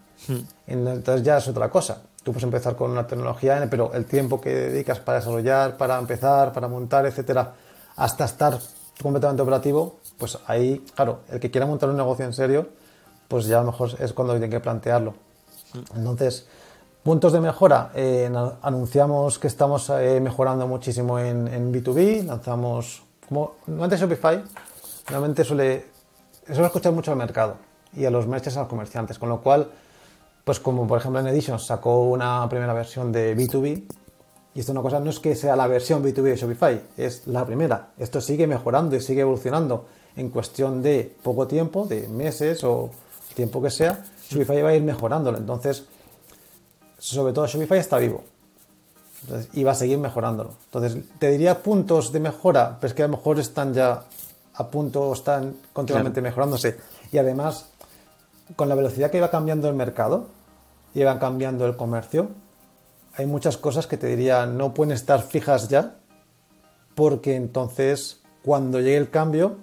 entonces 0.66 1.22
ya 1.22 1.38
es 1.38 1.48
otra 1.48 1.68
cosa. 1.70 2.02
Tú 2.22 2.32
puedes 2.32 2.44
empezar 2.44 2.74
con 2.74 2.90
una 2.90 3.06
tecnología, 3.06 3.66
pero 3.70 3.92
el 3.92 4.06
tiempo 4.06 4.40
que 4.40 4.50
dedicas 4.50 4.98
para 5.00 5.18
desarrollar, 5.18 5.76
para 5.76 5.98
empezar, 5.98 6.52
para 6.52 6.68
montar, 6.68 7.04
etcétera, 7.06 7.52
hasta 7.96 8.24
estar 8.24 8.58
completamente 9.02 9.42
operativo, 9.42 9.98
pues 10.18 10.38
ahí, 10.46 10.84
claro, 10.94 11.20
el 11.30 11.40
que 11.40 11.50
quiera 11.50 11.66
montar 11.66 11.90
un 11.90 11.96
negocio 11.96 12.24
en 12.24 12.32
serio, 12.32 12.68
pues 13.28 13.46
ya 13.46 13.58
a 13.58 13.60
lo 13.60 13.72
mejor 13.72 13.90
es 13.98 14.12
cuando 14.12 14.32
tiene 14.34 14.48
que 14.48 14.60
plantearlo. 14.60 15.14
Entonces, 15.94 16.46
puntos 17.02 17.32
de 17.32 17.40
mejora. 17.40 17.90
eh, 17.94 18.32
anunciamos 18.62 19.38
que 19.38 19.46
estamos 19.46 19.90
eh, 19.90 20.20
mejorando 20.20 20.66
muchísimo 20.66 21.18
en, 21.18 21.48
en 21.48 21.72
B2B. 21.72 22.24
Lanzamos, 22.24 23.02
como 23.28 23.54
antes 23.80 24.00
Shopify, 24.00 24.42
realmente 25.06 25.44
suele, 25.44 25.86
suele 26.46 26.66
escuchar 26.66 26.92
mucho 26.92 27.10
al 27.10 27.18
mercado 27.18 27.56
y 27.92 28.04
a 28.04 28.10
los 28.10 28.26
merchants, 28.26 28.56
a 28.56 28.60
los 28.60 28.68
comerciantes. 28.68 29.18
Con 29.18 29.28
lo 29.28 29.40
cual, 29.40 29.68
pues 30.44 30.60
como 30.60 30.86
por 30.86 30.98
ejemplo 30.98 31.20
en 31.20 31.26
Edition 31.26 31.58
sacó 31.58 32.04
una 32.04 32.46
primera 32.48 32.72
versión 32.72 33.10
de 33.10 33.36
B2B, 33.36 33.84
Y 34.54 34.60
esto 34.60 34.70
es 34.70 34.76
una 34.76 34.82
cosa, 34.82 35.00
no 35.00 35.10
es 35.10 35.18
que 35.18 35.34
sea 35.34 35.56
la 35.56 35.66
versión 35.66 36.02
B2B 36.04 36.22
de 36.22 36.36
Shopify, 36.36 36.80
es 36.96 37.26
la 37.26 37.44
primera. 37.44 37.88
Esto 37.98 38.20
sigue 38.20 38.46
mejorando 38.46 38.94
y 38.94 39.00
sigue 39.00 39.22
evolucionando 39.22 39.86
en 40.16 40.30
cuestión 40.30 40.80
de 40.80 41.12
poco 41.22 41.48
tiempo, 41.48 41.86
de 41.86 42.06
meses 42.06 42.62
o 42.62 42.90
tiempo 43.34 43.60
que 43.60 43.70
sea, 43.70 44.04
Shopify 44.28 44.62
va 44.62 44.68
a 44.68 44.74
ir 44.76 44.82
mejorándolo. 44.82 45.38
Entonces, 45.38 45.84
sobre 46.98 47.32
todo 47.32 47.46
Shopify 47.48 47.78
está 47.78 47.98
vivo. 47.98 48.22
Entonces, 49.22 49.50
y 49.54 49.64
va 49.64 49.72
a 49.72 49.74
seguir 49.74 49.98
mejorándolo. 49.98 50.50
Entonces, 50.66 51.02
te 51.18 51.30
diría 51.30 51.60
puntos 51.60 52.12
de 52.12 52.20
mejora, 52.20 52.76
pero 52.80 52.88
es 52.88 52.94
que 52.94 53.02
a 53.02 53.08
lo 53.08 53.16
mejor 53.16 53.40
están 53.40 53.74
ya 53.74 54.04
a 54.54 54.68
punto, 54.68 55.12
están 55.12 55.56
continuamente 55.72 56.20
mejorándose. 56.20 56.76
Y 57.10 57.18
además, 57.18 57.70
con 58.56 58.68
la 58.68 58.74
velocidad 58.74 59.10
que 59.10 59.20
va 59.20 59.30
cambiando 59.30 59.68
el 59.68 59.74
mercado 59.74 60.28
y 60.94 61.02
va 61.02 61.18
cambiando 61.18 61.66
el 61.66 61.76
comercio, 61.76 62.28
hay 63.16 63.26
muchas 63.26 63.56
cosas 63.56 63.86
que 63.86 63.96
te 63.96 64.06
diría 64.06 64.46
no 64.46 64.74
pueden 64.74 64.92
estar 64.92 65.22
fijas 65.22 65.68
ya, 65.68 65.96
porque 66.94 67.36
entonces 67.36 68.20
cuando 68.44 68.78
llegue 68.80 68.96
el 68.96 69.10
cambio 69.10 69.56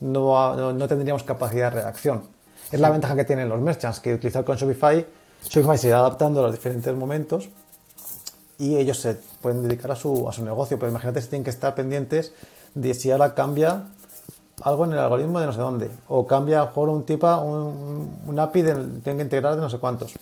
no, 0.00 0.54
no, 0.56 0.72
no 0.72 0.88
tendríamos 0.88 1.22
capacidad 1.22 1.72
de 1.72 1.82
reacción. 1.82 2.22
Es 2.70 2.80
la 2.80 2.90
ventaja 2.90 3.16
que 3.16 3.24
tienen 3.24 3.48
los 3.48 3.60
merchants, 3.60 4.00
que 4.00 4.14
utilizar 4.14 4.44
con 4.44 4.56
Shopify, 4.56 5.06
Shopify 5.44 5.78
se 5.78 5.88
irá 5.88 5.98
adaptando 5.98 6.40
a 6.40 6.42
los 6.44 6.52
diferentes 6.52 6.94
momentos 6.94 7.48
y 8.58 8.76
ellos 8.76 8.98
se 8.98 9.14
pueden 9.40 9.62
dedicar 9.62 9.92
a 9.92 9.96
su, 9.96 10.28
a 10.28 10.32
su 10.32 10.44
negocio. 10.44 10.78
Pero 10.78 10.90
imagínate 10.90 11.22
si 11.22 11.28
tienen 11.28 11.44
que 11.44 11.50
estar 11.50 11.74
pendientes 11.74 12.32
de 12.74 12.94
si 12.94 13.10
ahora 13.10 13.34
cambia 13.34 13.84
algo 14.62 14.84
en 14.84 14.92
el 14.92 14.98
algoritmo 14.98 15.40
de 15.40 15.46
no 15.46 15.52
sé 15.52 15.60
dónde, 15.60 15.90
o 16.08 16.26
cambia 16.26 16.58
a 16.58 16.60
lo 16.62 16.66
mejor 16.68 16.88
un 16.88 17.04
tipo, 17.04 17.26
un, 17.38 18.20
un 18.26 18.38
API 18.38 18.62
de, 18.62 18.74
tienen 18.74 19.16
que 19.16 19.22
integrar 19.22 19.54
de 19.56 19.60
no 19.60 19.70
sé 19.70 19.78
cuántos. 19.78 20.14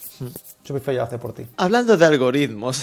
Shopify 0.67 0.95
ya 0.95 1.03
lo 1.03 1.07
hace 1.07 1.19
por 1.19 1.33
ti. 1.33 1.47
Hablando 1.57 1.97
de 1.97 2.05
algoritmos, 2.05 2.83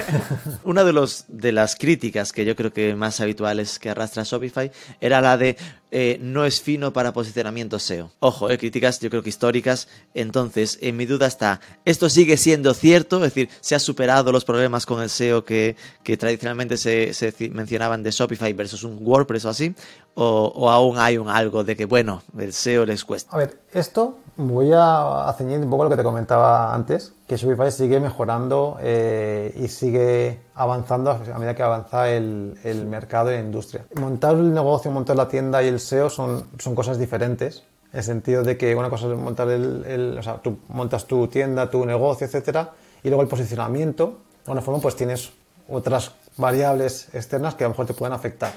una 0.64 0.84
de, 0.84 0.92
los, 0.92 1.24
de 1.28 1.52
las 1.52 1.74
críticas 1.74 2.32
que 2.32 2.44
yo 2.44 2.54
creo 2.54 2.72
que 2.72 2.94
más 2.94 3.20
habituales 3.20 3.78
que 3.78 3.90
arrastra 3.90 4.22
Shopify 4.22 4.70
era 5.00 5.20
la 5.20 5.36
de 5.36 5.56
eh, 5.90 6.18
no 6.20 6.44
es 6.44 6.60
fino 6.60 6.92
para 6.92 7.14
posicionamiento 7.14 7.78
SEO. 7.78 8.12
Ojo, 8.20 8.50
eh, 8.50 8.58
críticas 8.58 9.00
yo 9.00 9.08
creo 9.08 9.22
que 9.22 9.30
históricas. 9.30 9.88
Entonces, 10.14 10.78
en 10.82 10.96
mi 10.96 11.06
duda 11.06 11.26
está, 11.26 11.60
¿esto 11.84 12.10
sigue 12.10 12.36
siendo 12.36 12.74
cierto? 12.74 13.16
Es 13.16 13.34
decir, 13.34 13.48
¿se 13.60 13.74
ha 13.74 13.78
superado 13.78 14.30
los 14.30 14.44
problemas 14.44 14.84
con 14.84 15.02
el 15.02 15.08
SEO 15.08 15.44
que, 15.44 15.76
que 16.02 16.16
tradicionalmente 16.16 16.76
se, 16.76 17.14
se 17.14 17.34
mencionaban 17.50 18.02
de 18.02 18.10
Shopify 18.10 18.52
versus 18.52 18.84
un 18.84 18.98
WordPress 19.00 19.46
o 19.46 19.48
así? 19.48 19.74
O, 20.14 20.52
¿O, 20.54 20.70
aún 20.70 20.98
hay 20.98 21.16
un 21.16 21.28
algo 21.28 21.64
de 21.64 21.74
que, 21.74 21.86
bueno, 21.86 22.22
el 22.38 22.52
SEO 22.52 22.84
les 22.84 23.04
cuesta? 23.04 23.34
A 23.34 23.38
ver, 23.38 23.58
esto 23.72 24.18
voy 24.36 24.70
a 24.72 25.34
ceñir 25.36 25.58
un 25.58 25.68
poco 25.68 25.84
lo 25.84 25.90
que 25.90 25.96
te 25.96 26.02
comentaba 26.02 26.72
antes, 26.72 27.12
que 27.26 27.36
Shopify 27.36 27.72
sigue 27.72 27.98
mejorando 27.98 28.78
eh, 28.80 29.52
y 29.58 29.68
sigue 29.68 30.40
avanzando 30.54 31.10
a 31.10 31.38
medida 31.38 31.54
que 31.54 31.62
avanza 31.62 32.08
el, 32.08 32.56
el, 32.62 32.86
mercado 32.86 33.32
y 33.32 33.34
la 33.34 33.40
industria. 33.40 33.84
Montar 33.96 34.36
el 34.36 34.54
negocio, 34.54 34.90
montar 34.92 35.16
la 35.16 35.28
tienda 35.28 35.62
y 35.62 35.68
el 35.68 35.80
SEO 35.80 36.08
son, 36.08 36.44
son 36.58 36.74
cosas 36.74 36.98
diferentes. 36.98 37.64
En 37.92 37.98
el 37.98 38.04
sentido 38.04 38.42
de 38.44 38.56
que 38.56 38.74
una 38.76 38.90
cosa 38.90 39.08
es 39.08 39.18
montar 39.18 39.48
el, 39.48 39.84
el, 39.86 40.18
o 40.18 40.22
sea, 40.22 40.36
tú 40.36 40.58
montas 40.68 41.06
tu 41.06 41.26
tienda, 41.26 41.68
tu 41.68 41.84
negocio, 41.84 42.26
etcétera, 42.26 42.70
y 43.02 43.08
luego 43.08 43.22
el 43.22 43.28
posicionamiento. 43.28 44.06
De 44.06 44.52
alguna 44.52 44.62
forma, 44.62 44.80
pues 44.80 44.94
tienes 44.94 45.32
otras 45.68 46.12
variables 46.36 47.08
externas 47.12 47.54
que 47.56 47.64
a 47.64 47.66
lo 47.66 47.70
mejor 47.70 47.86
te 47.86 47.94
pueden 47.94 48.12
afectar. 48.12 48.52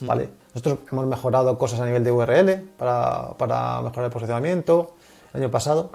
¿vale? 0.00 0.28
Nosotros 0.54 0.78
hemos 0.90 1.06
mejorado 1.06 1.56
cosas 1.58 1.80
a 1.80 1.86
nivel 1.86 2.02
de 2.02 2.12
URL 2.12 2.68
para, 2.76 3.34
para 3.38 3.80
mejorar 3.82 4.06
el 4.06 4.10
posicionamiento 4.10 4.94
el 5.32 5.42
año 5.42 5.50
pasado. 5.50 5.90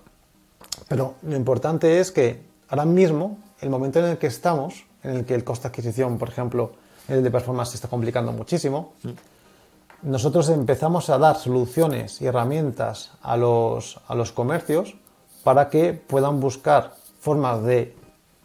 Pero 0.87 1.15
lo 1.23 1.35
importante 1.35 1.99
es 1.99 2.11
que 2.11 2.41
ahora 2.69 2.85
mismo, 2.85 3.39
el 3.61 3.69
momento 3.69 3.99
en 3.99 4.05
el 4.05 4.17
que 4.17 4.27
estamos, 4.27 4.85
en 5.03 5.17
el 5.17 5.25
que 5.25 5.35
el 5.35 5.43
coste 5.43 5.63
de 5.63 5.69
adquisición, 5.69 6.17
por 6.17 6.29
ejemplo, 6.29 6.71
el 7.07 7.23
de 7.23 7.31
performance 7.31 7.71
se 7.71 7.75
está 7.75 7.87
complicando 7.87 8.31
muchísimo, 8.31 8.93
mm. 9.03 10.09
nosotros 10.09 10.49
empezamos 10.49 11.09
a 11.09 11.17
dar 11.17 11.35
soluciones 11.35 12.21
y 12.21 12.25
herramientas 12.25 13.11
a 13.21 13.37
los, 13.37 13.99
a 14.07 14.15
los 14.15 14.31
comercios 14.31 14.95
para 15.43 15.69
que 15.69 15.93
puedan 15.93 16.39
buscar 16.39 16.93
formas 17.19 17.63
de 17.63 17.95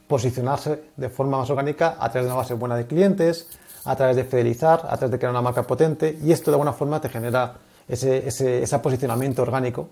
posicionarse 0.07 0.83
de 0.97 1.09
forma 1.09 1.39
más 1.39 1.51
orgánica 1.51 1.97
a 1.99 2.11
través 2.11 2.27
de 2.27 2.33
una 2.33 2.43
base 2.43 2.55
buena 2.55 2.77
de 2.77 2.87
clientes, 2.87 3.49
a 3.85 3.97
través 3.97 4.17
de 4.17 4.25
fidelizar, 4.25 4.81
a 4.89 4.97
través 4.97 5.11
de 5.11 5.19
crear 5.19 5.31
una 5.31 5.43
marca 5.43 5.63
potente 5.63 6.19
y 6.23 6.33
esto 6.33 6.51
de 6.51 6.57
alguna 6.57 6.73
forma 6.73 7.01
te 7.01 7.09
genera 7.09 7.55
ese, 7.89 8.29
ese, 8.29 8.63
ese 8.63 8.79
posicionamiento 8.79 9.43
orgánico 9.43 9.89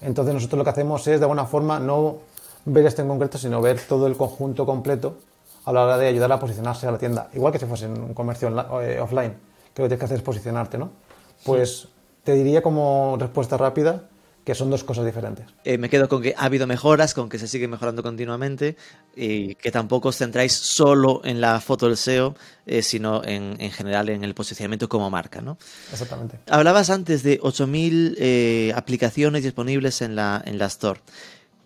entonces 0.00 0.34
nosotros 0.34 0.58
lo 0.58 0.64
que 0.64 0.70
hacemos 0.70 1.06
es 1.06 1.18
de 1.20 1.24
alguna 1.24 1.46
forma 1.46 1.78
no 1.78 2.18
ver 2.64 2.86
esto 2.86 3.02
en 3.02 3.08
concreto, 3.08 3.38
sino 3.38 3.60
ver 3.60 3.80
todo 3.80 4.06
el 4.06 4.16
conjunto 4.16 4.66
completo 4.66 5.18
a 5.64 5.72
la 5.72 5.84
hora 5.84 5.98
de 5.98 6.08
ayudar 6.08 6.30
a 6.32 6.38
posicionarse 6.38 6.86
a 6.86 6.92
la 6.92 6.98
tienda. 6.98 7.28
Igual 7.34 7.52
que 7.52 7.58
si 7.58 7.66
fuese 7.66 7.86
en 7.86 8.00
un 8.00 8.14
comercio 8.14 8.48
eh, 8.80 9.00
offline, 9.00 9.34
que 9.74 9.82
lo 9.82 9.88
que 9.88 9.88
tienes 9.88 9.98
que 9.98 10.04
hacer 10.04 10.16
es 10.18 10.22
posicionarte, 10.22 10.78
¿no? 10.78 10.90
Pues 11.44 11.80
sí. 11.80 11.88
te 12.24 12.34
diría 12.34 12.62
como 12.62 13.16
respuesta 13.18 13.56
rápida 13.56 14.02
que 14.46 14.54
son 14.54 14.70
dos 14.70 14.84
cosas 14.84 15.04
diferentes. 15.04 15.44
Eh, 15.64 15.76
me 15.76 15.90
quedo 15.90 16.08
con 16.08 16.22
que 16.22 16.32
ha 16.38 16.44
habido 16.44 16.68
mejoras, 16.68 17.14
con 17.14 17.28
que 17.28 17.36
se 17.36 17.48
sigue 17.48 17.66
mejorando 17.66 18.04
continuamente 18.04 18.76
y 19.16 19.56
que 19.56 19.72
tampoco 19.72 20.10
os 20.10 20.18
centráis 20.18 20.52
solo 20.52 21.20
en 21.24 21.40
la 21.40 21.60
foto 21.60 21.86
del 21.86 21.96
SEO, 21.96 22.36
eh, 22.64 22.82
sino 22.82 23.24
en, 23.24 23.56
en, 23.58 23.72
general 23.72 24.08
en 24.08 24.22
el 24.22 24.34
posicionamiento 24.34 24.88
como 24.88 25.10
marca, 25.10 25.40
¿no? 25.40 25.58
Exactamente. 25.90 26.38
Hablabas 26.48 26.90
antes 26.90 27.24
de 27.24 27.40
8.000 27.40 28.14
eh, 28.18 28.72
aplicaciones 28.76 29.42
disponibles 29.42 30.00
en 30.00 30.14
la, 30.14 30.40
en 30.46 30.58
la 30.58 30.66
Store. 30.66 31.00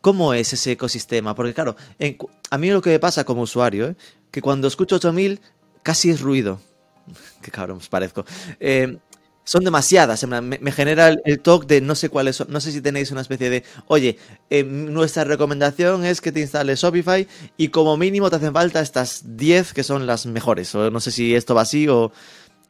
¿Cómo 0.00 0.32
es 0.32 0.54
ese 0.54 0.72
ecosistema? 0.72 1.34
Porque 1.34 1.52
claro, 1.52 1.76
en, 1.98 2.16
a 2.48 2.56
mí 2.56 2.70
lo 2.70 2.80
que 2.80 2.88
me 2.88 2.98
pasa 2.98 3.24
como 3.24 3.42
usuario, 3.42 3.94
que 4.30 4.40
cuando 4.40 4.68
escucho 4.68 4.98
8.000 4.98 5.38
casi 5.82 6.08
es 6.08 6.22
ruido. 6.22 6.62
Qué 7.42 7.50
cabrón 7.50 7.76
os 7.76 7.90
parezco. 7.90 8.24
Eh, 8.58 8.96
son 9.44 9.64
demasiadas. 9.64 10.26
Me, 10.26 10.40
me 10.40 10.72
genera 10.72 11.08
el, 11.08 11.20
el, 11.24 11.40
talk 11.40 11.66
de 11.66 11.80
no 11.80 11.94
sé 11.94 12.08
cuáles 12.08 12.36
son. 12.36 12.48
No 12.50 12.60
sé 12.60 12.72
si 12.72 12.80
tenéis 12.80 13.10
una 13.10 13.20
especie 13.20 13.50
de, 13.50 13.64
oye, 13.86 14.18
eh, 14.48 14.64
nuestra 14.64 15.24
recomendación 15.24 16.04
es 16.04 16.20
que 16.20 16.32
te 16.32 16.40
instales 16.40 16.80
Shopify 16.80 17.26
y 17.56 17.68
como 17.68 17.96
mínimo 17.96 18.30
te 18.30 18.36
hacen 18.36 18.52
falta 18.52 18.80
estas 18.80 19.36
10 19.36 19.72
que 19.72 19.82
son 19.82 20.06
las 20.06 20.26
mejores. 20.26 20.74
O 20.74 20.90
no 20.90 21.00
sé 21.00 21.10
si 21.10 21.34
esto 21.34 21.54
va 21.54 21.62
así 21.62 21.88
o 21.88 22.12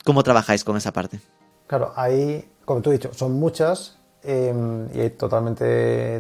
cómo 0.05 0.23
trabajáis 0.23 0.65
con 0.65 0.77
esa 0.77 0.93
parte. 0.93 1.21
Claro, 1.67 1.93
ahí, 1.97 2.49
como 2.65 2.81
tú 2.81 2.91
has 2.91 2.99
dicho, 2.99 3.15
son 3.15 3.33
muchas 3.33 3.99
eh, 4.23 4.53
y 4.93 5.11
totalmente 5.11 5.65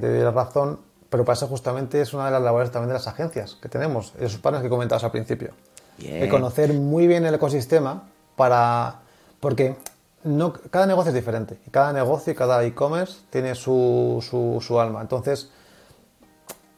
te 0.00 0.08
doy 0.08 0.20
la 0.20 0.30
razón, 0.30 0.80
pero 1.08 1.24
para 1.24 1.34
eso 1.34 1.48
justamente 1.48 2.00
es 2.00 2.14
una 2.14 2.26
de 2.26 2.30
las 2.30 2.42
labores 2.42 2.70
también 2.70 2.88
de 2.88 2.94
las 2.94 3.08
agencias 3.08 3.58
que 3.60 3.68
tenemos, 3.68 4.14
esos 4.18 4.40
partners 4.40 4.62
que 4.62 4.70
comentabas 4.70 5.04
al 5.04 5.10
principio. 5.10 5.52
De 5.98 6.28
conocer 6.30 6.72
muy 6.72 7.06
bien 7.06 7.26
el 7.26 7.34
ecosistema 7.34 8.08
para... 8.34 9.00
Porque 9.38 9.76
no, 10.22 10.52
cada 10.52 10.86
negocio 10.86 11.10
es 11.10 11.14
diferente. 11.14 11.58
Cada 11.70 11.92
negocio 11.92 12.32
y 12.32 12.36
cada 12.36 12.62
e-commerce 12.64 13.20
tiene 13.30 13.54
su, 13.54 14.24
su, 14.62 14.80
alma. 14.80 15.00
Entonces, 15.00 15.50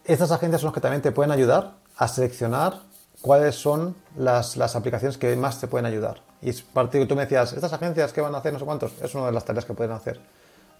estas 0.05 0.31
agencias 0.31 0.61
son 0.61 0.69
las 0.69 0.75
que 0.75 0.81
también 0.81 1.03
te 1.03 1.13
pueden 1.13 1.33
ayudar 1.33 1.73
a 1.97 2.09
seleccionar 2.09 2.81
cuáles 3.21 3.55
son 3.57 3.97
las, 4.17 4.57
las 4.57 4.77
aplicaciones 4.77 5.19
que 5.19 5.35
más 5.37 5.61
te 5.61 5.67
pueden 5.67 5.87
ayudar. 5.87 6.21
Y 6.41 6.53
partido, 6.53 7.07
tú 7.07 7.17
me 7.17 7.23
decías, 7.23 7.53
estas 7.53 7.73
agencias 7.73 8.13
que 8.13 8.21
van 8.21 8.35
a 8.35 8.39
hacer 8.39 8.53
no 8.53 8.59
sé 8.59 8.65
cuántos, 8.65 8.93
es 9.01 9.15
una 9.15 9.27
de 9.27 9.33
las 9.33 9.45
tareas 9.45 9.65
que 9.65 9.75
pueden 9.75 9.93
hacer. 9.93 10.21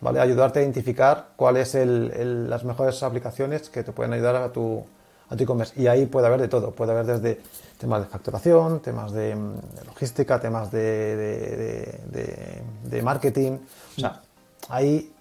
¿Vale? 0.01 0.21
Ayudarte 0.21 0.59
a 0.59 0.63
identificar 0.63 1.29
cuáles 1.37 1.71
son 1.71 2.49
las 2.51 2.65
mejores 2.65 3.01
aplicaciones 3.05 3.71
que 3.71 3.85
te 3.85 3.93
pueden 3.93 4.13
ayudar 4.13 4.35
a 4.37 4.53
tu, 4.53 4.85
a 5.29 5.37
tu 5.37 5.45
e-commerce. 5.45 5.81
Y 5.81 5.87
ahí 5.87 6.07
puede 6.07 6.27
haber 6.27 6.41
de 6.41 6.49
todo. 6.49 6.73
Puede 6.73 6.91
haber 6.93 7.07
desde 7.07 7.41
temas 7.83 8.01
de 8.01 8.07
facturación, 8.07 8.79
temas 8.79 9.11
de, 9.11 9.35
de 9.35 9.85
logística, 9.85 10.39
temas 10.39 10.71
de, 10.71 11.17
de, 11.17 12.01
de, 12.13 12.63
de, 12.85 13.03
marketing. 13.03 13.59
O 13.97 14.01
sea, 14.01 14.23
ahí, 14.69 15.13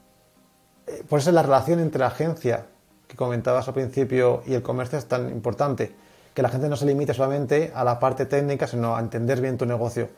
eh, 0.86 1.04
por 1.10 1.18
eso 1.18 1.32
la 1.32 1.42
relación 1.42 1.80
entre 1.80 2.02
la 2.02 2.08
agencia 2.08 2.68
que 3.08 3.16
comentabas 3.16 3.68
al 3.68 3.74
principio 3.74 4.44
y 4.46 4.54
el 4.54 4.62
comercio 4.62 5.00
es 5.00 5.08
tan 5.08 5.32
importante. 5.32 5.92
Que 6.36 6.44
la 6.44 6.50
gente 6.50 6.70
no 6.70 6.76
se 6.76 6.86
limite 6.86 7.16
solamente 7.16 7.72
a 7.74 7.84
la 7.84 8.00
parte 8.00 8.28
técnica, 8.28 8.68
sino 8.68 8.96
a 8.96 9.00
entender 9.00 9.42
bien 9.42 9.58
tu 9.58 9.66
negocio. 9.66 10.10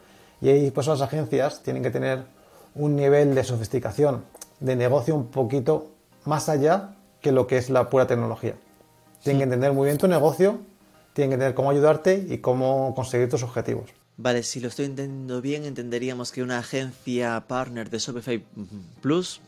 Y 0.41 0.49
ahí, 0.49 0.69
pues 0.69 0.87
las 0.87 0.99
agencias 0.99 1.63
tienen 1.63 1.81
que 1.81 1.91
tener 1.91 2.25
un 2.75 2.97
nivel 2.97 3.35
de 3.35 3.45
sofisticación 3.45 4.25
de 4.59 4.75
negocio 4.75 5.15
un 5.15 5.27
poquito 5.27 5.91
más 6.25 6.49
allá 6.49 6.95
que 7.21 7.31
lo 7.31 7.47
que 7.47 7.57
es 7.57 7.69
la 7.69 7.89
pura 7.89 8.05
tecnología. 8.05 8.55
Tienen 9.23 9.39
que 9.39 9.43
entender 9.45 9.71
muy 9.71 9.85
bien 9.85 9.97
tu 9.97 10.09
negocio, 10.09 10.59
tienen 11.13 11.31
que 11.31 11.35
entender 11.35 11.53
cómo 11.55 11.69
ayudarte 11.71 12.25
y 12.29 12.39
cómo 12.39 12.93
conseguir 12.95 13.29
tus 13.29 13.43
objetivos. 13.43 13.89
Vale, 14.17 14.43
si 14.43 14.59
lo 14.59 14.67
estoy 14.67 14.85
entendiendo 14.85 15.41
bien, 15.41 15.65
entenderíamos 15.65 16.31
que 16.31 16.43
una 16.43 16.59
agencia 16.59 17.43
partner 17.47 17.89
de 17.89 17.97
Shopify 17.97 18.43
Plus 19.01 19.41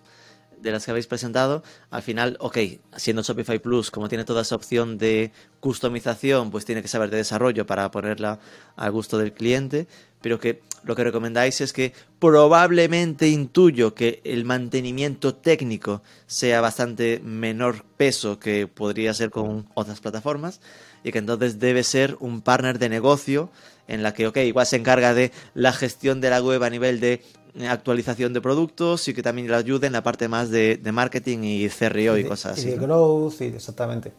de 0.65 0.71
las 0.71 0.83
que 0.83 0.91
habéis 0.91 1.07
presentado, 1.07 1.63
al 1.91 2.01
final, 2.01 2.37
ok, 2.39 2.57
siendo 2.97 3.21
Shopify 3.21 3.59
Plus, 3.59 3.91
como 3.91 4.09
tiene 4.09 4.25
toda 4.25 4.41
esa 4.41 4.55
opción 4.55 4.97
de 4.97 5.31
customización, 5.59 6.49
pues 6.49 6.65
tiene 6.65 6.81
que 6.81 6.87
saber 6.87 7.11
de 7.11 7.17
desarrollo 7.17 7.65
para 7.65 7.89
ponerla 7.91 8.39
al 8.75 8.91
gusto 8.91 9.17
del 9.17 9.31
cliente, 9.31 9.87
pero 10.21 10.39
que 10.39 10.63
lo 10.83 10.95
que 10.95 11.03
recomendáis 11.03 11.61
es 11.61 11.71
que 11.71 11.93
probablemente 12.19 13.27
intuyo 13.27 13.93
que 13.93 14.21
el 14.23 14.43
mantenimiento 14.43 15.35
técnico 15.35 16.01
sea 16.25 16.61
bastante 16.61 17.21
menor 17.23 17.85
peso 17.95 18.39
que 18.39 18.67
podría 18.67 19.13
ser 19.13 19.29
con 19.29 19.69
otras 19.75 19.99
plataformas 19.99 20.61
y 21.03 21.11
que 21.11 21.19
entonces 21.19 21.59
debe 21.59 21.83
ser 21.83 22.17
un 22.19 22.41
partner 22.41 22.79
de 22.79 22.89
negocio 22.89 23.51
en 23.87 24.01
la 24.01 24.15
que, 24.15 24.25
ok, 24.25 24.37
igual 24.37 24.65
se 24.65 24.77
encarga 24.77 25.13
de 25.13 25.31
la 25.53 25.73
gestión 25.73 26.21
de 26.21 26.31
la 26.31 26.41
web 26.41 26.63
a 26.63 26.71
nivel 26.71 26.99
de 26.99 27.21
actualización 27.69 28.33
de 28.33 28.41
productos 28.41 29.07
y 29.07 29.13
que 29.13 29.23
también 29.23 29.47
le 29.47 29.55
ayude 29.55 29.87
en 29.87 29.93
la 29.93 30.03
parte 30.03 30.27
más 30.27 30.49
de, 30.49 30.77
de 30.77 30.91
marketing 30.91 31.39
y 31.43 31.69
CRO 31.69 32.17
y, 32.17 32.23
de- 32.23 32.27
cosas 32.27 32.57
y 32.57 32.61
así. 32.61 32.69
de 32.71 32.77
¿no? 32.77 32.83
growth, 32.83 33.41
y 33.41 33.45
exactamente. 33.45 34.11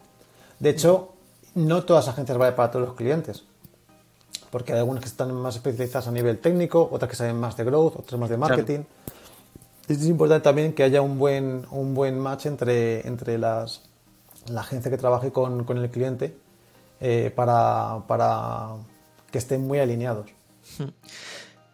De 0.59 0.69
hecho, 0.71 1.13
no 1.55 1.83
todas 1.83 2.05
las 2.05 2.13
agencias 2.13 2.37
valen 2.37 2.55
para 2.55 2.71
todos 2.71 2.87
los 2.87 2.95
clientes. 2.95 3.43
Porque 4.49 4.71
hay 4.73 4.79
algunas 4.79 5.03
que 5.03 5.09
están 5.09 5.33
más 5.33 5.55
especializadas 5.55 6.07
a 6.07 6.11
nivel 6.11 6.39
técnico, 6.39 6.87
otras 6.91 7.09
que 7.09 7.15
saben 7.17 7.35
más 7.37 7.57
de 7.57 7.63
growth, 7.65 7.97
otras 7.97 8.19
más 8.19 8.29
de 8.29 8.37
marketing. 8.37 8.79
Es 9.87 10.05
importante 10.05 10.43
también 10.43 10.73
que 10.73 10.83
haya 10.83 11.01
un 11.01 11.17
buen, 11.19 11.65
un 11.71 11.93
buen 11.93 12.17
match 12.19 12.45
entre, 12.45 13.05
entre 13.07 13.37
las, 13.37 13.81
la 14.49 14.61
agencia 14.61 14.89
que 14.89 14.97
trabaje 14.97 15.31
con, 15.31 15.63
con 15.63 15.77
el 15.77 15.89
cliente 15.89 16.35
eh, 16.99 17.31
para, 17.35 17.99
para 18.07 18.69
que 19.31 19.37
estén 19.37 19.67
muy 19.67 19.79
alineados. 19.79 20.27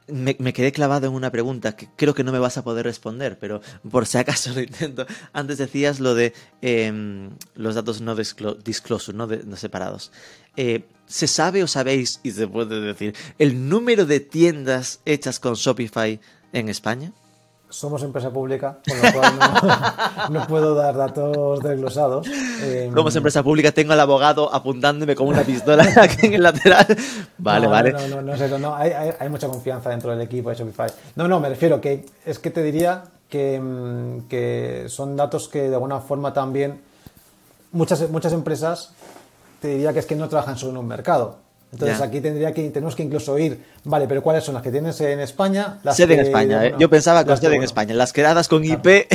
Me, 0.07 0.35
quedé 0.53 0.71
clavado 0.73 1.07
en 1.07 1.13
una 1.13 1.31
pregunta 1.31 1.75
que 1.77 1.87
creo 1.95 2.13
que 2.13 2.23
no 2.25 2.31
me 2.33 2.39
vas 2.39 2.57
a 2.57 2.63
poder 2.63 2.85
responder, 2.85 3.37
pero 3.39 3.61
por 3.89 4.05
si 4.05 4.17
acaso 4.17 4.53
lo 4.53 4.59
intento. 4.61 5.05
Antes 5.31 5.57
decías 5.57 5.99
lo 6.01 6.13
de 6.13 6.33
em, 6.61 7.31
los 7.55 7.75
datos 7.75 8.01
no 8.01 8.15
disclo- 8.15 8.57
disclosure, 8.61 9.17
no, 9.17 9.27
de- 9.27 9.43
no 9.45 9.55
separados. 9.55 10.11
Eh, 10.57 10.83
¿Se 11.05 11.27
sabe 11.27 11.63
o 11.63 11.67
sabéis, 11.67 12.19
y 12.23 12.31
se 12.31 12.47
puede 12.47 12.81
decir, 12.81 13.15
el 13.39 13.69
número 13.69 14.05
de 14.05 14.19
tiendas 14.19 14.99
hechas 15.05 15.39
con 15.39 15.53
Shopify 15.55 16.19
en 16.51 16.69
España? 16.69 17.13
Somos 17.73 18.03
empresa 18.03 18.29
pública, 18.29 18.77
con 18.87 18.97
lo 19.01 19.13
cual 19.19 19.33
no, 20.29 20.29
no 20.39 20.47
puedo 20.47 20.75
dar 20.75 20.95
datos 20.95 21.59
desglosados. 21.61 22.27
Eh, 22.61 22.91
Como 22.93 23.09
es 23.09 23.15
empresa 23.15 23.41
pública, 23.41 23.71
tengo 23.71 23.93
al 23.93 23.99
abogado 23.99 24.53
apuntándome 24.53 25.15
con 25.15 25.27
una 25.27 25.41
pistola 25.41 25.83
aquí 26.01 26.27
en 26.27 26.35
el 26.35 26.43
lateral. 26.43 26.85
Vale, 27.39 27.65
no, 27.65 27.71
vale. 27.71 27.91
No, 27.93 28.07
no, 28.07 28.21
no, 28.21 28.33
es 28.35 28.41
eso, 28.41 28.59
no, 28.59 28.75
hay, 28.75 28.91
hay- 28.91 29.13
hay 29.19 29.27
mucha 29.29 29.47
confianza 29.47 29.89
dentro 29.89 30.11
del 30.11 30.21
equipo 30.21 30.49
de 30.51 30.55
Shopify. 30.55 30.91
No, 31.15 31.27
no, 31.27 31.39
me 31.39 31.49
refiero 31.49 31.81
que 31.81 32.05
es 32.25 32.37
que 32.37 32.51
te 32.51 32.61
diría 32.61 33.05
que, 33.27 33.59
mm, 33.59 34.27
que 34.27 34.85
son 34.87 35.15
datos 35.17 35.47
que 35.47 35.67
de 35.69 35.73
alguna 35.73 35.99
forma 35.99 36.31
también 36.31 36.79
muchas, 37.71 38.07
muchas 38.11 38.33
empresas 38.33 38.91
te 39.61 39.69
diría 39.69 39.93
que 39.93 39.99
es 39.99 40.05
que 40.05 40.15
no 40.15 40.29
trabajan 40.29 40.57
solo 40.57 40.73
en 40.73 40.77
un 40.77 40.87
mercado. 40.87 41.37
Entonces 41.73 41.97
Ya. 41.97 42.05
aquí 42.05 42.21
tendría 42.21 42.53
que, 42.53 42.69
tenemos 42.69 42.95
que 42.95 43.01
incluso 43.03 43.37
ir, 43.39 43.59
vale, 43.83 44.07
pero 44.07 44.21
¿cuáles 44.21 44.43
son 44.43 44.53
las 44.53 44.61
que 44.63 44.71
tienes 44.71 45.01
en 45.01 45.19
España? 45.19 45.79
Las 45.83 45.97
Sede 45.97 46.13
en 46.13 46.19
España, 46.21 46.65
¿eh? 46.67 46.75
Yo 46.79 46.87
pensaba 46.87 47.23
que 47.23 47.31
las 47.31 47.39
sede 47.39 47.55
en 47.55 47.63
España. 47.63 47.95
Las 47.95 48.13
quedadas 48.13 48.47
con 48.47 48.63
IP 48.63 48.85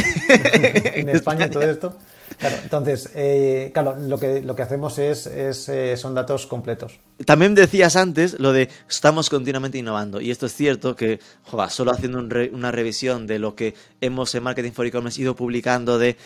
en 0.94 1.08
España 1.08 1.46
y 1.46 1.50
todo 1.50 1.62
esto. 1.62 1.94
Claro, 2.38 2.56
entonces, 2.62 3.10
eh, 3.14 3.70
claro, 3.74 3.96
lo 3.96 4.18
que, 4.18 4.42
lo 4.42 4.54
que 4.54 4.62
hacemos 4.62 4.98
es, 4.98 5.26
es, 5.26 5.68
eh, 5.68 5.96
son 5.96 6.14
datos 6.14 6.46
completos. 6.46 7.00
También 7.24 7.54
decías 7.54 7.96
antes 7.96 8.38
lo 8.38 8.52
de 8.52 8.68
estamos 8.88 9.28
continuamente 9.30 9.78
innovando. 9.78 10.20
Y 10.20 10.30
esto 10.30 10.46
es 10.46 10.54
cierto 10.54 10.94
que, 10.94 11.18
joder, 11.44 11.70
solo 11.70 11.90
haciendo 11.90 12.18
un 12.18 12.30
re- 12.30 12.50
una 12.52 12.70
revisión 12.70 13.26
de 13.26 13.38
lo 13.40 13.54
que 13.56 13.74
hemos 14.00 14.34
en 14.34 14.42
Marketing 14.44 14.70
for 14.72 14.86
E-Commerce 14.86 15.20
ido 15.20 15.34
publicando 15.34 15.98
de, 15.98 16.16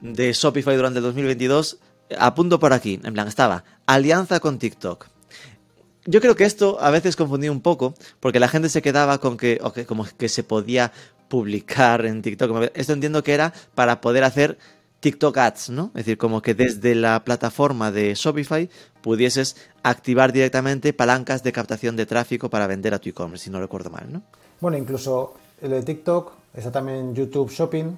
de 0.00 0.32
Shopify 0.32 0.76
durante 0.76 0.98
el 0.98 1.04
2022, 1.04 1.78
apunto 2.18 2.58
por 2.58 2.72
aquí. 2.74 3.00
En 3.04 3.14
plan, 3.14 3.28
estaba 3.28 3.64
alianza 3.86 4.40
con 4.40 4.58
TikTok. 4.58 5.06
Yo 6.10 6.22
creo 6.22 6.34
que 6.36 6.44
esto 6.44 6.78
a 6.80 6.88
veces 6.90 7.16
confundía 7.16 7.52
un 7.52 7.60
poco, 7.60 7.92
porque 8.18 8.40
la 8.40 8.48
gente 8.48 8.70
se 8.70 8.80
quedaba 8.80 9.18
con 9.18 9.36
que, 9.36 9.60
como 9.86 10.06
que 10.16 10.30
se 10.30 10.42
podía 10.42 10.90
publicar 11.28 12.06
en 12.06 12.22
TikTok. 12.22 12.70
Esto 12.72 12.94
entiendo 12.94 13.22
que 13.22 13.34
era 13.34 13.52
para 13.74 14.00
poder 14.00 14.24
hacer 14.24 14.56
TikTok 15.00 15.36
Ads, 15.36 15.68
¿no? 15.70 15.88
Es 15.94 16.06
decir, 16.06 16.16
como 16.16 16.40
que 16.40 16.54
desde 16.54 16.94
la 16.94 17.22
plataforma 17.24 17.92
de 17.92 18.14
Shopify 18.14 18.70
pudieses 19.02 19.56
activar 19.82 20.32
directamente 20.32 20.94
palancas 20.94 21.42
de 21.42 21.52
captación 21.52 21.94
de 21.96 22.06
tráfico 22.06 22.48
para 22.48 22.66
vender 22.66 22.94
a 22.94 22.98
tu 22.98 23.10
e-commerce, 23.10 23.44
si 23.44 23.50
no 23.50 23.60
recuerdo 23.60 23.90
mal, 23.90 24.10
¿no? 24.10 24.22
Bueno, 24.60 24.78
incluso 24.78 25.34
el 25.60 25.70
de 25.72 25.82
TikTok, 25.82 26.32
está 26.54 26.72
también 26.72 27.14
YouTube 27.14 27.50
Shopping, 27.50 27.96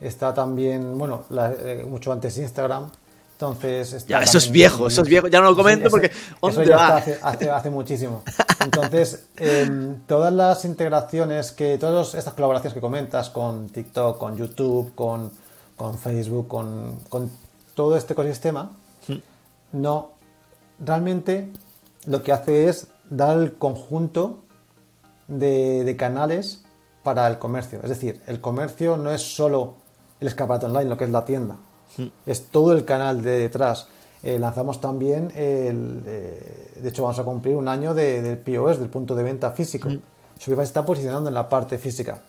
está 0.00 0.32
también, 0.32 0.96
bueno, 0.96 1.24
la- 1.30 1.52
eh, 1.52 1.84
mucho 1.88 2.12
antes 2.12 2.38
Instagram. 2.38 2.90
Entonces, 3.34 3.92
está 3.92 4.08
Ya, 4.10 4.22
eso 4.22 4.38
es 4.38 4.50
viejo, 4.50 4.86
eso 4.86 5.02
es 5.02 5.08
viejo, 5.08 5.26
ya 5.26 5.40
no 5.40 5.50
lo 5.50 5.56
comento 5.56 5.88
Ese- 5.88 5.90
porque, 5.90 6.06
Eso 6.06 6.38
¿dónde 6.40 6.66
ya 6.66 6.76
va? 6.76 6.84
está 6.86 6.96
hace, 6.98 7.18
hace, 7.22 7.50
hace 7.50 7.70
muchísimo. 7.70 8.22
Entonces, 8.60 9.26
em, 9.36 10.00
todas 10.06 10.32
las 10.32 10.64
integraciones, 10.64 11.50
que 11.52 11.76
todas 11.76 12.14
estas 12.14 12.32
colaboraciones 12.34 12.74
que 12.74 12.80
comentas 12.80 13.30
con 13.30 13.68
TikTok, 13.70 14.18
con 14.18 14.36
YouTube, 14.36 14.94
con, 14.94 15.32
con 15.76 15.98
Facebook, 15.98 16.46
con, 16.46 17.00
con 17.08 17.30
todo 17.74 17.96
este 17.96 18.12
ecosistema, 18.12 18.70
no, 19.72 20.12
realmente 20.78 21.50
lo 22.06 22.22
que 22.22 22.32
hace 22.32 22.68
es 22.68 22.86
dar 23.10 23.36
el 23.38 23.54
conjunto 23.54 24.38
de, 25.26 25.82
de 25.84 25.96
canales 25.96 26.62
para 27.02 27.26
el 27.26 27.38
comercio. 27.38 27.80
Es 27.82 27.88
decir, 27.88 28.22
el 28.28 28.40
comercio 28.40 28.96
no 28.96 29.10
es 29.10 29.22
solo 29.22 29.74
el 30.20 30.28
escaparate 30.28 30.66
online, 30.66 30.88
lo 30.88 30.96
que 30.96 31.04
es 31.04 31.10
la 31.10 31.24
tienda. 31.24 31.56
Es 32.26 32.46
todo 32.46 32.72
el 32.72 32.84
canal 32.84 33.22
de 33.22 33.38
detrás. 33.38 33.88
Eh, 34.22 34.38
lanzamos 34.38 34.80
también, 34.80 35.30
el, 35.36 36.02
eh, 36.06 36.70
de 36.80 36.88
hecho 36.88 37.02
vamos 37.02 37.18
a 37.18 37.24
cumplir 37.24 37.56
un 37.56 37.68
año 37.68 37.92
de- 37.94 38.22
del 38.22 38.38
POS, 38.38 38.78
del 38.78 38.88
punto 38.88 39.14
de 39.14 39.22
venta 39.22 39.50
físico. 39.52 39.88
Shopify 40.38 40.64
se 40.64 40.70
está 40.70 40.84
posicionando 40.84 41.28
en 41.28 41.34
la 41.34 41.48
parte 41.48 41.78
física. 41.78 42.22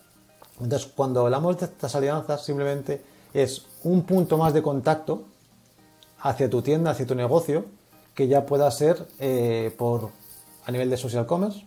Entonces, 0.61 0.89
cuando 0.95 1.21
hablamos 1.21 1.57
de 1.57 1.65
estas 1.65 1.95
alianzas, 1.95 2.43
simplemente 2.43 3.01
es 3.33 3.65
un 3.83 4.03
punto 4.03 4.37
más 4.37 4.53
de 4.53 4.61
contacto 4.61 5.23
hacia 6.21 6.49
tu 6.49 6.61
tienda, 6.61 6.91
hacia 6.91 7.05
tu 7.05 7.15
negocio, 7.15 7.65
que 8.13 8.27
ya 8.27 8.45
pueda 8.45 8.69
ser 8.71 9.05
eh, 9.19 9.73
por 9.77 10.09
a 10.65 10.71
nivel 10.71 10.89
de 10.89 10.97
social 10.97 11.25
commerce, 11.25 11.65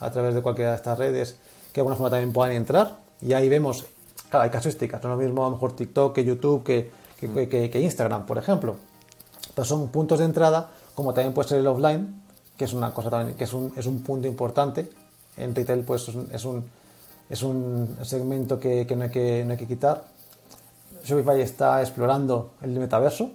a 0.00 0.10
través 0.10 0.34
de 0.34 0.42
cualquiera 0.42 0.70
de 0.70 0.76
estas 0.76 0.98
redes, 0.98 1.36
que 1.72 1.74
de 1.74 1.80
alguna 1.82 1.96
forma 1.96 2.10
también 2.10 2.32
puedan 2.32 2.52
entrar. 2.54 2.98
Y 3.20 3.32
ahí 3.34 3.48
vemos, 3.48 3.84
claro, 4.30 4.44
hay 4.44 4.50
casuísticas, 4.50 5.02
no 5.02 5.10
es 5.12 5.18
lo 5.18 5.22
mismo 5.24 5.42
a 5.44 5.48
lo 5.48 5.56
mejor 5.56 5.76
TikTok 5.76 6.14
que 6.14 6.24
YouTube, 6.24 6.62
que, 6.64 6.90
que- 7.28 7.48
que- 7.48 7.70
que 7.70 7.80
Instagram, 7.80 8.26
por 8.26 8.38
ejemplo. 8.38 8.76
Entonces 9.48 9.68
son 9.68 9.88
puntos 9.88 10.18
de 10.18 10.24
entrada, 10.24 10.70
como 10.94 11.12
también 11.14 11.32
puede 11.34 11.48
ser 11.48 11.58
el 11.58 11.66
offline, 11.66 12.22
que 12.56 12.64
es 12.64 12.72
una 12.72 12.92
cosa 12.92 13.10
también, 13.10 13.36
que 13.36 13.44
es 13.44 13.52
un, 13.52 13.72
es 13.76 13.86
un 13.86 14.02
punto 14.02 14.26
importante. 14.28 14.90
En 15.36 15.54
retail, 15.54 15.82
pues 15.84 16.08
es 16.08 16.14
un, 16.14 16.28
es 16.32 16.44
un, 16.44 16.64
es 17.28 17.42
un 17.42 17.96
segmento 18.02 18.58
que, 18.60 18.86
que 18.86 18.96
no, 18.96 19.04
hay 19.04 19.10
que 19.10 19.44
no 19.44 19.52
hay 19.52 19.56
que 19.58 19.66
quitar. 19.66 20.04
Shopify 21.04 21.40
está 21.40 21.80
explorando 21.80 22.52
el 22.62 22.70
metaverso, 22.72 23.30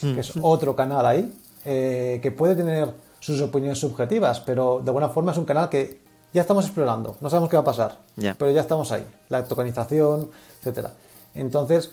que 0.00 0.20
es 0.20 0.32
otro 0.40 0.76
canal 0.76 1.04
ahí, 1.06 1.32
eh, 1.64 2.20
que 2.22 2.30
puede 2.30 2.54
tener 2.54 2.92
sus 3.18 3.40
opiniones 3.40 3.78
subjetivas, 3.78 4.40
pero 4.40 4.80
de 4.82 4.88
alguna 4.90 5.08
forma 5.08 5.32
es 5.32 5.38
un 5.38 5.44
canal 5.44 5.68
que 5.68 6.00
ya 6.32 6.42
estamos 6.42 6.64
explorando, 6.64 7.16
no 7.20 7.28
sabemos 7.28 7.50
qué 7.50 7.56
va 7.56 7.62
a 7.62 7.64
pasar, 7.64 7.98
Ya. 8.16 8.34
pero 8.38 8.50
ya 8.52 8.60
estamos 8.60 8.92
ahí, 8.92 9.04
la 9.28 9.44
tokenización, 9.44 10.30
etcétera. 10.60 10.92
Entonces, 11.34 11.90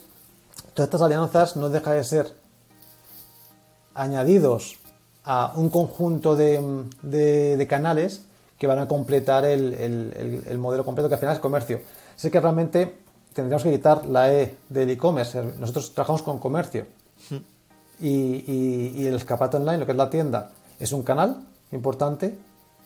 todas 0.77 0.89
estas 0.89 1.01
alianzas 1.01 1.55
no 1.55 1.69
deja 1.69 1.91
de 1.93 2.03
ser 2.03 2.35
añadidos 3.95 4.77
a 5.23 5.53
un 5.55 5.69
conjunto 5.69 6.35
de, 6.35 6.61
de- 7.01 7.57
de 7.57 7.67
canales 7.67 8.21
que 8.59 8.67
van 8.67 8.77
a 8.79 8.87
completar 8.87 9.43
el, 9.45 9.73
el- 9.73 10.13
el- 10.15 10.43
el 10.47 10.57
modelo 10.59 10.85
completo 10.85 11.09
que 11.09 11.15
al 11.15 11.19
final 11.19 11.35
es 11.35 11.41
comercio. 11.41 11.81
Sé 12.15 12.29
que 12.29 12.39
realmente 12.39 12.95
tendríamos 13.33 13.63
que 13.63 13.71
quitar 13.71 14.05
la 14.05 14.31
E 14.33 14.55
del 14.69 14.89
e-commerce. 14.91 15.41
Nosotros 15.59 15.93
trabajamos 15.93 16.21
con 16.21 16.39
comercio 16.39 16.85
y, 17.99 18.07
y- 18.09 18.93
y 18.97 19.07
el 19.07 19.15
escaparate 19.15 19.57
online, 19.57 19.79
lo 19.79 19.85
que 19.85 19.91
es 19.93 19.97
la 19.97 20.09
tienda, 20.09 20.51
es 20.79 20.91
un 20.91 21.01
canal 21.03 21.37
importante, 21.71 22.37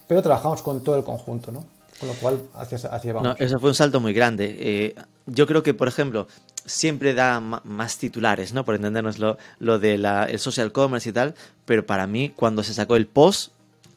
pero 0.07 0.21
trabajamos 0.21 0.61
con 0.61 0.81
todo 0.81 0.95
el 0.97 1.03
conjunto, 1.03 1.51
¿no? 1.51 1.63
Con 1.99 2.07
lo 2.09 2.15
cual, 2.15 2.41
hacia, 2.55 2.77
hacia 2.89 3.13
vamos. 3.13 3.37
No, 3.37 3.45
eso 3.45 3.59
fue 3.59 3.69
un 3.69 3.75
salto 3.75 3.99
muy 3.99 4.11
grande. 4.13 4.55
Eh, 4.59 4.95
yo 5.27 5.45
creo 5.45 5.61
que, 5.61 5.73
por 5.75 5.87
ejemplo, 5.87 6.27
siempre 6.65 7.13
da 7.13 7.39
más 7.39 7.97
titulares, 7.97 8.53
¿no? 8.53 8.65
Por 8.65 8.75
entendernos 8.75 9.19
lo, 9.19 9.37
lo 9.59 9.79
del 9.79 10.05
social 10.39 10.71
commerce 10.71 11.09
y 11.09 11.13
tal, 11.13 11.35
pero 11.65 11.85
para 11.85 12.07
mí, 12.07 12.31
cuando 12.35 12.63
se 12.63 12.73
sacó 12.73 12.95
el 12.95 13.07
post, 13.07 13.51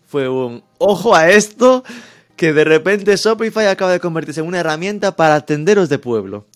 fue 0.07 0.29
un 0.29 0.63
ojo 0.79 1.15
a 1.15 1.31
esto, 1.31 1.85
que 2.37 2.53
de 2.53 2.65
repente 2.65 3.17
Shopify 3.17 3.67
acaba 3.67 3.93
de 3.93 4.01
convertirse 4.01 4.41
en 4.41 4.47
una 4.47 4.61
herramienta 4.61 5.17
para 5.17 5.41
tenderos 5.41 5.89
de 5.89 5.99
pueblo. 5.99 6.47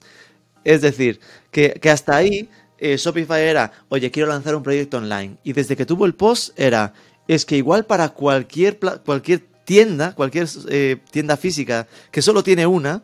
Es 0.65 0.81
decir, 0.81 1.21
que, 1.51 1.79
que 1.81 1.91
hasta 1.91 2.17
ahí 2.17 2.49
eh, 2.79 2.97
Shopify 2.97 3.43
era, 3.43 3.73
oye, 3.89 4.11
quiero 4.11 4.29
lanzar 4.29 4.55
un 4.55 4.63
proyecto 4.63 4.99
online. 4.99 5.37
Y 5.43 5.53
desde 5.53 5.77
que 5.77 5.87
tuvo 5.87 6.07
el 6.07 6.15
post 6.15 6.59
era, 6.59 6.95
es 7.27 7.45
que 7.45 7.57
igual 7.57 7.85
para 7.85 8.11
cualquier, 8.11 8.79
cualquier 9.05 9.43
tienda, 9.65 10.15
cualquier 10.15 10.49
eh, 10.69 10.97
tienda 11.11 11.37
física 11.37 11.87
que 12.11 12.23
solo 12.23 12.43
tiene 12.43 12.67
una, 12.67 13.03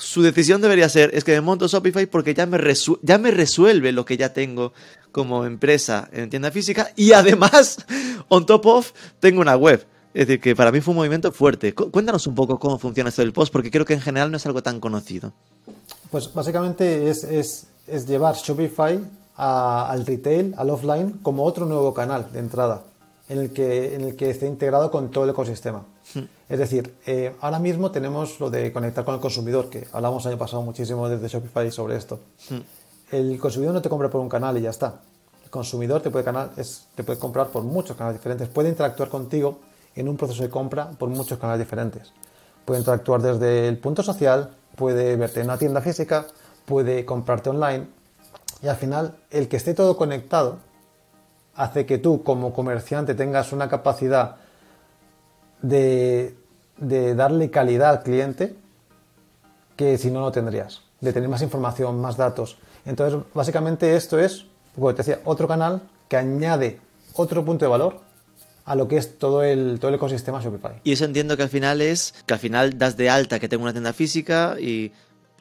su 0.00 0.22
decisión 0.22 0.60
debería 0.60 0.88
ser, 0.88 1.10
es 1.14 1.24
que 1.24 1.32
me 1.32 1.40
monto 1.40 1.66
Shopify 1.68 2.06
porque 2.06 2.34
ya 2.34 2.46
me, 2.46 2.58
ya 3.02 3.18
me 3.18 3.30
resuelve 3.30 3.92
lo 3.92 4.04
que 4.04 4.16
ya 4.16 4.32
tengo 4.32 4.72
como 5.12 5.44
empresa 5.44 6.08
en 6.12 6.30
tienda 6.30 6.50
física 6.50 6.90
y 6.96 7.12
además, 7.12 7.84
on 8.28 8.46
top 8.46 8.66
of, 8.66 8.92
tengo 9.20 9.40
una 9.40 9.56
web. 9.56 9.86
Es 10.12 10.26
decir, 10.26 10.40
que 10.40 10.56
para 10.56 10.72
mí 10.72 10.80
fue 10.80 10.90
un 10.92 10.96
movimiento 10.96 11.30
fuerte. 11.30 11.72
Cu- 11.72 11.90
Cuéntanos 11.92 12.26
un 12.26 12.34
poco 12.34 12.58
cómo 12.58 12.78
funciona 12.80 13.10
esto 13.10 13.22
del 13.22 13.32
post, 13.32 13.52
porque 13.52 13.70
creo 13.70 13.84
que 13.84 13.94
en 13.94 14.00
general 14.00 14.30
no 14.30 14.38
es 14.38 14.46
algo 14.46 14.60
tan 14.62 14.80
conocido. 14.80 15.32
Pues 16.10 16.32
básicamente 16.34 17.08
es, 17.08 17.22
es- 17.22 17.66
es 17.86 18.06
llevar 18.06 18.34
Shopify 18.34 18.98
al 19.36 20.04
retail, 20.06 20.54
al 20.56 20.70
offline, 20.70 21.18
como 21.22 21.44
otro 21.44 21.64
nuevo 21.66 21.94
canal 21.94 22.26
de 22.32 22.40
entrada, 22.40 22.82
en 23.28 23.38
el 23.38 23.52
que, 23.52 23.94
en 23.94 24.00
el 24.02 24.16
que 24.16 24.30
esté 24.30 24.46
integrado 24.46 24.90
con 24.90 25.10
todo 25.10 25.24
el 25.24 25.30
ecosistema. 25.30 25.84
Es 26.48 26.58
decir, 26.58 26.94
eh, 27.06 27.34
ahora 27.40 27.58
mismo 27.58 27.90
tenemos 27.90 28.40
lo 28.40 28.50
de 28.50 28.72
conectar 28.72 29.04
con 29.04 29.14
el 29.14 29.20
consumidor, 29.20 29.70
que 29.70 29.86
hablamos 29.92 30.24
el 30.26 30.32
año 30.32 30.38
pasado 30.38 30.62
muchísimo 30.62 31.08
desde 31.08 31.28
Shopify 31.28 31.70
sobre 31.70 31.96
esto. 31.96 32.18
El 33.10 33.38
consumidor 33.38 33.74
no 33.74 33.82
te 33.82 33.88
compra 33.88 34.08
por 34.10 34.20
un 34.20 34.28
canal 34.28 34.56
y 34.58 34.62
ya 34.62 34.70
está. 34.70 35.00
El 35.44 35.50
consumidor 35.50 36.00
te 36.02 36.10
puede, 36.10 36.24
canal, 36.24 36.50
es- 36.56 36.86
te 36.94 37.04
puede 37.04 37.18
comprar 37.18 37.48
por 37.48 37.62
muchos 37.62 37.96
canales 37.96 38.18
diferentes, 38.20 38.48
puede 38.48 38.68
interactuar 38.68 39.08
contigo 39.08 39.58
en 39.94 40.08
un 40.08 40.16
proceso 40.16 40.42
de 40.42 40.48
compra 40.50 40.90
por 40.90 41.08
muchos 41.08 41.38
canales 41.38 41.60
diferentes. 41.60 42.12
Puede 42.64 42.80
interactuar 42.80 43.20
desde 43.22 43.66
el 43.68 43.78
punto 43.78 44.02
social, 44.02 44.50
puede 44.76 45.16
verte 45.16 45.40
en 45.40 45.46
una 45.46 45.58
tienda 45.58 45.80
física, 45.80 46.26
puede 46.64 47.04
comprarte 47.04 47.50
online 47.50 47.86
y 48.62 48.68
al 48.68 48.76
final 48.76 49.16
el 49.30 49.48
que 49.48 49.56
esté 49.56 49.74
todo 49.74 49.96
conectado 49.96 50.58
hace 51.54 51.86
que 51.86 51.98
tú 51.98 52.22
como 52.22 52.52
comerciante 52.52 53.14
tengas 53.14 53.52
una 53.52 53.68
capacidad 53.68 54.36
de, 55.62 56.34
de 56.78 57.14
darle 57.14 57.50
calidad 57.50 57.90
al 57.90 58.02
cliente 58.02 58.54
que 59.76 59.96
si 59.98 60.10
no 60.10 60.20
no 60.20 60.30
tendrías, 60.32 60.82
de 61.00 61.12
tener 61.12 61.28
más 61.28 61.42
información, 61.42 62.00
más 62.00 62.16
datos. 62.16 62.58
Entonces, 62.84 63.20
básicamente 63.34 63.96
esto 63.96 64.18
es, 64.18 64.46
como 64.74 64.90
te 64.94 64.98
decía, 64.98 65.20
otro 65.24 65.48
canal 65.48 65.82
que 66.08 66.16
añade 66.16 66.80
otro 67.14 67.44
punto 67.44 67.64
de 67.64 67.70
valor 67.70 68.00
a 68.66 68.74
lo 68.74 68.86
que 68.88 68.98
es 68.98 69.18
todo 69.18 69.42
el, 69.42 69.78
todo 69.80 69.88
el 69.88 69.94
ecosistema 69.96 70.40
Shopify. 70.42 70.80
Y 70.84 70.92
eso 70.92 71.04
entiendo 71.04 71.36
que 71.36 71.42
al 71.42 71.48
final 71.48 71.80
es 71.80 72.14
que 72.26 72.34
al 72.34 72.40
final 72.40 72.78
das 72.78 72.96
de 72.96 73.08
alta 73.10 73.38
que 73.40 73.48
tengo 73.48 73.62
una 73.62 73.72
tienda 73.72 73.92
física 73.92 74.56
y 74.60 74.92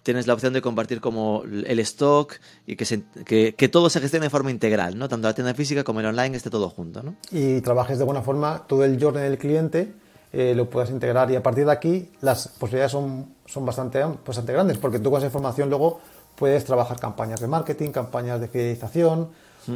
tienes 0.03 0.25
la 0.25 0.33
opción 0.33 0.53
de 0.53 0.61
compartir 0.61 1.01
como 1.01 1.43
el 1.43 1.79
stock 1.79 2.35
y 2.65 2.75
que, 2.77 2.85
se- 2.85 3.03
que, 3.25 3.53
que 3.55 3.67
todo 3.69 3.89
se 3.89 3.99
gestione 3.99 4.25
de 4.27 4.29
forma 4.29 4.49
integral, 4.51 4.97
¿no? 4.97 5.09
Tanto 5.09 5.27
la 5.27 5.35
tienda 5.35 5.53
física 5.53 5.83
como 5.83 5.99
el 5.99 6.05
online 6.07 6.37
esté 6.37 6.49
todo 6.49 6.69
junto, 6.69 7.03
¿no? 7.03 7.15
y 7.31 7.59
trabajes 7.61 7.99
de 7.99 8.05
buena 8.05 8.21
forma 8.21 8.65
todo 8.67 8.85
el 8.85 8.99
journey 8.99 9.23
del 9.23 9.37
cliente, 9.37 9.93
eh, 10.33 10.53
lo 10.55 10.69
puedas 10.69 10.89
integrar 10.89 11.29
y 11.31 11.35
a 11.35 11.43
partir 11.43 11.65
de 11.65 11.71
aquí 11.71 12.09
las 12.21 12.47
posibilidades 12.47 12.91
son, 12.91 13.33
son 13.45 13.65
bastante, 13.65 14.03
bastante 14.25 14.53
grandes 14.53 14.77
porque 14.77 14.99
tú 14.99 15.09
con 15.09 15.17
esa 15.19 15.27
información 15.27 15.69
luego 15.69 15.99
puedes 16.35 16.63
trabajar 16.65 16.99
campañas 16.99 17.39
de 17.41 17.47
marketing, 17.47 17.89
campañas 17.91 18.39
de 18.39 18.47
fidelización, 18.47 19.29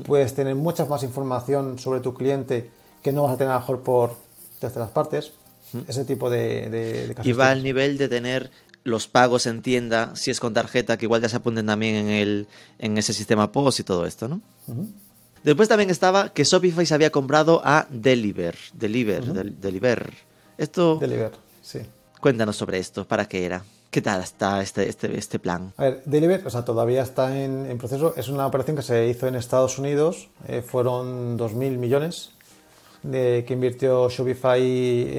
puedes 0.06 0.34
tener 0.34 0.56
mucha 0.56 0.86
más 0.86 1.04
información 1.04 1.78
sobre 1.80 2.00
tu 2.00 2.14
cliente 2.14 2.70
que 3.02 3.12
no 3.12 3.24
vas 3.24 3.34
a 3.34 3.38
tener 3.38 3.52
a 3.52 3.56
lo 3.56 3.60
mejor 3.62 3.82
por 3.82 4.16
terceras 4.60 4.90
partes, 4.92 5.34
ese 5.88 6.06
tipo 6.06 6.30
de, 6.30 6.70
de, 6.70 7.08
de 7.08 7.16
Y 7.24 7.34
va 7.34 7.50
al 7.50 7.64
nivel 7.64 7.98
de 7.98 8.08
tener 8.08 8.50
los 8.86 9.08
pagos 9.08 9.46
en 9.48 9.62
tienda, 9.62 10.12
si 10.16 10.30
es 10.32 10.40
con 10.40 10.54
tarjeta, 10.54 10.98
que 10.98 11.06
igual 11.06 11.22
ya 11.22 11.30
se 11.30 11.36
apunten 11.38 11.66
también 11.66 11.96
en, 11.96 12.08
el, 12.10 12.48
en 12.80 12.98
ese 12.98 13.12
sistema 13.14 13.52
POS 13.52 13.80
y 13.80 13.84
todo 13.84 14.06
esto, 14.06 14.28
¿no? 14.28 14.42
Después 15.44 15.68
también 15.68 15.90
estaba 15.90 16.30
que 16.30 16.44
Shopify 16.46 16.86
se 16.86 16.94
había 16.94 17.10
comprado 17.12 17.62
a 17.66 17.88
Deliver. 17.90 18.56
Deliver, 18.74 19.26
del- 19.34 19.60
Deliver. 19.60 20.14
Esto, 20.58 20.98
Deliver, 20.98 21.32
sí. 21.62 21.80
cuéntanos 22.20 22.56
sobre 22.56 22.80
esto, 22.80 23.06
¿para 23.06 23.26
qué 23.28 23.46
era? 23.46 23.64
¿Qué 23.90 24.02
tal 24.02 24.22
está 24.24 24.62
este, 24.62 24.90
este, 24.90 25.16
este 25.18 25.38
plan? 25.40 25.72
A 25.78 25.84
ver, 25.84 26.02
Deliver, 26.06 26.46
o 26.48 26.50
sea, 26.50 26.66
todavía 26.66 27.04
está 27.04 27.38
en, 27.40 27.68
en 27.68 27.78
proceso. 27.78 28.14
Es 28.18 28.28
una 28.28 28.48
operación 28.48 28.76
que 28.76 28.82
se 28.82 29.08
hizo 29.08 29.28
en 29.28 29.36
Estados 29.36 29.78
Unidos. 29.78 30.30
eh, 30.48 30.64
fueron 30.64 31.38
2.000 31.38 31.78
millones 31.78 32.32
de, 33.04 33.44
que 33.48 33.54
invirtió 33.54 34.10
Shopify 34.10 34.62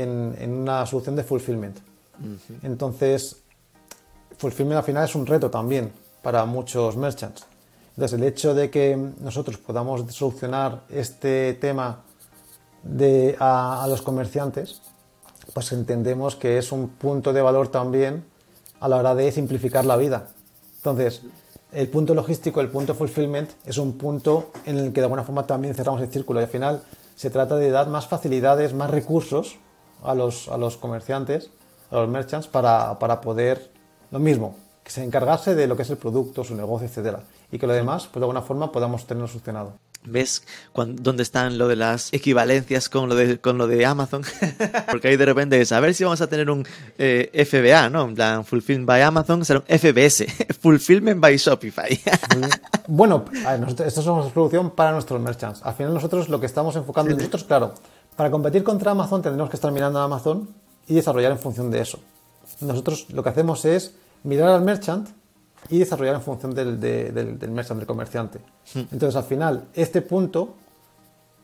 en, 0.00 0.34
en 0.40 0.50
una 0.52 0.84
solución 0.86 1.14
de 1.14 1.22
fulfillment. 1.22 1.78
Entonces, 2.62 3.36
fulfillment 4.38 4.78
al 4.78 4.84
final 4.84 5.04
es 5.04 5.14
un 5.14 5.24
reto 5.26 5.50
también 5.50 5.92
para 6.22 6.44
muchos 6.44 6.96
merchants. 6.96 7.46
Entonces, 7.90 8.18
el 8.18 8.24
hecho 8.26 8.54
de 8.54 8.70
que 8.70 8.96
nosotros 9.20 9.56
podamos 9.58 10.12
solucionar 10.12 10.82
este 10.90 11.54
tema 11.54 12.02
de, 12.82 13.36
a, 13.38 13.84
a 13.84 13.86
los 13.86 14.02
comerciantes, 14.02 14.82
pues 15.54 15.72
entendemos 15.72 16.36
que 16.36 16.58
es 16.58 16.72
un 16.72 16.88
punto 16.88 17.32
de 17.32 17.40
valor 17.40 17.68
también 17.68 18.24
a 18.80 18.88
la 18.88 18.96
hora 18.96 19.14
de 19.14 19.32
simplificar 19.32 19.86
la 19.86 19.96
vida. 19.96 20.28
Entonces, 20.76 21.22
el 21.72 21.88
punto 21.88 22.14
logístico, 22.14 22.60
el 22.60 22.68
punto 22.68 22.94
fulfillment, 22.94 23.50
es 23.64 23.78
un 23.78 23.96
punto 23.96 24.50
en 24.66 24.76
el 24.78 24.92
que 24.92 25.00
de 25.00 25.04
alguna 25.06 25.24
forma 25.24 25.46
también 25.46 25.74
cerramos 25.74 26.02
el 26.02 26.08
círculo 26.08 26.40
y 26.40 26.44
al 26.44 26.48
final 26.48 26.82
se 27.16 27.30
trata 27.30 27.56
de 27.56 27.70
dar 27.70 27.88
más 27.88 28.06
facilidades, 28.06 28.74
más 28.74 28.90
recursos 28.90 29.56
a 30.02 30.14
los, 30.14 30.48
a 30.48 30.58
los 30.58 30.76
comerciantes, 30.76 31.50
a 31.90 31.96
los 31.96 32.08
merchants, 32.08 32.48
para, 32.48 32.98
para 32.98 33.20
poder 33.20 33.70
lo 34.10 34.18
mismo, 34.18 34.56
que 34.82 34.90
se 34.90 35.02
encargarse 35.02 35.54
de 35.54 35.66
lo 35.66 35.76
que 35.76 35.82
es 35.82 35.90
el 35.90 35.96
producto, 35.96 36.44
su 36.44 36.54
negocio, 36.54 36.86
etcétera, 36.86 37.20
y 37.50 37.58
que 37.58 37.66
lo 37.66 37.72
demás, 37.72 38.06
pues 38.06 38.20
de 38.20 38.24
alguna 38.24 38.42
forma 38.42 38.70
podamos 38.70 39.06
tenerlo 39.06 39.28
solucionado. 39.28 39.72
¿Ves 40.06 40.42
dónde 40.74 41.22
están 41.22 41.56
lo 41.56 41.66
de 41.66 41.76
las 41.76 42.12
equivalencias 42.12 42.90
con 42.90 43.08
lo 43.08 43.14
de, 43.14 43.38
con 43.40 43.56
lo 43.56 43.66
de 43.66 43.86
Amazon? 43.86 44.22
Porque 44.90 45.08
ahí 45.08 45.16
de 45.16 45.24
repente 45.24 45.60
es, 45.60 45.72
a 45.72 45.80
ver 45.80 45.94
si 45.94 46.04
vamos 46.04 46.20
a 46.20 46.26
tener 46.26 46.50
un 46.50 46.66
eh, 46.98 47.30
FBA, 47.46 47.88
¿no? 47.88 48.04
En 48.04 48.14
plan, 48.14 48.44
Fulfillment 48.44 48.86
by 48.86 49.02
Amazon, 49.02 49.44
será 49.44 49.60
un 49.60 49.78
FBS, 49.78 50.26
Fulfillment 50.60 51.20
by 51.20 51.36
Shopify. 51.36 51.98
Bueno, 52.86 53.24
ver, 53.32 53.60
nosotros, 53.60 53.88
esto 53.88 54.00
es 54.02 54.06
una 54.06 54.30
solución 54.30 54.70
para 54.72 54.92
nuestros 54.92 55.20
merchants. 55.20 55.62
Al 55.62 55.74
final 55.74 55.94
nosotros 55.94 56.28
lo 56.28 56.38
que 56.38 56.46
estamos 56.46 56.76
enfocando 56.76 57.12
en 57.12 57.16
nosotros, 57.16 57.44
claro, 57.44 57.74
para 58.14 58.30
competir 58.30 58.62
contra 58.62 58.90
Amazon 58.90 59.22
tendremos 59.22 59.48
que 59.48 59.56
estar 59.56 59.72
mirando 59.72 60.00
a 60.00 60.04
Amazon 60.04 60.48
y 60.86 60.94
desarrollar 60.94 61.32
en 61.32 61.38
función 61.38 61.70
de 61.70 61.80
eso. 61.80 61.98
Nosotros 62.60 63.06
lo 63.10 63.22
que 63.22 63.30
hacemos 63.30 63.64
es 63.64 63.94
mirar 64.22 64.48
al 64.48 64.62
merchant 64.62 65.08
y 65.70 65.78
desarrollar 65.78 66.16
en 66.16 66.22
función 66.22 66.54
del, 66.54 66.78
de- 66.80 67.10
del- 67.12 67.38
del 67.38 67.50
merchant, 67.50 67.78
del 67.78 67.86
comerciante. 67.86 68.40
Entonces 68.74 69.16
al 69.16 69.24
final, 69.24 69.64
este 69.74 70.02
punto 70.02 70.54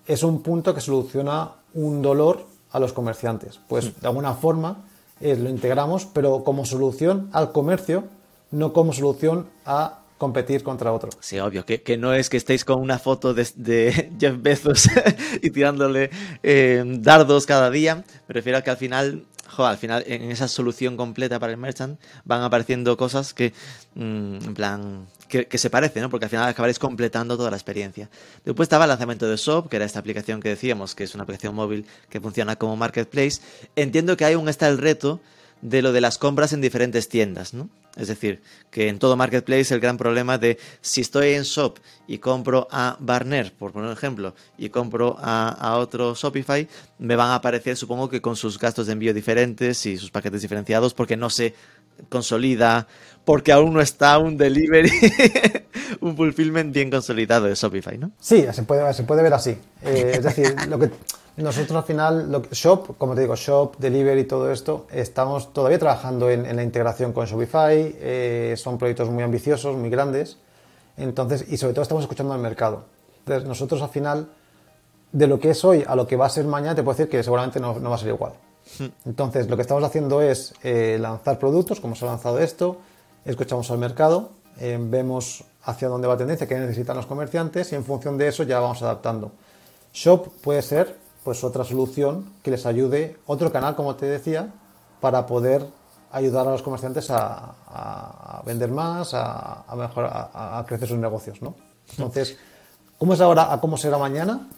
es 0.06 0.22
un 0.22 0.42
punto 0.42 0.74
que 0.74 0.80
soluciona 0.80 1.52
un 1.74 2.02
dolor 2.02 2.46
a 2.72 2.78
los 2.78 2.92
comerciantes. 2.92 3.60
Pues 3.68 4.00
de 4.00 4.06
alguna 4.08 4.34
forma 4.34 4.84
eh, 5.20 5.36
lo 5.36 5.48
integramos, 5.48 6.06
pero 6.06 6.44
como 6.44 6.64
solución 6.64 7.28
al 7.32 7.52
comercio, 7.52 8.04
no 8.50 8.72
como 8.72 8.92
solución 8.92 9.46
a 9.64 9.98
competir 10.18 10.62
contra 10.62 10.92
otro. 10.92 11.08
Sí, 11.20 11.38
obvio, 11.38 11.64
que, 11.64 11.82
que 11.82 11.96
no 11.96 12.12
es 12.12 12.28
que 12.28 12.36
estéis 12.36 12.64
con 12.64 12.80
una 12.80 12.98
foto 12.98 13.32
de, 13.32 13.48
de 13.56 14.10
Jeff 14.20 14.34
Bezos 14.40 14.88
y 15.42 15.50
tirándole 15.50 16.10
eh, 16.42 16.84
dardos 16.98 17.46
cada 17.46 17.70
día. 17.70 18.04
Me 18.28 18.32
refiero 18.34 18.58
a 18.58 18.62
que 18.62 18.70
al 18.70 18.76
final, 18.76 19.24
al 19.58 19.78
final, 19.78 20.04
en 20.06 20.30
esa 20.30 20.48
solución 20.48 20.96
completa 20.96 21.38
para 21.38 21.52
el 21.52 21.58
merchant 21.58 22.00
van 22.24 22.42
apareciendo 22.42 22.96
cosas 22.96 23.34
que, 23.34 23.52
mm, 23.94 24.36
en 24.44 24.54
plan, 24.54 25.06
que, 25.28 25.58
se 25.58 25.70
parecen, 25.70 26.02
¿no? 26.02 26.10
Porque 26.10 26.26
al 26.26 26.30
final 26.30 26.48
acabaréis 26.48 26.78
completando 26.78 27.36
toda 27.36 27.50
la 27.50 27.56
experiencia. 27.56 28.10
Después 28.44 28.66
estaba 28.66 28.84
el 28.84 28.88
lanzamiento 28.88 29.28
de 29.28 29.36
Shop, 29.36 29.68
que 29.68 29.76
era 29.76 29.84
esta 29.84 29.98
aplicación 30.00 30.40
que 30.40 30.48
decíamos, 30.48 30.94
que 30.94 31.04
es 31.04 31.14
una 31.14 31.22
aplicación 31.22 31.54
móvil 31.54 31.86
que 32.08 32.20
funciona 32.20 32.56
como 32.56 32.76
marketplace. 32.76 33.40
Entiendo 33.76 34.16
que 34.16 34.24
ahí 34.24 34.34
aún 34.34 34.48
está 34.48 34.68
el 34.68 34.78
reto 34.78 35.20
de 35.62 35.82
lo 35.82 35.92
de 35.92 36.00
las 36.00 36.18
compras 36.18 36.52
en 36.52 36.60
diferentes 36.60 37.08
tiendas, 37.08 37.54
¿no? 37.54 37.68
Es 37.96 38.08
decir, 38.08 38.40
que 38.70 38.88
en 38.88 38.98
todo 38.98 39.16
marketplace 39.16 39.74
el 39.74 39.80
gran 39.80 39.96
problema 39.96 40.38
de 40.38 40.58
si 40.80 41.00
estoy 41.00 41.34
en 41.34 41.42
Shop 41.42 41.78
y 42.06 42.18
compro 42.18 42.68
a 42.70 42.96
Barner, 43.00 43.52
por 43.52 43.72
poner 43.72 43.88
un 43.88 43.96
ejemplo, 43.96 44.34
y 44.56 44.68
compro 44.68 45.16
a, 45.18 45.48
a 45.48 45.76
otro 45.76 46.14
Shopify, 46.14 46.68
me 46.98 47.16
van 47.16 47.30
a 47.30 47.34
aparecer, 47.36 47.76
supongo 47.76 48.08
que 48.08 48.20
con 48.20 48.36
sus 48.36 48.58
gastos 48.58 48.86
de 48.86 48.92
envío 48.92 49.12
diferentes 49.12 49.84
y 49.86 49.96
sus 49.96 50.10
paquetes 50.10 50.42
diferenciados, 50.42 50.94
porque 50.94 51.16
no 51.16 51.30
se 51.30 51.54
consolida, 52.08 52.86
porque 53.24 53.52
aún 53.52 53.74
no 53.74 53.80
está 53.80 54.18
un 54.18 54.36
delivery, 54.36 54.90
un 56.00 56.16
fulfillment 56.16 56.72
bien 56.72 56.90
consolidado 56.90 57.46
de 57.46 57.54
Shopify, 57.54 57.98
¿no? 57.98 58.12
Sí, 58.20 58.46
se 58.52 58.62
puede, 58.62 58.92
se 58.94 59.02
puede 59.02 59.22
ver 59.22 59.34
así. 59.34 59.50
Eh, 59.82 60.12
es 60.14 60.22
decir, 60.22 60.54
lo 60.68 60.78
que 60.78 60.90
nosotros 61.42 61.76
al 61.76 61.84
final, 61.84 62.30
lo 62.30 62.42
Shop, 62.50 62.96
como 62.98 63.14
te 63.14 63.22
digo, 63.22 63.36
Shop, 63.36 63.76
Delivery 63.78 64.20
y 64.20 64.24
todo 64.24 64.50
esto, 64.50 64.86
estamos 64.90 65.52
todavía 65.52 65.78
trabajando 65.78 66.30
en, 66.30 66.46
en 66.46 66.56
la 66.56 66.62
integración 66.62 67.12
con 67.12 67.26
Shopify. 67.26 67.96
eh, 67.98 68.54
son 68.56 68.78
proyectos 68.78 69.10
muy 69.10 69.22
ambiciosos, 69.22 69.76
muy 69.76 69.90
grandes. 69.90 70.38
Entonces, 70.96 71.46
y 71.48 71.56
sobre 71.56 71.72
todo 71.72 71.82
estamos 71.82 72.04
escuchando 72.04 72.32
al 72.32 72.40
mercado. 72.40 72.84
Entonces, 73.20 73.48
nosotros 73.48 73.80
al 73.82 73.88
final, 73.88 74.28
de 75.12 75.26
lo 75.26 75.38
que 75.40 75.50
es 75.50 75.64
hoy 75.64 75.84
a 75.86 75.94
lo 75.96 76.06
que 76.06 76.16
va 76.16 76.26
a 76.26 76.30
ser 76.30 76.44
mañana, 76.44 76.74
te 76.74 76.82
puedo 76.82 76.96
decir 76.96 77.10
que 77.10 77.22
seguramente 77.22 77.60
no, 77.60 77.78
no 77.78 77.90
va 77.90 77.96
a 77.96 77.98
ser 77.98 78.08
igual. 78.08 78.32
Entonces, 79.04 79.48
lo 79.48 79.56
que 79.56 79.62
estamos 79.62 79.82
haciendo 79.82 80.22
es 80.22 80.54
eh, 80.62 80.98
lanzar 81.00 81.38
productos, 81.38 81.80
como 81.80 81.94
se 81.96 82.04
ha 82.04 82.08
lanzado 82.08 82.38
esto, 82.38 82.78
escuchamos 83.24 83.70
al 83.70 83.78
mercado, 83.78 84.30
eh, 84.58 84.78
vemos 84.80 85.44
hacia 85.64 85.88
dónde 85.88 86.06
va 86.06 86.14
la 86.14 86.18
tendencia, 86.18 86.46
qué 86.46 86.56
necesitan 86.58 86.96
los 86.96 87.06
comerciantes 87.06 87.72
y 87.72 87.74
en 87.74 87.84
función 87.84 88.16
de 88.16 88.28
eso 88.28 88.42
ya 88.44 88.60
vamos 88.60 88.82
adaptando. 88.82 89.32
Shop 89.92 90.28
puede 90.42 90.62
ser 90.62 90.96
pues 91.24 91.44
otra 91.44 91.64
solución 91.64 92.24
que 92.42 92.50
les 92.50 92.66
ayude, 92.66 93.18
otro 93.26 93.52
canal, 93.52 93.76
como 93.76 93.96
te 93.96 94.06
decía, 94.06 94.52
para 95.00 95.26
poder 95.26 95.66
ayudar 96.12 96.48
a 96.48 96.52
los 96.52 96.62
comerciantes 96.62 97.08
a, 97.10 98.42
vender 98.44 98.70
más, 98.70 99.14
a, 99.14 99.64
a 99.66 99.76
mejorar, 99.76 100.30
a, 100.32 100.58
a 100.58 100.66
crecer 100.66 100.88
sus 100.88 100.98
negocios, 100.98 101.40
¿no? 101.42 101.54
Entonces, 101.92 102.36
¿cómo 102.98 103.14
es 103.14 103.20
ahora 103.20 103.52
a 103.52 103.60
cómo 103.60 103.76
será 103.76 103.98
mañana? 103.98 104.48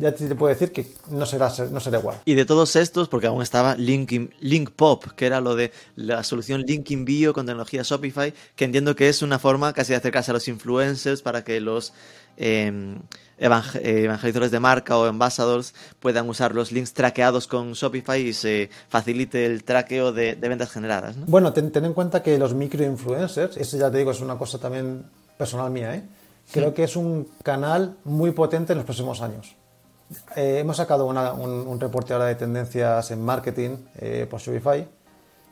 Ya 0.00 0.12
te, 0.12 0.34
puedo 0.34 0.48
decir 0.52 0.72
que 0.72 0.86
no 1.10 1.26
será, 1.26 1.52
no 1.70 1.78
será 1.78 1.98
igual. 1.98 2.16
Y 2.24 2.34
de 2.34 2.44
todos 2.44 2.74
estos, 2.76 3.08
porque 3.08 3.26
aún 3.26 3.42
estaba 3.42 3.74
Link, 3.76 4.12
in- 4.12 4.34
Link 4.40 4.70
Pop, 4.70 5.04
que 5.14 5.26
era 5.26 5.40
lo 5.40 5.54
de 5.54 5.72
la 5.96 6.22
solución 6.24 6.62
Link 6.62 6.90
Envío 6.90 7.32
con 7.34 7.44
tecnología 7.46 7.82
Shopify, 7.84 8.32
que 8.56 8.64
entiendo 8.64 8.96
que 8.96 9.08
es 9.08 9.22
una 9.22 9.38
forma 9.38 9.72
casi 9.72 9.92
de 9.92 9.96
acercarse 9.98 10.30
a 10.30 10.34
los 10.34 10.48
influencers 10.48 11.22
para 11.22 11.44
que 11.44 11.60
los 11.60 11.92
eh, 12.36 12.96
evang- 13.38 13.76
eh, 13.82 14.04
evangelizadores 14.04 14.50
de 14.50 14.60
marca 14.60 14.96
o 14.96 15.04
ambassadors 15.04 15.74
puedan 15.98 16.28
usar 16.28 16.54
los 16.54 16.72
links 16.72 16.94
traqueados 16.94 17.46
con 17.46 17.72
Shopify 17.72 18.20
y 18.20 18.32
se 18.32 18.70
facilite 18.88 19.44
el 19.44 19.64
traqueo 19.64 20.12
de, 20.12 20.36
de 20.36 20.48
ventas 20.48 20.70
generadas. 20.70 21.16
¿no? 21.16 21.26
Bueno, 21.26 21.52
ten, 21.52 21.70
ten 21.70 21.84
en 21.84 21.92
cuenta 21.92 22.22
que 22.22 22.38
los 22.38 22.54
microinfluencers, 22.54 23.56
eso 23.58 23.76
ya 23.76 23.90
te 23.90 23.98
digo, 23.98 24.10
es 24.12 24.20
una 24.20 24.38
cosa 24.38 24.58
también 24.58 25.04
personal 25.36 25.70
mía, 25.70 25.94
¿eh? 25.94 26.02
creo 26.52 26.72
que 26.74 26.84
es 26.84 26.96
un 26.96 27.28
canal 27.42 27.96
muy 28.04 28.30
potente 28.32 28.72
en 28.72 28.78
los 28.78 28.84
próximos 28.86 29.20
años. 29.20 29.54
Eh, 30.36 30.58
hemos 30.60 30.76
sacado 30.76 31.06
una- 31.06 31.32
un, 31.32 31.50
un 31.50 31.78
reporte 31.80 32.12
ahora 32.12 32.26
de 32.26 32.34
tendencias 32.34 33.10
en 33.12 33.24
marketing 33.24 33.76
eh, 33.98 34.26
por 34.28 34.40
Shopify 34.40 34.86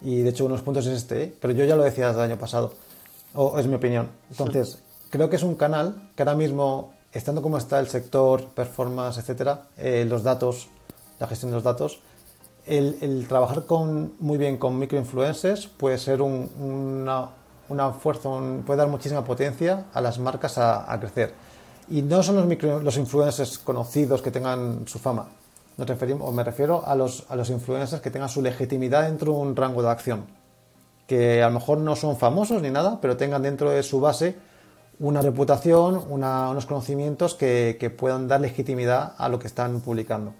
y 0.03 0.23
de 0.23 0.31
hecho 0.31 0.45
unos 0.45 0.63
puntos 0.63 0.87
es 0.87 0.97
este, 0.99 1.23
¿eh? 1.25 1.35
pero 1.41 1.53
yo 1.53 1.65
ya 1.65 1.77
lo 1.77 1.85
decía 1.85 2.09
desde 2.09 2.21
el 2.25 2.31
año 2.33 2.41
pasado, 2.41 2.73
o 3.35 3.59
es 3.59 3.67
mi 3.67 3.75
opinión. 3.77 4.09
Entonces, 4.31 4.79
creo 5.11 5.31
que 5.31 5.37
es 5.37 5.43
un 5.45 5.55
canal 5.55 6.11
que 6.17 6.23
ahora 6.23 6.35
mismo, 6.35 6.93
estando 7.13 7.41
como 7.43 7.57
está 7.59 7.79
el 7.79 7.89
sector, 7.89 8.47
performance, 8.49 9.19
etcétera, 9.19 9.63
eh, 9.77 10.05
los 10.09 10.23
datos, 10.25 10.69
la 11.21 11.27
gestión 11.29 11.51
de 11.51 11.57
los 11.57 11.65
datos, 11.65 12.01
el, 12.67 12.99
el 13.01 13.27
trabajar 13.29 13.65
con, 13.65 14.15
muy 14.19 14.39
bien 14.39 14.57
con 14.59 14.79
microinfluencers 14.79 15.67
puede 15.69 15.99
ser 15.99 16.21
un- 16.21 16.51
una, 16.61 17.29
una 17.69 17.93
fuerza, 17.93 18.29
un- 18.29 18.63
puede 18.67 18.79
dar 18.79 18.89
muchísima 18.89 19.25
potencia 19.25 19.85
a 19.95 20.01
las 20.01 20.19
marcas 20.19 20.59
a, 20.59 20.93
a 20.93 20.99
crecer. 21.01 21.33
Y 21.91 22.03
no 22.03 22.23
son 22.23 22.37
los, 22.37 22.47
micro, 22.47 22.81
los 22.81 22.97
influencers 22.97 23.59
conocidos 23.59 24.21
que 24.21 24.31
tengan 24.31 24.87
su 24.87 24.99
fama. 24.99 25.29
Nos 25.77 25.87
referimos, 25.87 26.29
o 26.29 26.33
me 26.33 26.45
refiero 26.45 26.83
a 26.87 26.95
los, 26.95 27.25
a 27.29 27.37
los 27.37 27.51
influencers 27.51 28.03
que 28.03 28.11
tengan 28.11 28.29
su 28.29 28.43
legitimidad 28.43 29.05
dentro 29.05 29.33
de 29.33 29.39
un 29.39 29.57
rango 29.57 29.83
de 29.83 29.89
acción. 29.89 30.27
Que 31.07 31.43
a 31.43 31.49
lo 31.49 31.55
mejor 31.55 31.79
no 31.79 31.97
son 31.97 32.17
famosos 32.17 32.61
ni 32.61 32.71
nada, 32.71 32.99
pero 33.01 33.17
tengan 33.17 33.43
dentro 33.43 33.71
de 33.71 33.83
su 33.83 34.01
base 34.01 34.37
una 34.99 35.23
reputación, 35.23 36.03
unos 36.11 36.67
conocimientos 36.67 37.35
que, 37.35 37.77
que 37.79 37.89
puedan 37.89 38.27
dar 38.27 38.41
legitimidad 38.41 39.15
a 39.17 39.29
lo 39.29 39.39
que 39.39 39.47
están 39.47 39.81
publicando. 39.81 40.35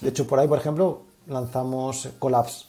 De 0.00 0.10
hecho, 0.10 0.26
por 0.26 0.38
ahí, 0.38 0.46
por 0.46 0.58
ejemplo, 0.58 1.02
lanzamos 1.26 2.08
Collabs, 2.18 2.68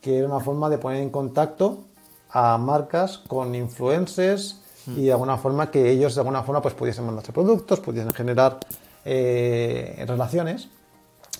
que 0.00 0.18
era 0.18 0.26
una 0.26 0.40
forma 0.40 0.68
de 0.68 0.78
poner 0.78 1.02
en 1.02 1.10
contacto 1.10 1.84
a 2.30 2.58
marcas 2.58 3.18
con 3.18 3.54
influencers 3.54 4.60
y 4.88 5.06
de 5.06 5.12
alguna 5.12 5.36
forma 5.36 5.70
que 5.70 5.90
ellos 5.90 6.14
de 6.14 6.20
alguna 6.20 6.42
forma 6.42 6.62
pues 6.62 6.74
pudiesen 6.74 7.06
mandarse 7.06 7.32
productos, 7.32 7.80
pudiesen 7.80 8.12
generar 8.12 8.58
eh, 9.04 10.04
relaciones 10.06 10.68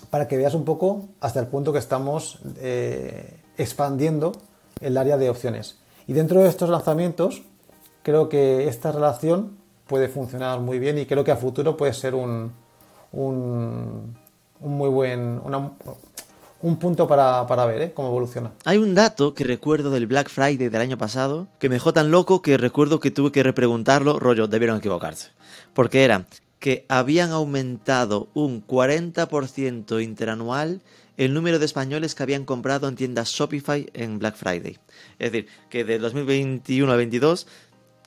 para 0.09 0.27
que 0.27 0.37
veas 0.37 0.53
un 0.53 0.65
poco 0.65 1.05
hasta 1.19 1.39
el 1.39 1.47
punto 1.47 1.73
que 1.73 1.79
estamos 1.79 2.39
eh, 2.57 3.41
expandiendo 3.57 4.33
el 4.81 4.97
área 4.97 5.17
de 5.17 5.29
opciones. 5.29 5.77
Y 6.07 6.13
dentro 6.13 6.41
de 6.41 6.49
estos 6.49 6.69
lanzamientos, 6.69 7.43
creo 8.03 8.29
que 8.29 8.67
esta 8.67 8.91
relación 8.91 9.57
puede 9.87 10.07
funcionar 10.07 10.59
muy 10.59 10.79
bien 10.79 10.97
y 10.97 11.05
creo 11.05 11.23
que 11.23 11.31
a 11.31 11.37
futuro 11.37 11.75
puede 11.75 11.93
ser 11.93 12.15
un, 12.15 12.53
un, 13.11 14.15
muy 14.59 14.89
buen, 14.89 15.41
un 16.61 16.77
punto 16.77 17.07
para, 17.07 17.45
para 17.47 17.65
ver 17.65 17.81
¿eh? 17.81 17.91
cómo 17.93 18.09
evoluciona. 18.09 18.51
Hay 18.65 18.77
un 18.77 18.95
dato 18.95 19.33
que 19.33 19.43
recuerdo 19.43 19.91
del 19.91 20.07
Black 20.07 20.29
Friday 20.29 20.69
del 20.69 20.81
año 20.81 20.97
pasado 20.97 21.47
que 21.59 21.69
me 21.69 21.75
dejó 21.75 21.93
tan 21.93 22.11
loco 22.11 22.41
que 22.41 22.57
recuerdo 22.57 22.99
que 22.99 23.11
tuve 23.11 23.31
que 23.31 23.43
repreguntarlo, 23.43 24.19
rollo, 24.19 24.47
debieron 24.47 24.77
equivocarse. 24.77 25.29
Porque 25.73 26.03
era 26.03 26.25
que 26.59 26.85
habían 26.89 27.31
aumentado 27.31 28.29
un 28.33 28.65
40% 28.65 30.03
interanual 30.03 30.81
el 31.17 31.33
número 31.33 31.59
de 31.59 31.65
españoles 31.65 32.15
que 32.15 32.23
habían 32.23 32.45
comprado 32.45 32.87
en 32.87 32.95
tiendas 32.95 33.29
Shopify 33.29 33.89
en 33.93 34.19
Black 34.19 34.35
Friday. 34.35 34.77
Es 35.19 35.31
decir, 35.31 35.47
que 35.69 35.83
de 35.83 35.99
2021 35.99 36.91
a 36.91 36.95
2022, 36.95 37.47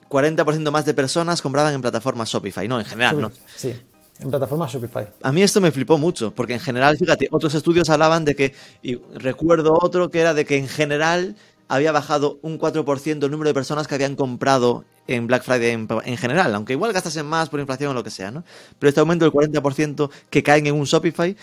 40% 0.09 0.71
más 0.71 0.85
de 0.85 0.95
personas 0.95 1.43
compraban 1.43 1.75
en 1.75 1.83
plataformas 1.83 2.31
Shopify, 2.31 2.67
no, 2.69 2.79
en 2.79 2.87
general, 2.87 3.21
¿no? 3.21 3.33
Sí, 3.57 3.75
en 4.21 4.31
plataforma 4.31 4.67
Shopify. 4.69 5.09
A 5.23 5.33
mí 5.33 5.43
esto 5.43 5.61
me 5.61 5.71
flipó 5.73 5.99
mucho, 5.99 6.33
porque 6.35 6.55
en 6.55 6.61
general, 6.61 6.97
fíjate, 6.97 7.29
otros 7.31 7.55
estudios 7.55 7.89
hablaban 7.91 8.25
de 8.25 8.35
que, 8.37 8.55
y 8.83 8.97
recuerdo 9.15 9.79
otro 9.81 10.11
que 10.11 10.21
era 10.21 10.35
de 10.35 10.45
que 10.45 10.57
en 10.57 10.69
general 10.69 11.37
había 11.69 11.93
bajado 11.93 12.39
un 12.43 12.59
4% 12.59 13.25
el 13.25 13.31
número 13.31 13.49
de 13.49 13.55
personas 13.55 13.87
que 13.87 13.95
habían 13.95 14.17
comprado 14.17 14.85
en 15.07 15.27
Black 15.27 15.45
Friday 15.45 15.71
en, 15.71 15.89
en 16.05 16.17
general, 16.17 16.55
aunque 16.55 16.73
igual 16.73 16.93
gastasen 16.93 17.27
más 17.27 17.49
por 17.49 17.61
inflación 17.61 17.91
o 17.93 17.95
lo 17.95 18.03
que 18.05 18.11
sea, 18.11 18.31
¿no? 18.31 18.45
Pero 18.79 18.89
este 18.89 19.01
aumento 19.01 19.25
del 19.25 19.33
40% 19.33 20.11
que 20.31 20.43
caen 20.43 20.67
en 20.67 20.75
un 20.75 20.85
Shopify, 20.85 21.37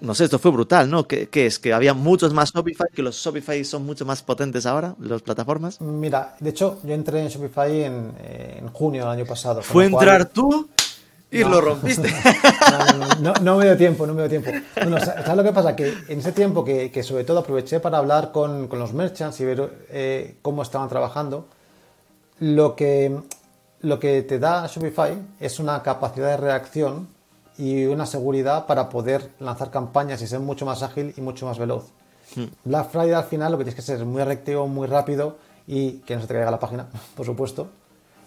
no 0.00 0.14
sé, 0.14 0.24
esto 0.24 0.38
fue 0.38 0.52
brutal, 0.52 0.88
¿no? 0.88 1.06
¿Qué, 1.08 1.28
qué 1.28 1.46
es? 1.46 1.58
Que 1.58 1.72
había 1.72 1.92
muchos 1.92 2.32
más 2.32 2.52
Shopify, 2.54 2.86
que 2.94 3.02
los 3.02 3.16
Shopify 3.16 3.64
son 3.64 3.84
mucho 3.84 4.06
más 4.06 4.22
potentes 4.22 4.64
ahora, 4.64 4.94
las 5.00 5.22
plataformas. 5.22 5.80
Mira, 5.80 6.36
de 6.40 6.50
hecho, 6.50 6.78
yo 6.84 6.94
entré 6.94 7.20
en 7.20 7.28
Shopify 7.28 7.82
en, 7.82 8.12
en 8.58 8.68
junio 8.68 9.02
del 9.02 9.10
año 9.10 9.26
pasado. 9.26 9.60
Fue 9.62 9.90
cual- 9.90 10.02
entrar 10.08 10.28
tú 10.30 10.68
y 11.30 11.44
lo 11.44 11.60
rompiste. 11.60 12.08
No, 12.10 12.98
no, 13.06 13.14
no, 13.20 13.34
no 13.42 13.56
me 13.56 13.64
dio 13.66 13.76
tiempo, 13.76 14.06
no 14.06 14.14
me 14.14 14.26
dio 14.26 14.40
tiempo. 14.40 14.50
Bueno, 14.76 14.98
sa- 14.98 15.22
¿sabes 15.22 15.36
lo 15.36 15.42
que 15.44 15.52
pasa? 15.52 15.76
Que 15.76 15.92
en 16.08 16.18
ese 16.20 16.32
tiempo 16.32 16.64
que, 16.64 16.90
que 16.90 17.02
sobre 17.02 17.24
todo 17.24 17.40
aproveché 17.40 17.80
para 17.80 17.98
hablar 17.98 18.32
con, 18.32 18.68
con 18.68 18.78
los 18.78 18.92
merchants 18.94 19.40
y 19.40 19.44
ver 19.44 19.86
eh, 19.90 20.36
cómo 20.42 20.62
estaban 20.62 20.88
trabajando, 20.88 21.46
lo 22.40 22.76
que, 22.76 23.18
lo 23.80 23.98
que 23.98 24.22
te 24.22 24.38
da 24.38 24.66
Shopify 24.66 25.18
es 25.40 25.58
una 25.58 25.82
capacidad 25.82 26.28
de 26.28 26.36
reacción 26.36 27.08
y 27.58 27.86
una 27.86 28.06
seguridad 28.06 28.66
para 28.66 28.88
poder 28.88 29.30
lanzar 29.40 29.70
campañas 29.70 30.22
y 30.22 30.26
ser 30.28 30.38
mucho 30.40 30.64
más 30.64 30.82
ágil 30.82 31.12
y 31.16 31.20
mucho 31.20 31.44
más 31.46 31.58
veloz. 31.58 31.86
Black 32.64 32.90
Friday 32.90 33.12
al 33.14 33.24
final 33.24 33.52
lo 33.52 33.58
que 33.58 33.64
tienes 33.64 33.74
que 33.74 33.82
ser 33.82 33.96
es 33.98 34.04
muy 34.04 34.22
reactivo, 34.22 34.68
muy 34.68 34.86
rápido 34.86 35.36
y 35.66 35.94
que 36.00 36.14
no 36.14 36.20
se 36.22 36.28
te 36.28 36.34
caiga 36.34 36.50
la 36.50 36.60
página, 36.60 36.86
por 37.16 37.26
supuesto, 37.26 37.68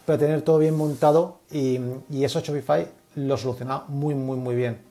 pero 0.06 0.18
tener 0.18 0.42
todo 0.42 0.58
bien 0.58 0.76
montado 0.76 1.40
y, 1.52 1.80
y 2.10 2.24
eso 2.24 2.40
Shopify 2.40 2.88
lo 3.16 3.38
soluciona 3.38 3.84
muy, 3.88 4.16
muy, 4.16 4.38
muy 4.38 4.56
bien. 4.56 4.82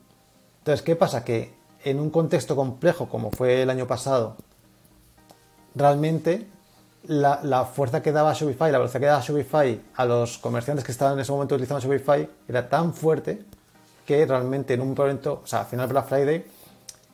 Entonces, 0.59 0.81
¿qué 0.83 0.95
pasa? 0.95 1.23
Que 1.23 1.53
en 1.83 1.99
un 1.99 2.09
contexto 2.09 2.55
complejo 2.55 3.09
como 3.09 3.31
fue 3.31 3.63
el 3.63 3.69
año 3.69 3.87
pasado, 3.87 4.35
realmente 5.75 6.47
la, 7.07 7.39
la 7.43 7.65
fuerza 7.65 8.01
que 8.01 8.11
daba 8.11 8.33
Shopify, 8.33 8.71
la 8.71 8.77
velocidad 8.77 8.99
que 8.99 9.05
daba 9.07 9.21
Shopify 9.21 9.81
a 9.95 10.05
los 10.05 10.37
comerciantes 10.37 10.85
que 10.85 10.91
estaban 10.91 11.15
en 11.15 11.21
ese 11.21 11.31
momento 11.31 11.55
utilizando 11.55 11.81
Shopify 11.81 12.29
era 12.47 12.69
tan 12.69 12.93
fuerte 12.93 13.43
que 14.05 14.25
realmente 14.25 14.73
en 14.73 14.81
un 14.81 14.93
momento, 14.93 15.41
o 15.43 15.47
sea, 15.47 15.61
al 15.61 15.65
final 15.65 15.87
de 15.87 15.93
Black 15.93 16.07
Friday, 16.07 16.45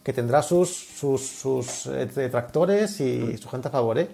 que 0.03 0.13
tendrá 0.13 0.41
sus, 0.41 0.69
sus, 0.69 1.21
sus 1.21 1.85
eh, 1.87 2.05
detractores 2.05 2.99
y 3.01 3.37
su 3.37 3.49
gente 3.49 3.67
a 3.67 3.71
favor, 3.71 3.99
¿eh? 3.99 4.07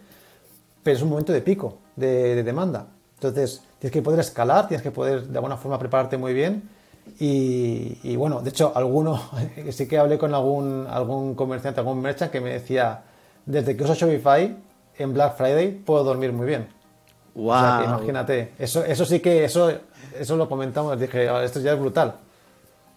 pero 0.82 0.98
es 0.98 1.04
un 1.04 1.10
momento 1.10 1.32
de 1.32 1.42
pico, 1.42 1.78
de, 1.96 2.36
de 2.36 2.44
demanda. 2.44 2.88
Entonces, 3.16 3.62
tienes 3.84 3.92
que 3.92 4.02
poder 4.02 4.22
escalar, 4.22 4.70
tienes 4.70 4.82
que 4.82 4.92
poder 4.92 5.24
de 5.28 5.38
alguna 5.38 5.58
forma 5.58 5.78
prepararte 5.78 6.18
muy 6.18 6.34
bien. 6.34 6.70
Y, 7.20 7.98
y 8.04 8.16
bueno, 8.16 8.40
de 8.42 8.50
hecho, 8.52 8.72
alguno, 8.74 9.22
sí 9.72 9.90
que 9.90 9.98
hablé 9.98 10.18
con 10.18 10.34
algún, 10.34 10.88
algún 10.90 11.36
comerciante, 11.36 11.82
algún 11.82 12.00
merchant 12.02 12.32
que 12.32 12.40
me 12.40 12.54
decía, 12.54 13.02
desde 13.46 13.76
que 13.76 13.84
uso 13.84 13.94
Shopify, 13.94 14.56
en 14.98 15.14
Black 15.14 15.36
Friday 15.36 15.72
puedo 15.72 16.06
dormir 16.06 16.32
muy 16.32 16.48
bien. 16.48 16.70
¡Wow! 17.36 17.48
O 17.50 17.60
sea, 17.60 17.78
que 17.80 17.86
imagínate, 17.90 18.54
eso, 18.58 18.86
eso 18.86 19.04
sí 19.04 19.20
que, 19.20 19.44
eso, 19.44 19.70
eso 20.18 20.38
lo 20.38 20.48
comentamos, 20.48 20.98
dije, 20.98 21.28
"Ah, 21.28 21.44
esto 21.44 21.60
ya 21.60 21.74
es 21.74 21.80
brutal. 21.80 22.16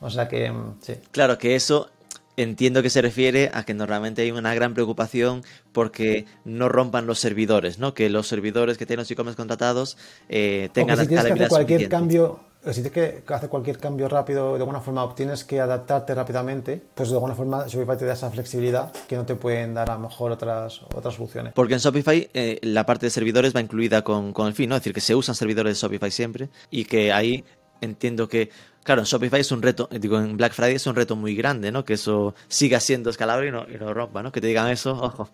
O 0.01 0.09
sea 0.09 0.28
que, 0.28 0.53
mm, 0.53 0.76
sí. 0.82 0.95
Claro 1.11 1.37
que 1.37 1.57
eso 1.57 1.89
entiendo 2.37 2.82
que 2.82 2.91
se 2.91 3.03
refiere 3.03 3.51
a 3.53 3.64
que 3.64 3.74
normalmente 3.74 4.22
hay 4.22 4.30
una 4.30 4.55
gran 4.55 4.74
preocupación 4.74 5.43
porque 5.72 6.26
no 6.45 6.68
rompan 6.68 7.07
los 7.07 7.18
servidores, 7.18 7.78
¿no? 7.78 7.95
Que 7.95 8.11
los 8.11 8.28
servidores 8.28 8.78
que 8.78 8.87
tienen 8.87 9.03
los 9.03 9.11
e-commerce 9.11 9.37
contratados 9.37 9.97
eh, 10.28 10.68
O 10.70 10.72
que 10.72 10.80
tengan 10.80 10.99
si 10.99 11.07
tienes 11.07 11.24
que 11.24 11.32
hacer 11.32 11.49
cualquier 11.49 11.80
suficiente. 11.80 11.89
cambio, 11.89 12.41
si 12.66 12.82
tienes 12.82 12.93
que 12.93 13.22
hacer 13.32 13.49
cualquier 13.49 13.78
cambio 13.78 14.09
rápido, 14.09 14.53
de 14.55 14.59
alguna 14.59 14.80
forma 14.80 15.14
tienes 15.14 15.45
que 15.45 15.61
adaptarte 15.61 16.14
rápidamente, 16.14 16.82
pues 16.95 17.09
de 17.09 17.14
alguna 17.14 17.34
forma 17.34 17.66
Shopify 17.66 17.97
te 17.97 18.05
da 18.05 18.12
esa 18.12 18.30
flexibilidad 18.30 18.93
que 19.09 19.16
no 19.16 19.24
te 19.24 19.34
pueden 19.37 19.74
dar 19.74 19.91
a 19.91 19.95
lo 19.95 20.01
mejor 20.01 20.32
otras, 20.32 20.82
otras 20.95 21.14
soluciones. 21.14 21.53
Porque 21.55 21.74
en 21.74 21.80
Shopify 21.80 22.28
eh, 22.34 22.59
la 22.62 22.84
parte 22.84 23.07
de 23.07 23.11
servidores 23.11 23.55
va 23.55 23.61
incluida 23.61 24.03
con, 24.03 24.32
con 24.32 24.47
el 24.47 24.55
fin, 24.55 24.68
¿no? 24.68 24.76
Es 24.76 24.82
decir, 24.82 24.93
que 24.93 25.01
se 25.01 25.14
usan 25.14 25.34
servidores 25.34 25.80
de 25.80 25.87
Shopify 25.87 26.11
siempre 26.11 26.49
y 26.70 26.84
que 26.84 27.12
ahí 27.12 27.45
entiendo 27.80 28.28
que, 28.28 28.51
claro, 28.87 29.03
en 29.03 29.07
Shopify 29.07 29.41
es 29.41 29.51
un 29.51 29.61
reto, 29.61 29.89
eh, 29.91 29.99
digo, 29.99 30.18
en 30.18 30.37
Black 30.37 30.53
Friday 30.53 30.76
es 30.76 30.87
un 30.87 30.95
reto 30.95 31.16
muy 31.16 31.34
grande, 31.34 31.72
¿no? 31.72 31.84
Que 31.84 31.95
eso 31.95 32.34
siga 32.49 32.78
siendo 32.80 33.11
escalable 33.11 33.49
y 33.49 33.51
no, 33.51 33.66
y 33.68 33.76
no 33.78 33.93
rompa, 33.93 34.22
¿no? 34.22 34.30
Que 34.30 34.41
te 34.41 34.47
digan 34.47 34.68
eso, 34.68 34.93
ojo, 34.93 35.28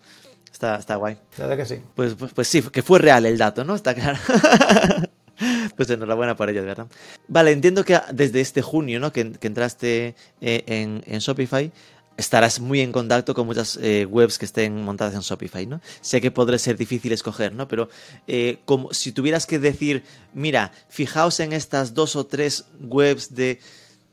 está, 0.51 0.77
está 0.77 0.95
guay. 0.95 1.17
La 1.37 1.45
verdad 1.45 1.63
que 1.63 1.75
sí. 1.75 1.81
Pues, 1.95 2.15
pues, 2.15 2.33
pues 2.33 2.47
sí, 2.47 2.63
que 2.63 2.81
fue 2.81 2.97
real 2.99 3.25
el 3.27 3.37
dato, 3.37 3.63
¿no? 3.63 3.75
Está 3.75 3.93
claro. 3.93 4.17
pues 5.77 5.89
enhorabuena 5.91 6.35
por 6.35 6.49
ello, 6.49 6.61
de 6.61 6.67
verdad. 6.67 6.87
Vale, 7.27 7.51
entiendo 7.51 7.85
que 7.85 7.99
desde 8.11 8.41
este 8.41 8.63
junio, 8.63 8.99
¿no? 8.99 9.13
Que, 9.13 9.33
que 9.33 9.47
entraste 9.47 10.15
eh, 10.41 10.63
en, 10.65 11.03
en 11.05 11.19
Shopify, 11.19 11.71
estarás 12.17 12.59
muy 12.59 12.81
en 12.81 12.91
contacto 12.91 13.33
con 13.33 13.45
muchas 13.45 13.77
eh, 13.81 14.05
webs 14.05 14.37
que 14.37 14.45
estén 14.45 14.83
montadas 14.83 15.13
en 15.15 15.21
Shopify, 15.21 15.65
¿no? 15.65 15.81
Sé 16.01 16.21
que 16.21 16.31
podrá 16.31 16.57
ser 16.57 16.77
difícil 16.77 17.11
escoger, 17.11 17.53
¿no? 17.53 17.67
Pero 17.67 17.89
eh, 18.27 18.59
como 18.65 18.93
si 18.93 19.11
tuvieras 19.11 19.45
que 19.45 19.59
decir, 19.59 20.03
mira, 20.33 20.71
fijaos 20.89 21.39
en 21.39 21.53
estas 21.53 21.93
dos 21.93 22.15
o 22.15 22.25
tres 22.25 22.65
webs 22.79 23.33
de 23.33 23.59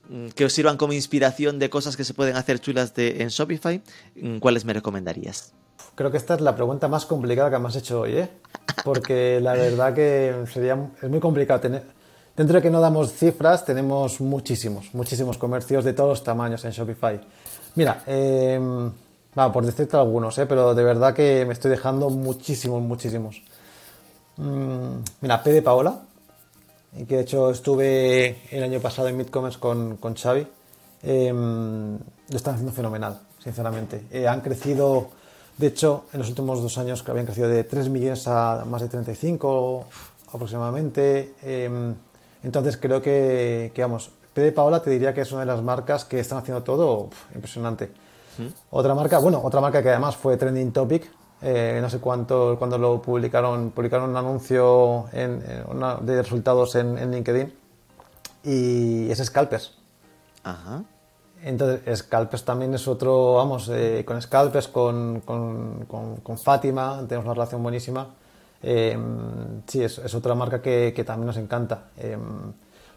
mm, 0.09 0.29
que 0.29 0.45
os 0.45 0.53
sirvan 0.53 0.77
como 0.77 0.93
inspiración 0.93 1.59
de 1.59 1.71
cosas 1.71 1.97
que 1.97 2.05
se 2.05 2.15
pueden 2.15 2.37
hacer 2.37 2.61
chulas 2.61 2.95
de, 2.95 3.23
en 3.23 3.29
Shopify, 3.29 3.83
mm, 4.17 4.39
¿cuáles 4.39 4.65
me 4.65 4.73
recomendarías? 4.73 5.53
Creo 5.95 6.11
que 6.11 6.17
esta 6.17 6.35
es 6.35 6.41
la 6.41 6.55
pregunta 6.55 6.89
más 6.89 7.05
complicada 7.05 7.51
que 7.51 7.59
me 7.59 7.69
has 7.69 7.77
hecho 7.77 8.01
hoy, 8.01 8.17
¿eh? 8.17 8.31
Porque 8.85 9.41
la 9.41 9.53
verdad 9.53 9.93
que 9.93 10.45
sería, 10.53 10.79
es 11.03 11.11
muy 11.11 11.21
complicado 11.21 11.61
tener... 11.61 12.01
Dentro 12.37 12.57
de 12.57 12.63
que 12.63 12.71
no 12.71 12.81
damos 12.81 13.13
cifras, 13.13 13.67
tenemos 13.67 14.19
muchísimos, 14.21 14.95
muchísimos 14.95 15.37
comercios 15.37 15.85
de 15.85 15.93
todos 15.93 16.09
los 16.09 16.25
tamaños 16.25 16.65
en 16.65 16.71
Shopify. 16.71 17.21
Mira, 17.75 18.03
eh, 18.07 18.61
por 19.35 19.65
decirte 19.65 19.97
algunos, 19.97 20.37
¿eh? 20.39 20.47
pero 20.47 20.75
de 20.75 20.83
verdad 20.83 21.15
que 21.15 21.45
me 21.47 21.53
estoy 21.53 21.71
dejando 21.71 22.11
muchísimos, 22.11 22.83
muchísimos. 22.83 23.43
Mm, 24.37 24.99
mira, 25.21 25.43
P 25.43 25.53
de 25.53 25.63
Paola, 25.63 26.01
que 27.07 27.17
de 27.17 27.23
hecho 27.23 27.51
estuve 27.51 28.39
el 28.51 28.63
año 28.63 28.81
pasado 28.81 29.09
en 29.09 29.17
Midcommerce 29.17 29.59
con, 29.59 29.97
con 29.97 30.15
Xavi. 30.15 30.47
Eh, 31.03 31.33
lo 31.33 32.37
están 32.37 32.55
haciendo 32.55 32.73
fenomenal, 32.73 33.21
sinceramente. 33.43 34.03
Eh, 34.11 34.27
han 34.27 34.41
crecido 34.41 35.11
de 35.61 35.67
hecho, 35.67 36.07
en 36.15 36.21
los 36.21 36.29
últimos 36.31 36.63
dos 36.63 36.79
años 36.79 37.03
que 37.03 37.11
habían 37.11 37.27
crecido 37.27 37.47
de 37.47 37.65
3 37.65 37.91
millones 37.91 38.27
a 38.27 38.65
más 38.67 38.81
de 38.81 38.89
35 38.89 39.85
aproximadamente. 40.33 41.35
Em, 41.43 41.95
entonces 42.43 42.79
creo 42.79 43.03
que, 43.03 43.71
vamos, 43.77 44.11
P 44.33 44.53
Paola 44.53 44.81
te 44.81 44.91
diría 44.91 45.13
que 45.13 45.23
es 45.23 45.33
una 45.33 45.41
de 45.41 45.47
las 45.47 45.63
marcas 45.63 46.05
que 46.05 46.21
están 46.21 46.39
haciendo 46.39 46.63
todo 46.63 47.11
impresionante. 47.35 47.91
Otra 48.71 48.95
marca, 48.95 49.19
bueno, 49.19 49.41
otra 49.43 49.61
marca 49.61 49.83
que 49.83 49.91
además 49.91 50.17
fue 50.17 50.37
trending 50.37 50.73
topic, 50.73 51.11
eh, 51.43 51.79
no 51.81 51.91
sé 51.91 51.99
cuánto, 51.99 52.57
cuando 52.59 52.79
lo 52.79 53.03
publicaron, 53.03 53.71
publicaron 53.71 54.11
un 54.11 54.17
anuncio 54.17 55.07
de 55.13 56.23
resultados 56.23 56.75
en, 56.77 56.97
en, 56.97 57.11
LinkedIn 57.11 57.53
y 58.45 59.11
es 59.11 59.19
Scalpers. 59.25 59.75
Ajá. 60.45 60.83
Entonces, 61.43 61.99
Scalpers 61.99 62.45
también 62.45 62.75
es 62.75 62.87
otro, 62.87 63.35
vamos, 63.35 63.71
eh, 63.73 64.05
con 64.07 64.21
Scalpers, 64.21 64.69
con, 64.69 65.21
con, 65.21 65.87
con, 65.87 66.39
Fátima, 66.39 67.03
tenemos 67.09 67.25
una 67.25 67.35
relación 67.35 67.63
buenísima. 67.63 68.09
Eh, 68.63 68.99
sí, 69.67 69.83
es, 69.83 69.99
es, 69.99 70.15
otra 70.15 70.35
marca 70.35 70.61
que, 70.61 70.93
que, 70.95 71.03
también 71.03 71.27
nos 71.27 71.39
encanta. 71.39 71.89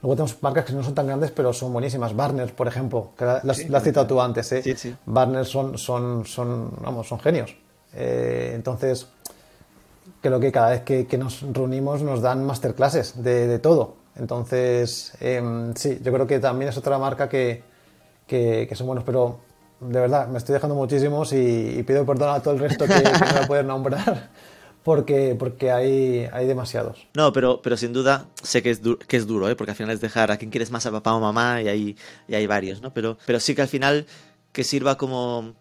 Eh, 0.03 0.05
luego 0.05 0.15
tenemos 0.15 0.43
marcas 0.43 0.65
que 0.65 0.73
no 0.73 0.83
son 0.83 0.93
tan 0.93 1.07
grandes, 1.07 1.31
pero 1.31 1.53
son 1.53 1.71
buenísimas. 1.71 2.15
Barners, 2.15 2.51
por 2.51 2.67
ejemplo, 2.67 3.11
que 3.17 3.25
las, 3.25 3.43
las 3.43 3.59
has 3.73 3.83
citado 3.83 4.05
tú 4.05 4.21
antes. 4.21 4.51
¿eh? 4.51 4.61
Sí, 4.61 4.75
sí. 4.75 4.95
Barners 5.05 5.47
son, 5.47 5.77
son, 5.77 6.25
son, 6.25 6.71
vamos, 6.81 7.07
son 7.07 7.19
genios. 7.19 7.55
entonces, 7.93 9.07
creo 10.21 10.39
que 10.39 10.51
cada 10.51 10.71
vez 10.71 10.81
que, 10.81 11.07
que, 11.07 11.17
nos 11.17 11.41
reunimos 11.41 12.01
nos 12.01 12.21
dan 12.21 12.45
masterclasses 12.45 13.23
de, 13.23 13.47
de 13.47 13.59
todo. 13.59 13.95
Entonces, 14.15 15.13
sí, 15.75 15.99
yo 16.03 16.13
creo 16.13 16.27
que 16.27 16.39
también 16.39 16.69
es 16.69 16.77
otra 16.77 16.99
marca 16.99 17.27
que, 17.29 17.63
que, 18.27 18.69
son 18.75 18.87
buenos, 18.87 19.03
pero 19.03 19.39
de 19.79 19.99
verdad 19.99 20.27
me 20.27 20.37
estoy 20.37 20.53
dejando 20.53 20.75
muchísimos 20.75 21.33
y, 21.33 21.83
pido 21.83 22.05
perdón 22.05 22.29
a 22.29 22.39
todo 22.41 22.53
el 22.53 22.59
resto 22.59 22.85
que, 22.85 22.93
que 22.93 23.03
no 23.03 23.19
voy 23.19 23.43
a 23.43 23.47
poder 23.47 23.65
nombrar. 23.65 24.29
Porque, 24.83 25.35
porque 25.39 25.71
hay, 25.71 26.27
hay 26.31 26.45
demasiados. 26.45 27.07
No, 27.13 27.31
pero, 27.31 27.61
pero 27.61 27.77
sin 27.77 27.93
duda 27.93 28.27
sé 28.41 28.61
que 28.61 28.71
es, 28.71 28.81
que 29.07 29.17
es 29.17 29.25
duro, 29.25 29.49
¿eh? 29.49 29.55
porque 29.55 29.71
al 29.71 29.77
final 29.77 29.93
es 29.93 30.01
dejar 30.01 30.31
a 30.31 30.37
quien 30.37 30.51
quieres 30.51 30.71
más 30.71 30.85
a 30.85 30.91
papá 30.91 31.13
o 31.13 31.21
mamá 31.21 31.61
y 31.61 31.69
hay, 31.69 31.97
y 32.27 32.35
hay 32.35 32.47
varios, 32.47 32.81
¿no? 32.81 32.93
Pero, 32.93 33.17
pero 33.25 33.39
sí 33.39 33.55
que 33.55 33.61
al 33.61 33.69
final 33.69 34.05
que 34.51 34.63
sirva 34.63 34.97
como 34.97 35.55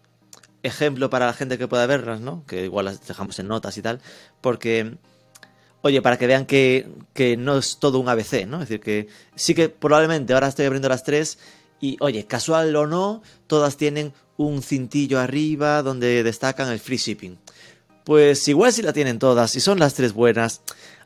ejemplo 0.61 1.09
para 1.09 1.25
la 1.25 1.33
gente 1.33 1.57
que 1.57 1.67
pueda 1.67 1.85
verlas, 1.85 2.19
¿no? 2.19 2.43
Que 2.45 2.65
igual 2.65 2.85
las 2.85 3.07
dejamos 3.07 3.39
en 3.39 3.47
notas 3.47 3.77
y 3.77 3.81
tal, 3.81 4.01
porque 4.41 4.97
oye, 5.81 6.01
para 6.01 6.17
que 6.17 6.27
vean 6.27 6.45
que, 6.45 6.87
que, 7.13 7.37
no 7.37 7.57
es 7.57 7.77
todo 7.77 7.99
un 7.99 8.09
ABC, 8.09 8.45
¿no? 8.47 8.61
Es 8.61 8.69
decir, 8.69 8.79
que 8.79 9.07
sí 9.35 9.53
que 9.53 9.69
probablemente 9.69 10.33
ahora 10.33 10.47
estoy 10.47 10.65
abriendo 10.65 10.89
las 10.89 11.03
tres 11.03 11.37
y 11.81 11.97
oye, 11.99 12.25
casual 12.25 12.73
o 12.75 12.87
no, 12.87 13.21
todas 13.47 13.75
tienen 13.75 14.13
un 14.37 14.63
cintillo 14.63 15.19
arriba 15.19 15.83
donde 15.83 16.23
destacan 16.23 16.71
el 16.71 16.79
free 16.79 16.97
shipping. 16.97 17.37
Pues 18.03 18.47
igual 18.47 18.73
si 18.73 18.81
la 18.81 18.93
tienen 18.93 19.19
todas 19.19 19.55
y 19.55 19.59
son 19.59 19.79
las 19.79 19.93
tres 19.93 20.13
buenas, 20.13 20.61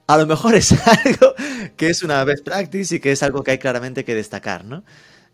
a 0.08 0.18
lo 0.18 0.26
mejor 0.26 0.56
es 0.56 0.72
algo 1.06 1.36
que 1.76 1.90
es 1.90 2.04
una 2.04 2.24
best 2.24 2.44
practice 2.44 2.96
y 2.96 3.00
que 3.00 3.12
es 3.12 3.24
algo 3.24 3.44
que 3.44 3.52
hay 3.52 3.58
claramente 3.58 4.04
que 4.04 4.16
destacar, 4.16 4.66
¿no? 4.66 4.84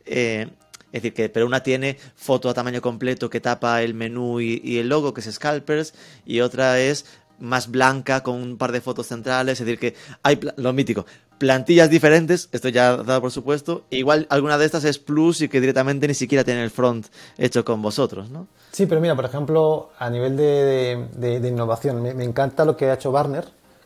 Eh, 0.05 0.47
es 0.91 1.01
decir, 1.01 1.13
que 1.13 1.29
pero 1.29 1.47
una 1.47 1.63
tiene 1.63 1.97
foto 2.15 2.49
a 2.49 2.53
tamaño 2.53 2.81
completo 2.81 3.29
que 3.29 3.39
tapa 3.39 3.81
el 3.81 3.93
menú 3.93 4.41
y, 4.41 4.61
y, 4.63 4.77
el 4.77 4.89
logo, 4.89 5.13
que 5.13 5.21
es 5.21 5.31
Scalpers, 5.31 5.93
y 6.25 6.41
otra 6.41 6.79
es 6.79 7.05
más 7.39 7.71
blanca 7.71 8.21
con 8.21 8.35
un 8.35 8.57
par 8.57 8.71
de 8.71 8.81
fotos 8.81 9.07
centrales, 9.07 9.59
es 9.59 9.65
decir, 9.65 9.79
que 9.79 9.95
hay 10.21 10.39
lo 10.57 10.71
mítico, 10.71 11.05
plantillas 11.43 11.89
diferentes, 11.89 12.47
esto 12.53 12.69
ya 12.69 12.95
dado 12.95 13.19
por 13.19 13.31
supuesto, 13.31 13.83
igual 13.89 14.27
alguna 14.29 14.57
de 14.57 14.65
estas 14.65 14.85
es 14.85 14.97
plus 14.97 15.41
y 15.41 15.49
que 15.49 15.59
directamente 15.59 16.07
ni 16.07 16.13
siquiera 16.13 16.45
tiene 16.45 16.63
el 16.63 16.69
front 16.69 17.07
hecho 17.37 17.65
con 17.65 17.81
vosotros, 17.81 18.29
¿no? 18.29 18.47
Sí, 18.71 18.85
pero 18.85 19.01
mira, 19.01 19.13
por 19.13 19.25
ejemplo, 19.25 19.89
a 19.99 20.09
nivel 20.09 20.37
de, 20.37 21.05
de, 21.17 21.45
innovación, 21.45 22.01
me, 22.01 22.23
encanta 22.23 22.63
lo 22.63 22.77
que 22.77 22.89
ha 22.89 22.93
hecho 22.93 23.11
Barner, 23.11 23.43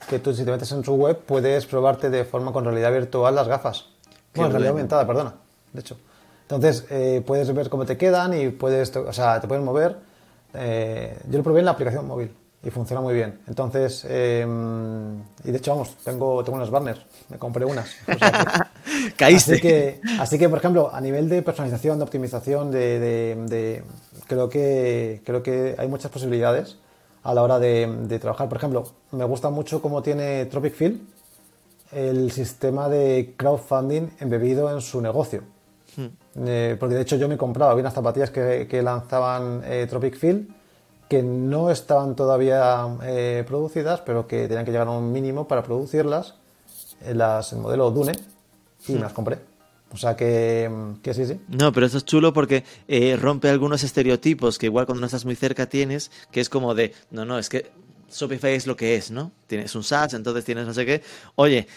que 0.08 0.20
tú 0.20 0.36
si 0.36 0.46
te 0.46 0.52
metes 0.52 0.72
en 0.72 0.84
su 0.84 0.94
web 0.94 1.18
puedes 1.18 1.66
probarte 1.66 2.12
de 2.12 2.26
forma 2.26 2.54
con 2.54 2.64
realidad 2.64 2.94
virtual 2.94 3.34
las 3.34 3.48
gafas. 3.48 3.86
bueno, 4.36 4.52
realidad 4.52 4.74
aumentada, 4.74 5.08
perdona, 5.08 5.34
de 5.74 5.80
hecho. 5.80 5.98
Entonces, 6.44 6.86
eh, 6.92 7.24
puedes 7.26 7.52
ver 7.56 7.70
cómo 7.70 7.88
te 7.88 7.98
quedan 7.98 8.40
y 8.40 8.50
puedes, 8.50 8.96
o 8.96 9.12
sea, 9.14 9.42
te 9.42 9.48
puedes 9.48 9.64
mover. 9.64 9.98
Eh, 10.54 11.18
yo 11.28 11.40
lo 11.40 11.44
probé 11.44 11.60
en 11.60 11.66
la 11.66 11.72
aplicación 11.72 12.06
móvil 12.06 12.32
y 12.64 12.70
funciona 12.70 13.02
muy 13.02 13.14
bien. 13.14 13.40
Entonces, 13.48 14.06
em, 14.10 15.20
y 15.44 15.52
de 15.52 15.58
hecho, 15.58 15.72
vamos, 15.72 15.96
tengo, 16.04 16.44
tengo 16.44 16.58
unas 16.58 16.70
banners, 16.70 17.02
me 17.30 17.38
compré 17.38 17.66
unas. 17.66 17.90
Caíste. 19.18 19.54
Así 19.54 19.62
que, 19.62 20.02
así 20.20 20.40
que, 20.40 20.50
por 20.50 20.60
ejemplo, 20.60 20.90
a 20.94 21.02
nivel 21.02 21.30
de 21.30 21.42
personalización, 21.42 21.98
de 21.98 22.04
optimización, 22.04 22.72
de, 22.72 23.00
de, 23.00 23.84
creo, 24.28 24.50
que, 24.50 25.22
creo 25.26 25.44
que 25.44 25.76
hay 25.78 25.88
muchas 25.88 26.12
posibilidades 26.12 26.78
a 27.24 27.34
la 27.34 27.44
hora 27.44 27.60
de, 27.60 28.20
trabajar. 28.20 28.48
Por 28.48 28.58
ejemplo, 28.58 28.88
me 29.12 29.26
gusta 29.26 29.50
mucho 29.50 29.82
cómo 29.82 30.02
tiene 30.02 30.46
Tropic 30.46 30.74
Field 30.74 31.00
el 31.92 32.32
sistema 32.32 32.90
de 32.90 33.34
crowdfunding 33.38 34.10
embebido 34.20 34.72
en 34.74 34.82
su 34.82 35.02
negocio. 35.02 35.44
Hmm. 35.96 36.08
Eh, 36.46 36.76
porque 36.80 36.96
de 36.96 37.02
hecho 37.02 37.16
yo 37.16 37.28
me 37.28 37.38
compraba, 37.38 37.72
había 37.72 37.82
unas 37.82 37.94
zapatillas 37.94 38.30
que, 38.30 38.68
que 38.70 38.82
lanzaban 38.82 39.62
eh, 39.66 39.88
Tropic 39.90 40.18
Field 40.18 40.48
que 41.08 41.24
no 41.24 41.72
estaban 41.72 42.16
todavía 42.16 42.86
eh, 43.04 43.44
producidas, 43.48 44.02
pero 44.02 44.28
que 44.28 44.48
tenían 44.48 44.66
que 44.66 44.72
llegar 44.72 44.88
a 44.88 44.92
un 44.92 45.12
mínimo 45.12 45.48
para 45.48 45.64
producirlas, 45.64 46.36
las, 47.14 47.54
el 47.54 47.60
modelo 47.60 47.92
Dune, 47.92 48.14
y 48.88 48.94
me 48.94 49.00
las 49.00 49.14
compré. 49.14 49.40
O 49.92 49.98
sea 49.98 50.16
que, 50.16 50.70
que, 51.02 51.14
sí, 51.14 51.26
sí. 51.26 51.40
No, 51.48 51.72
pero 51.72 51.86
eso 51.86 51.98
es 51.98 52.06
chulo 52.06 52.34
porque 52.34 52.66
eh, 52.88 53.16
rompe 53.16 53.50
algunos 53.50 53.84
estereotipos 53.84 54.58
que 54.58 54.66
igual 54.66 54.86
cuando 54.86 55.00
no 55.00 55.06
estás 55.06 55.24
muy 55.24 55.36
cerca 55.36 55.68
tienes, 55.68 56.12
que 56.30 56.42
es 56.42 56.50
como 56.50 56.76
de, 56.76 56.94
no, 57.10 57.24
no, 57.24 57.40
es 57.40 57.48
que 57.48 57.72
Shopify 58.12 58.54
es 58.54 58.68
lo 58.68 58.76
que 58.76 58.96
es, 58.96 59.12
¿no? 59.12 59.32
Tienes 59.48 59.76
un 59.76 59.84
SaaS, 59.84 60.14
entonces 60.14 60.44
tienes 60.44 60.68
no 60.68 60.74
sé 60.74 60.86
qué. 60.86 61.02
Oye, 61.36 61.68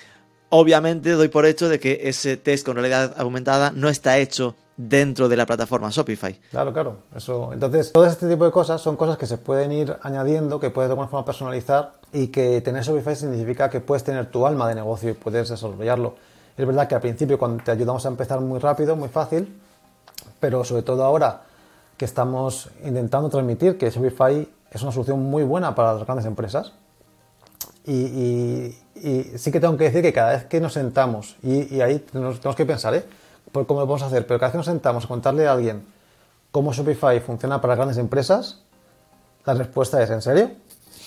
obviamente 0.48 1.10
doy 1.10 1.28
por 1.28 1.46
hecho 1.46 1.68
de 1.68 1.78
que 1.78 2.00
ese 2.04 2.36
test 2.36 2.66
con 2.66 2.76
realidad 2.76 3.14
aumentada 3.16 3.70
no 3.70 3.88
está 3.88 4.18
hecho 4.18 4.56
dentro 4.88 5.28
de 5.28 5.36
la 5.36 5.44
plataforma 5.44 5.90
Shopify. 5.90 6.38
Claro, 6.50 6.72
claro. 6.72 6.96
Eso. 7.14 7.52
Entonces, 7.52 7.92
todo 7.92 8.06
este 8.06 8.28
tipo 8.28 8.44
de 8.44 8.50
cosas 8.50 8.80
son 8.80 8.96
cosas 8.96 9.18
que 9.18 9.26
se 9.26 9.36
pueden 9.36 9.72
ir 9.72 9.96
añadiendo, 10.02 10.58
que 10.58 10.70
puedes 10.70 10.88
de 10.88 10.92
alguna 10.92 11.08
forma 11.08 11.24
personalizar 11.24 11.92
y 12.12 12.28
que 12.28 12.60
tener 12.62 12.82
Shopify 12.82 13.14
significa 13.14 13.68
que 13.68 13.80
puedes 13.80 14.04
tener 14.04 14.30
tu 14.30 14.46
alma 14.46 14.68
de 14.68 14.74
negocio 14.74 15.10
y 15.10 15.12
puedes 15.12 15.50
desarrollarlo. 15.50 16.14
Es 16.56 16.66
verdad 16.66 16.88
que 16.88 16.94
al 16.94 17.00
principio 17.00 17.38
cuando 17.38 17.62
te 17.62 17.70
ayudamos 17.70 18.04
a 18.06 18.08
empezar 18.08 18.40
muy 18.40 18.58
rápido, 18.58 18.96
muy 18.96 19.08
fácil, 19.08 19.60
pero 20.38 20.64
sobre 20.64 20.82
todo 20.82 21.04
ahora 21.04 21.42
que 21.96 22.06
estamos 22.06 22.70
intentando 22.82 23.28
transmitir 23.28 23.76
que 23.76 23.90
Shopify 23.90 24.48
es 24.70 24.82
una 24.82 24.92
solución 24.92 25.22
muy 25.22 25.44
buena 25.44 25.74
para 25.74 25.94
las 25.94 26.04
grandes 26.04 26.24
empresas. 26.24 26.72
Y, 27.86 28.74
sí 29.36 29.50
que 29.50 29.60
tengo 29.60 29.76
que 29.76 29.84
decir 29.84 30.02
que 30.02 30.12
cada 30.12 30.32
vez 30.32 30.44
que 30.44 30.60
nos 30.60 30.74
sentamos, 30.74 31.36
y, 31.42 31.74
y 31.74 31.80
ahí 31.80 31.98
tenemos 31.98 32.38
que 32.54 32.66
pensar, 32.66 32.94
¿eh? 32.94 33.04
Por 33.52 33.66
cómo 33.66 33.80
lo 33.80 33.86
podemos 33.86 34.06
hacer, 34.06 34.26
pero 34.26 34.38
cada 34.38 34.48
vez 34.48 34.52
que 34.52 34.58
nos 34.58 34.66
sentamos 34.66 35.04
a 35.04 35.08
contarle 35.08 35.46
a 35.46 35.52
alguien 35.52 35.84
cómo 36.50 36.72
Shopify 36.72 37.20
funciona 37.20 37.60
para 37.60 37.74
grandes 37.74 37.98
empresas, 37.98 38.62
la 39.44 39.54
respuesta 39.54 40.02
es 40.02 40.10
¿en 40.10 40.22
serio? 40.22 40.50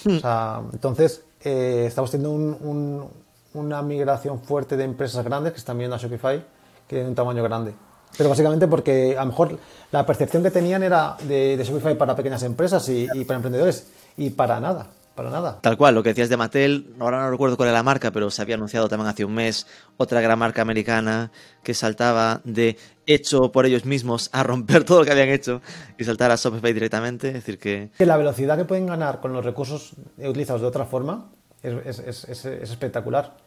Hmm. 0.06 0.18
O 0.18 0.20
sea, 0.20 0.62
entonces 0.72 1.24
eh, 1.42 1.86
estamos 1.88 2.12
teniendo 2.12 3.12
una 3.54 3.82
migración 3.82 4.42
fuerte 4.42 4.78
de 4.78 4.84
empresas 4.84 5.24
grandes 5.24 5.54
que 5.54 5.60
están 5.60 5.78
viendo 5.78 5.96
a 5.96 6.00
Shopify 6.00 6.40
que 6.88 6.96
tienen 6.96 7.10
un 7.10 7.16
tamaño 7.16 7.44
grande. 7.44 7.74
Pero 8.18 8.30
básicamente 8.30 8.68
porque 8.68 9.16
a 9.18 9.22
lo 9.22 9.32
mejor 9.32 9.58
la 9.92 10.06
percepción 10.06 10.44
que 10.44 10.52
tenían 10.52 10.84
era 10.84 11.18
de, 11.24 11.62
Shopify 11.64 11.98
para 11.98 12.16
pequeñas 12.16 12.44
empresas 12.44 12.88
y, 12.90 13.08
para 13.26 13.38
emprendedores 13.38 13.88
y 14.18 14.30
para 14.30 14.60
nada. 14.60 14.88
Para 15.16 15.30
nada. 15.30 15.60
Tal 15.62 15.78
cual, 15.78 15.94
lo 15.96 16.02
que 16.04 16.10
decías 16.10 16.30
de 16.30 16.38
Mattel, 16.38 16.94
ahora 17.00 17.22
no 17.22 17.30
recuerdo 17.32 17.56
cuál 17.56 17.70
era 17.70 17.78
la 17.78 17.84
marca, 17.84 18.12
pero 18.12 18.32
se 18.32 18.42
había 18.42 18.56
anunciado 18.56 18.90
también 18.90 19.08
hace 19.10 19.24
un 19.26 19.34
mes 19.36 19.68
otra 19.98 20.22
gran 20.22 20.40
marca 20.40 20.62
americana 20.62 21.32
que 21.62 21.74
saltaba 21.74 22.42
de 22.44 22.78
hecho 23.06 23.52
por 23.52 23.66
ellos 23.66 23.86
mismos 23.86 24.30
a 24.34 24.44
romper 24.44 24.84
todo 24.86 25.00
lo 25.00 25.06
que 25.06 25.12
habían 25.12 25.30
hecho 25.30 25.62
y 25.98 26.04
saltar 26.04 26.32
a 26.32 26.36
Shopify 26.36 26.74
directamente. 26.74 27.28
Es 27.28 27.34
decir, 27.36 27.60
que 27.60 27.92
Que 27.98 28.06
la 28.06 28.18
velocidad 28.18 28.58
que 28.58 28.66
pueden 28.66 28.88
ganar 28.88 29.20
con 29.22 29.34
los 29.34 29.46
recursos 29.46 29.94
utilizados 30.18 30.62
de 30.62 30.68
otra 30.68 30.86
forma 30.86 31.30
es, 31.62 31.74
es- 31.86 32.00
es- 32.00 32.24
es- 32.30 32.46
es 32.46 32.70
espectacular. 32.72 33.38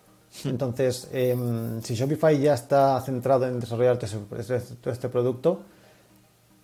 Entonces, 0.45 1.09
em, 1.13 1.81
si 1.83 1.95
Shopify 1.95 2.39
ya 2.39 2.55
está 2.55 3.01
centrado 3.01 3.47
en 3.47 3.59
desarrollar 3.61 3.99
todo 3.99 4.93
este 4.93 5.09
producto, 5.09 5.63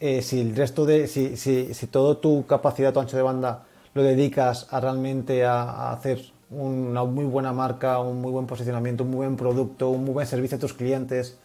eh, 0.00 0.20
si 0.22 0.40
el 0.40 0.54
resto 0.56 0.84
de, 0.84 1.06
si, 1.06 1.36
si, 1.36 1.72
si 1.74 1.86
todo 1.86 2.16
tu 2.18 2.44
capacidad, 2.46 2.92
tu 2.92 3.00
ancho 3.00 3.16
de 3.16 3.22
banda 3.22 3.64
lo 3.94 4.02
dedicas 4.02 4.66
a 4.70 4.80
realmente 4.80 5.44
a, 5.44 5.92
hacer 5.92 6.20
una 6.50 7.04
muy 7.04 7.24
buena 7.24 7.52
marca, 7.52 7.98
un 8.00 8.20
muy 8.20 8.30
buen 8.30 8.46
posicionamiento, 8.46 9.04
un 9.04 9.10
muy 9.10 9.18
buen 9.18 9.36
producto, 9.36 9.90
un 9.90 10.04
muy 10.04 10.14
buen 10.14 10.26
servicio 10.26 10.56
a 10.56 10.60
tus 10.60 10.74
clientes, 10.74 11.38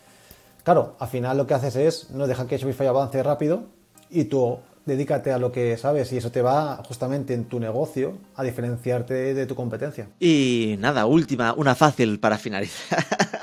claro, 0.63 0.95
al 0.99 1.07
final 1.07 1.37
lo 1.37 1.47
que 1.47 1.53
haces 1.53 1.75
es 1.75 2.09
no 2.11 2.27
dejar 2.27 2.47
que 2.47 2.57
Shopify 2.57 2.87
avance 2.87 3.21
rápido 3.23 3.63
y 4.09 4.25
tú 4.25 4.59
dedícate 4.85 5.31
a 5.31 5.37
lo 5.37 5.51
que 5.51 5.77
sabes 5.77 6.11
y 6.13 6.17
eso 6.17 6.31
te 6.31 6.41
va 6.41 6.81
justamente 6.87 7.33
en 7.33 7.45
tu 7.45 7.59
negocio 7.59 8.17
a 8.35 8.43
diferenciarte 8.43 9.33
de 9.33 9.45
tu 9.45 9.53
competencia. 9.53 10.07
Y 10.19 10.75
nada, 10.79 11.05
última, 11.05 11.53
una 11.53 11.75
fácil 11.75 12.19
para 12.19 12.37
finalizar. 12.37 13.05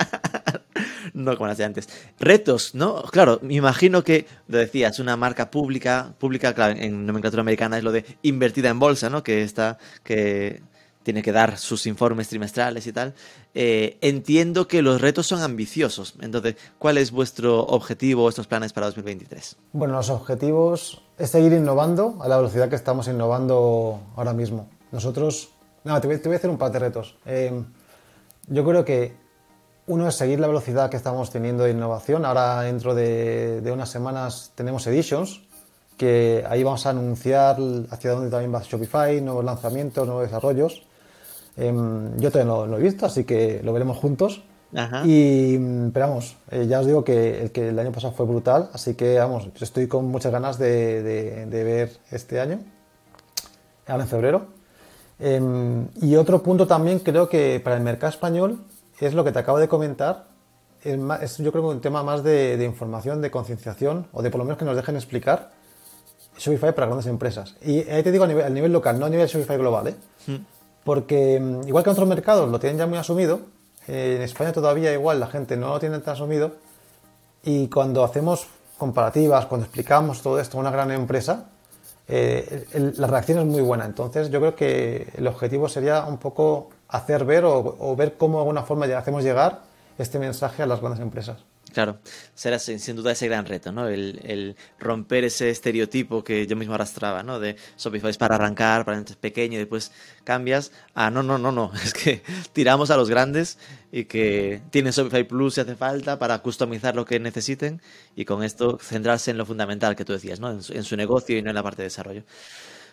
no 1.14 1.36
como 1.36 1.46
las 1.46 1.58
de 1.58 1.64
antes. 1.64 1.88
Retos, 2.18 2.74
¿no? 2.74 3.02
Claro, 3.04 3.38
me 3.42 3.54
imagino 3.54 4.04
que, 4.04 4.26
lo 4.48 4.58
decías, 4.58 4.98
una 4.98 5.16
marca 5.16 5.50
pública, 5.50 6.14
pública, 6.18 6.52
claro, 6.52 6.74
en 6.78 7.06
nomenclatura 7.06 7.40
americana 7.40 7.78
es 7.78 7.84
lo 7.84 7.92
de 7.92 8.04
invertida 8.22 8.68
en 8.68 8.78
bolsa, 8.78 9.08
¿no? 9.08 9.22
Que 9.22 9.42
está, 9.42 9.78
que 10.02 10.62
tiene 11.04 11.22
que 11.22 11.32
dar 11.32 11.56
sus 11.58 11.86
informes 11.86 12.28
trimestrales 12.28 12.86
y 12.86 12.92
tal. 12.92 13.14
Eh, 13.54 13.98
entiendo 14.00 14.66
que 14.66 14.82
los 14.82 15.00
retos 15.00 15.26
son 15.26 15.42
ambiciosos. 15.42 16.14
Entonces, 16.20 16.56
¿cuál 16.78 16.98
es 16.98 17.12
vuestro 17.12 17.60
objetivo, 17.60 18.22
vuestros 18.22 18.48
planes 18.48 18.72
para 18.72 18.86
2023? 18.86 19.56
Bueno, 19.72 19.94
los 19.94 20.10
objetivos 20.10 21.02
es 21.16 21.30
seguir 21.30 21.52
innovando 21.52 22.18
a 22.20 22.28
la 22.28 22.36
velocidad 22.36 22.68
que 22.68 22.76
estamos 22.76 23.06
innovando 23.06 24.00
ahora 24.16 24.32
mismo. 24.32 24.68
Nosotros, 24.90 25.50
no, 25.84 26.00
te 26.00 26.18
te 26.18 26.28
voy 26.28 26.34
a 26.34 26.38
hacer 26.38 26.50
un 26.50 26.58
par 26.58 26.72
de 26.72 26.78
retos. 26.80 27.16
Eh, 27.26 27.52
yo 28.48 28.64
creo 28.64 28.84
que 28.84 29.23
uno 29.86 30.08
es 30.08 30.14
seguir 30.14 30.40
la 30.40 30.46
velocidad 30.46 30.90
que 30.90 30.96
estamos 30.96 31.30
teniendo 31.30 31.64
de 31.64 31.70
innovación. 31.72 32.24
Ahora, 32.24 32.62
dentro 32.62 32.94
de, 32.94 33.60
de 33.60 33.72
unas 33.72 33.88
semanas, 33.90 34.52
tenemos 34.54 34.86
Editions, 34.86 35.42
que 35.96 36.44
ahí 36.48 36.62
vamos 36.64 36.86
a 36.86 36.90
anunciar 36.90 37.56
hacia 37.90 38.12
dónde 38.12 38.30
también 38.30 38.52
va 38.54 38.62
Shopify, 38.62 39.20
nuevos 39.20 39.44
lanzamientos, 39.44 40.06
nuevos 40.06 40.24
desarrollos. 40.24 40.82
Em, 41.56 42.16
yo 42.18 42.30
todavía 42.30 42.52
no 42.52 42.66
lo 42.66 42.78
he 42.78 42.82
visto, 42.82 43.06
así 43.06 43.24
que 43.24 43.60
lo 43.62 43.72
veremos 43.72 43.96
juntos. 43.98 44.42
Ajá. 44.74 45.02
Y, 45.04 45.56
pero 45.92 46.08
vamos, 46.08 46.36
eh, 46.50 46.66
ya 46.66 46.80
os 46.80 46.86
digo 46.86 47.04
que 47.04 47.42
el 47.42 47.52
que 47.52 47.68
el 47.68 47.78
año 47.78 47.92
pasado 47.92 48.12
fue 48.12 48.26
brutal, 48.26 48.70
así 48.72 48.94
que 48.94 49.18
vamos, 49.18 49.48
estoy 49.60 49.86
con 49.86 50.06
muchas 50.06 50.32
ganas 50.32 50.58
de, 50.58 51.00
de- 51.04 51.46
de 51.46 51.64
ver 51.64 51.96
este 52.10 52.40
año, 52.40 52.58
ahora 53.86 54.02
en 54.02 54.08
febrero. 54.08 54.46
Em, 55.20 55.86
y 56.02 56.16
otro 56.16 56.42
punto 56.42 56.66
también 56.66 56.98
creo 56.98 57.28
que 57.28 57.60
para 57.62 57.76
el 57.76 57.82
mercado 57.84 58.10
español 58.10 58.64
es 59.04 59.14
lo 59.14 59.24
que 59.24 59.32
te 59.32 59.38
acabo 59.38 59.58
de 59.58 59.68
comentar, 59.68 60.26
es, 60.82 61.38
yo 61.38 61.50
creo 61.50 61.64
que 61.64 61.70
un 61.70 61.80
tema 61.80 62.02
más 62.02 62.22
de, 62.22 62.56
de 62.56 62.64
información, 62.64 63.20
de 63.22 63.30
concienciación, 63.30 64.06
o 64.12 64.22
de 64.22 64.30
por 64.30 64.38
lo 64.38 64.44
menos 64.44 64.58
que 64.58 64.64
nos 64.64 64.76
dejen 64.76 64.96
explicar 64.96 65.50
Shopify 66.36 66.74
para 66.74 66.86
grandes 66.86 67.06
empresas. 67.06 67.54
Y 67.62 67.88
ahí 67.88 68.02
te 68.02 68.10
digo 68.12 68.24
a 68.24 68.26
nivel, 68.26 68.44
a 68.44 68.50
nivel 68.50 68.72
local, 68.72 68.98
no 68.98 69.06
a 69.06 69.08
nivel 69.08 69.26
Shopify 69.28 69.56
global, 69.56 69.88
¿eh? 69.88 69.94
Porque 70.84 71.40
mm, 71.40 71.68
igual 71.68 71.84
que 71.84 71.90
en 71.90 71.92
otros 71.92 72.08
mercados 72.08 72.50
lo 72.50 72.58
tienen 72.58 72.78
ya 72.78 72.86
muy 72.86 72.98
asumido, 72.98 73.40
eh, 73.88 74.14
en 74.16 74.22
España 74.22 74.52
todavía 74.52 74.92
igual 74.92 75.20
la 75.20 75.26
gente 75.28 75.56
no 75.56 75.68
lo 75.68 75.80
tiene 75.80 75.98
tan 76.00 76.14
asumido 76.14 76.52
y 77.42 77.68
cuando 77.68 78.02
hacemos 78.04 78.46
comparativas, 78.78 79.46
cuando 79.46 79.64
explicamos 79.66 80.20
todo 80.22 80.38
esto 80.40 80.56
a 80.58 80.60
una 80.60 80.70
gran 80.70 80.90
empresa, 80.90 81.46
eh, 82.08 82.66
el- 82.74 82.82
el- 82.88 82.94
la 82.98 83.06
reacción 83.06 83.38
es 83.38 83.44
muy 83.46 83.62
buena. 83.62 83.84
Entonces 83.86 84.28
yo 84.30 84.40
creo 84.40 84.54
que 84.54 85.08
el 85.16 85.26
objetivo 85.26 85.68
sería 85.68 86.04
un 86.04 86.18
poco 86.18 86.70
hacer 86.96 87.24
ver 87.24 87.44
o, 87.44 87.96
ver 87.96 88.16
cómo 88.16 88.38
de 88.38 88.42
alguna 88.42 88.62
forma 88.62 88.86
lleg- 88.86 88.98
hacemos 88.98 89.24
llegar 89.24 89.62
este 89.98 90.18
mensaje 90.18 90.62
a 90.62 90.66
las 90.66 90.80
grandes 90.80 91.00
empresas. 91.00 91.38
Claro, 91.72 91.98
será 92.36 92.60
sin, 92.60 92.78
duda 92.94 93.10
ese 93.10 93.26
gran 93.26 93.46
reto, 93.46 93.72
¿no? 93.72 93.88
El, 93.88 94.54
romper 94.78 95.24
ese 95.24 95.50
estereotipo 95.50 96.22
que 96.22 96.46
yo 96.46 96.54
mismo 96.54 96.74
arrastraba, 96.74 97.24
¿no? 97.24 97.40
De 97.40 97.56
Shopify 97.76 98.10
es 98.10 98.16
para 98.18 98.36
arrancar, 98.36 98.84
para 98.84 99.00
es 99.00 99.16
pequeño 99.16 99.54
y 99.54 99.58
después 99.58 99.90
cambias 100.22 100.70
a 100.94 101.10
no, 101.10 101.24
no, 101.24 101.36
no, 101.36 101.50
no, 101.50 101.72
es 101.84 101.92
que 101.92 102.22
tiramos 102.52 102.90
a 102.92 102.96
los 102.96 103.10
grandes 103.10 103.58
y 103.90 104.04
que 104.04 104.62
tienen 104.70 104.92
Shopify 104.92 105.24
Plus 105.24 105.54
si 105.54 105.62
hace 105.62 105.74
falta 105.74 106.16
para 106.16 106.38
customizar 106.42 106.94
lo 106.94 107.04
que 107.04 107.18
necesiten 107.18 107.82
y 108.14 108.24
con 108.24 108.44
esto 108.44 108.78
centrarse 108.80 109.32
en 109.32 109.38
lo 109.38 109.46
fundamental 109.46 109.96
que 109.96 110.04
tú 110.04 110.12
decías, 110.12 110.38
¿no? 110.38 110.52
En 110.52 110.62
su, 110.62 110.72
en 110.74 110.84
su 110.84 110.96
negocio 110.96 111.36
y 111.36 111.42
no 111.42 111.50
en 111.50 111.56
la 111.56 111.62
parte 111.64 111.82
de 111.82 111.86
desarrollo. 111.86 112.22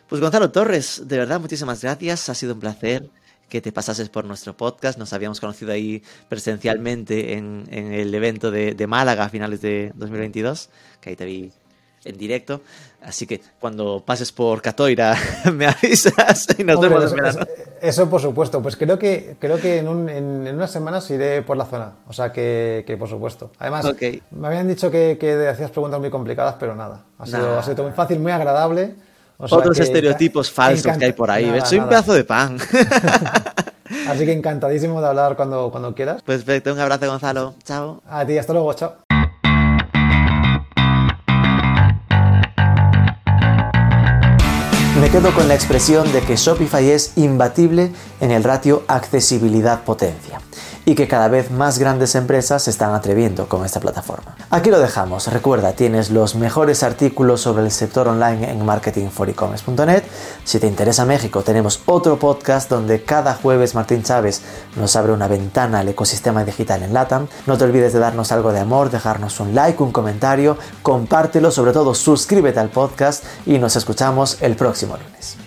Pues 0.08 0.20
Gonzalo 0.22 0.52
Torres, 0.52 1.04
de 1.06 1.18
verdad, 1.18 1.40
muchísimas 1.40 1.82
gracias, 1.82 2.30
ha 2.30 2.36
sido 2.36 2.54
un 2.56 2.60
placer 2.60 3.10
que 3.52 3.60
te 3.62 3.74
pasases 3.74 4.08
por 4.08 4.24
nuestro 4.24 4.56
podcast. 4.56 4.98
Nos 4.98 5.12
habíamos 5.12 5.42
conocido 5.42 5.74
ahí 5.74 6.02
presencialmente 6.30 7.34
en, 7.34 7.66
en 7.70 7.92
el 7.94 8.16
evento 8.16 8.50
de, 8.50 8.74
de 8.74 8.88
Málaga 8.88 9.26
a 9.26 9.30
finales 9.30 9.62
de 9.62 9.92
2022, 9.96 10.70
que 11.02 11.10
ahí 11.12 11.16
te 11.18 11.26
vi 11.26 11.52
en 12.06 12.18
directo. 12.18 12.62
Así 13.04 13.28
que 13.28 13.42
cuando 13.60 14.02
pases 14.06 14.32
por 14.32 14.62
Catoira 14.62 15.16
me 15.54 15.68
avisas 15.68 16.48
y 16.58 16.64
nos 16.64 16.78
Hombre, 16.78 16.90
vemos 16.90 17.04
eso, 17.06 17.16
verano. 17.16 17.46
eso- 17.82 18.10
por 18.10 18.22
supuesto, 18.22 18.62
pues 18.62 18.78
creo 18.78 18.98
que 18.98 19.36
creo 19.38 19.58
que 19.60 19.80
en, 19.80 19.88
un- 19.90 20.08
en- 20.10 20.48
en 20.48 20.56
unas 20.56 20.72
semanas 20.72 21.10
iré 21.12 21.42
por 21.42 21.58
la 21.58 21.66
zona, 21.66 21.94
o 22.08 22.14
sea 22.14 22.32
que, 22.32 22.84
que 22.88 22.96
por 22.98 23.10
supuesto. 23.10 23.52
Además, 23.60 23.86
Ok. 23.86 24.02
me 24.32 24.48
habían 24.48 24.68
dicho 24.68 24.90
que, 24.90 25.18
que 25.20 25.48
hacías 25.48 25.72
preguntas 25.72 26.00
muy 26.00 26.10
complicadas, 26.10 26.56
pero 26.60 26.74
nada, 26.76 27.04
ha 27.20 27.26
sido, 27.26 27.40
Nah. 27.54 27.60
ha 27.60 27.64
sido 27.64 27.84
muy 27.84 27.92
fácil, 27.92 28.20
muy 28.20 28.32
agradable. 28.32 28.96
O 29.42 29.48
sea 29.48 29.58
Otros 29.58 29.78
que- 29.78 29.84
estereotipos 29.84 30.50
que- 30.50 30.56
falsos 30.56 30.98
que 30.98 31.06
hay 31.06 31.14
por 31.14 31.30
ahí. 31.32 31.48
nada, 31.48 31.66
Soy 31.66 31.80
un 31.80 31.90
pedazo 31.90 32.14
de 32.14 32.24
pan. 32.24 32.58
Así 34.08 34.26
que 34.26 34.32
encantadísimo 34.32 35.02
de 35.02 35.08
hablar 35.08 35.36
cuando, 35.36 35.70
cuando 35.70 35.94
quieras. 35.94 36.22
Perfecto, 36.22 36.72
un 36.74 36.80
abrazo 36.80 37.08
Gonzalo. 37.08 37.56
Chao. 37.66 38.02
A 38.10 38.26
ti, 38.26 38.38
hasta 38.38 38.54
luego, 38.54 38.74
chao. 38.74 38.94
Me 45.00 45.10
quedo 45.10 45.34
con 45.34 45.48
la 45.48 45.56
expresión 45.56 46.12
de 46.12 46.22
que 46.22 46.36
Shopify 46.36 46.90
es 46.90 47.14
imbatible 47.18 47.92
en 48.20 48.32
el 48.32 48.44
ratio 48.44 48.84
accesibilidad-potencia 48.88 50.40
y 50.86 50.96
que 50.96 51.08
cada 51.08 51.28
vez 51.28 51.52
más 51.52 51.80
grandes 51.80 52.16
empresas 52.16 52.64
se 52.64 52.72
están 52.72 52.94
atreviendo 52.94 53.48
con 53.48 53.66
esta 53.66 53.80
plataforma. 53.80 54.36
Aquí 54.50 54.70
lo 54.70 54.80
dejamos. 54.80 55.28
Recuerda, 55.28 55.74
tienes 55.74 56.10
los 56.10 56.36
mejores 56.36 56.84
artículos 56.84 57.42
sobre 57.42 57.64
el 57.64 57.72
sector 57.72 58.08
online 58.08 58.52
en 58.52 58.66
marketingforecommerce.net. 58.66 60.04
Si 60.44 60.60
te 60.60 60.68
interesa 60.68 61.06
México, 61.06 61.44
tenemos 61.44 61.82
otro 61.86 62.18
podcast 62.18 62.70
donde 62.70 63.04
cada 63.04 63.36
jueves 63.36 63.76
Martín 63.76 64.04
Chávez 64.04 64.42
nos 64.76 64.96
abre 64.96 65.14
una 65.14 65.28
ventana 65.28 65.80
al 65.80 65.90
ecosistema 65.90 66.44
digital 66.44 66.84
en 66.84 66.94
LATAM. 66.94 67.28
No 67.46 67.58
te 67.58 67.64
olvides 67.64 67.94
de 67.94 68.00
darnos 68.00 68.32
algo 68.32 68.52
de 68.52 68.60
amor, 68.60 68.90
dejarnos 68.90 69.40
un 69.40 69.54
like, 69.56 69.82
un 69.82 69.92
comentario, 69.92 70.58
compártelo, 70.82 71.52
sobre 71.52 71.74
todo 71.74 71.94
suscríbete 71.94 72.60
al 72.60 72.70
podcast 72.70 73.24
y 73.46 73.60
nos 73.60 73.76
escuchamos 73.76 74.38
el 74.42 74.56
próximo 74.56 74.98
lunes. 74.98 75.41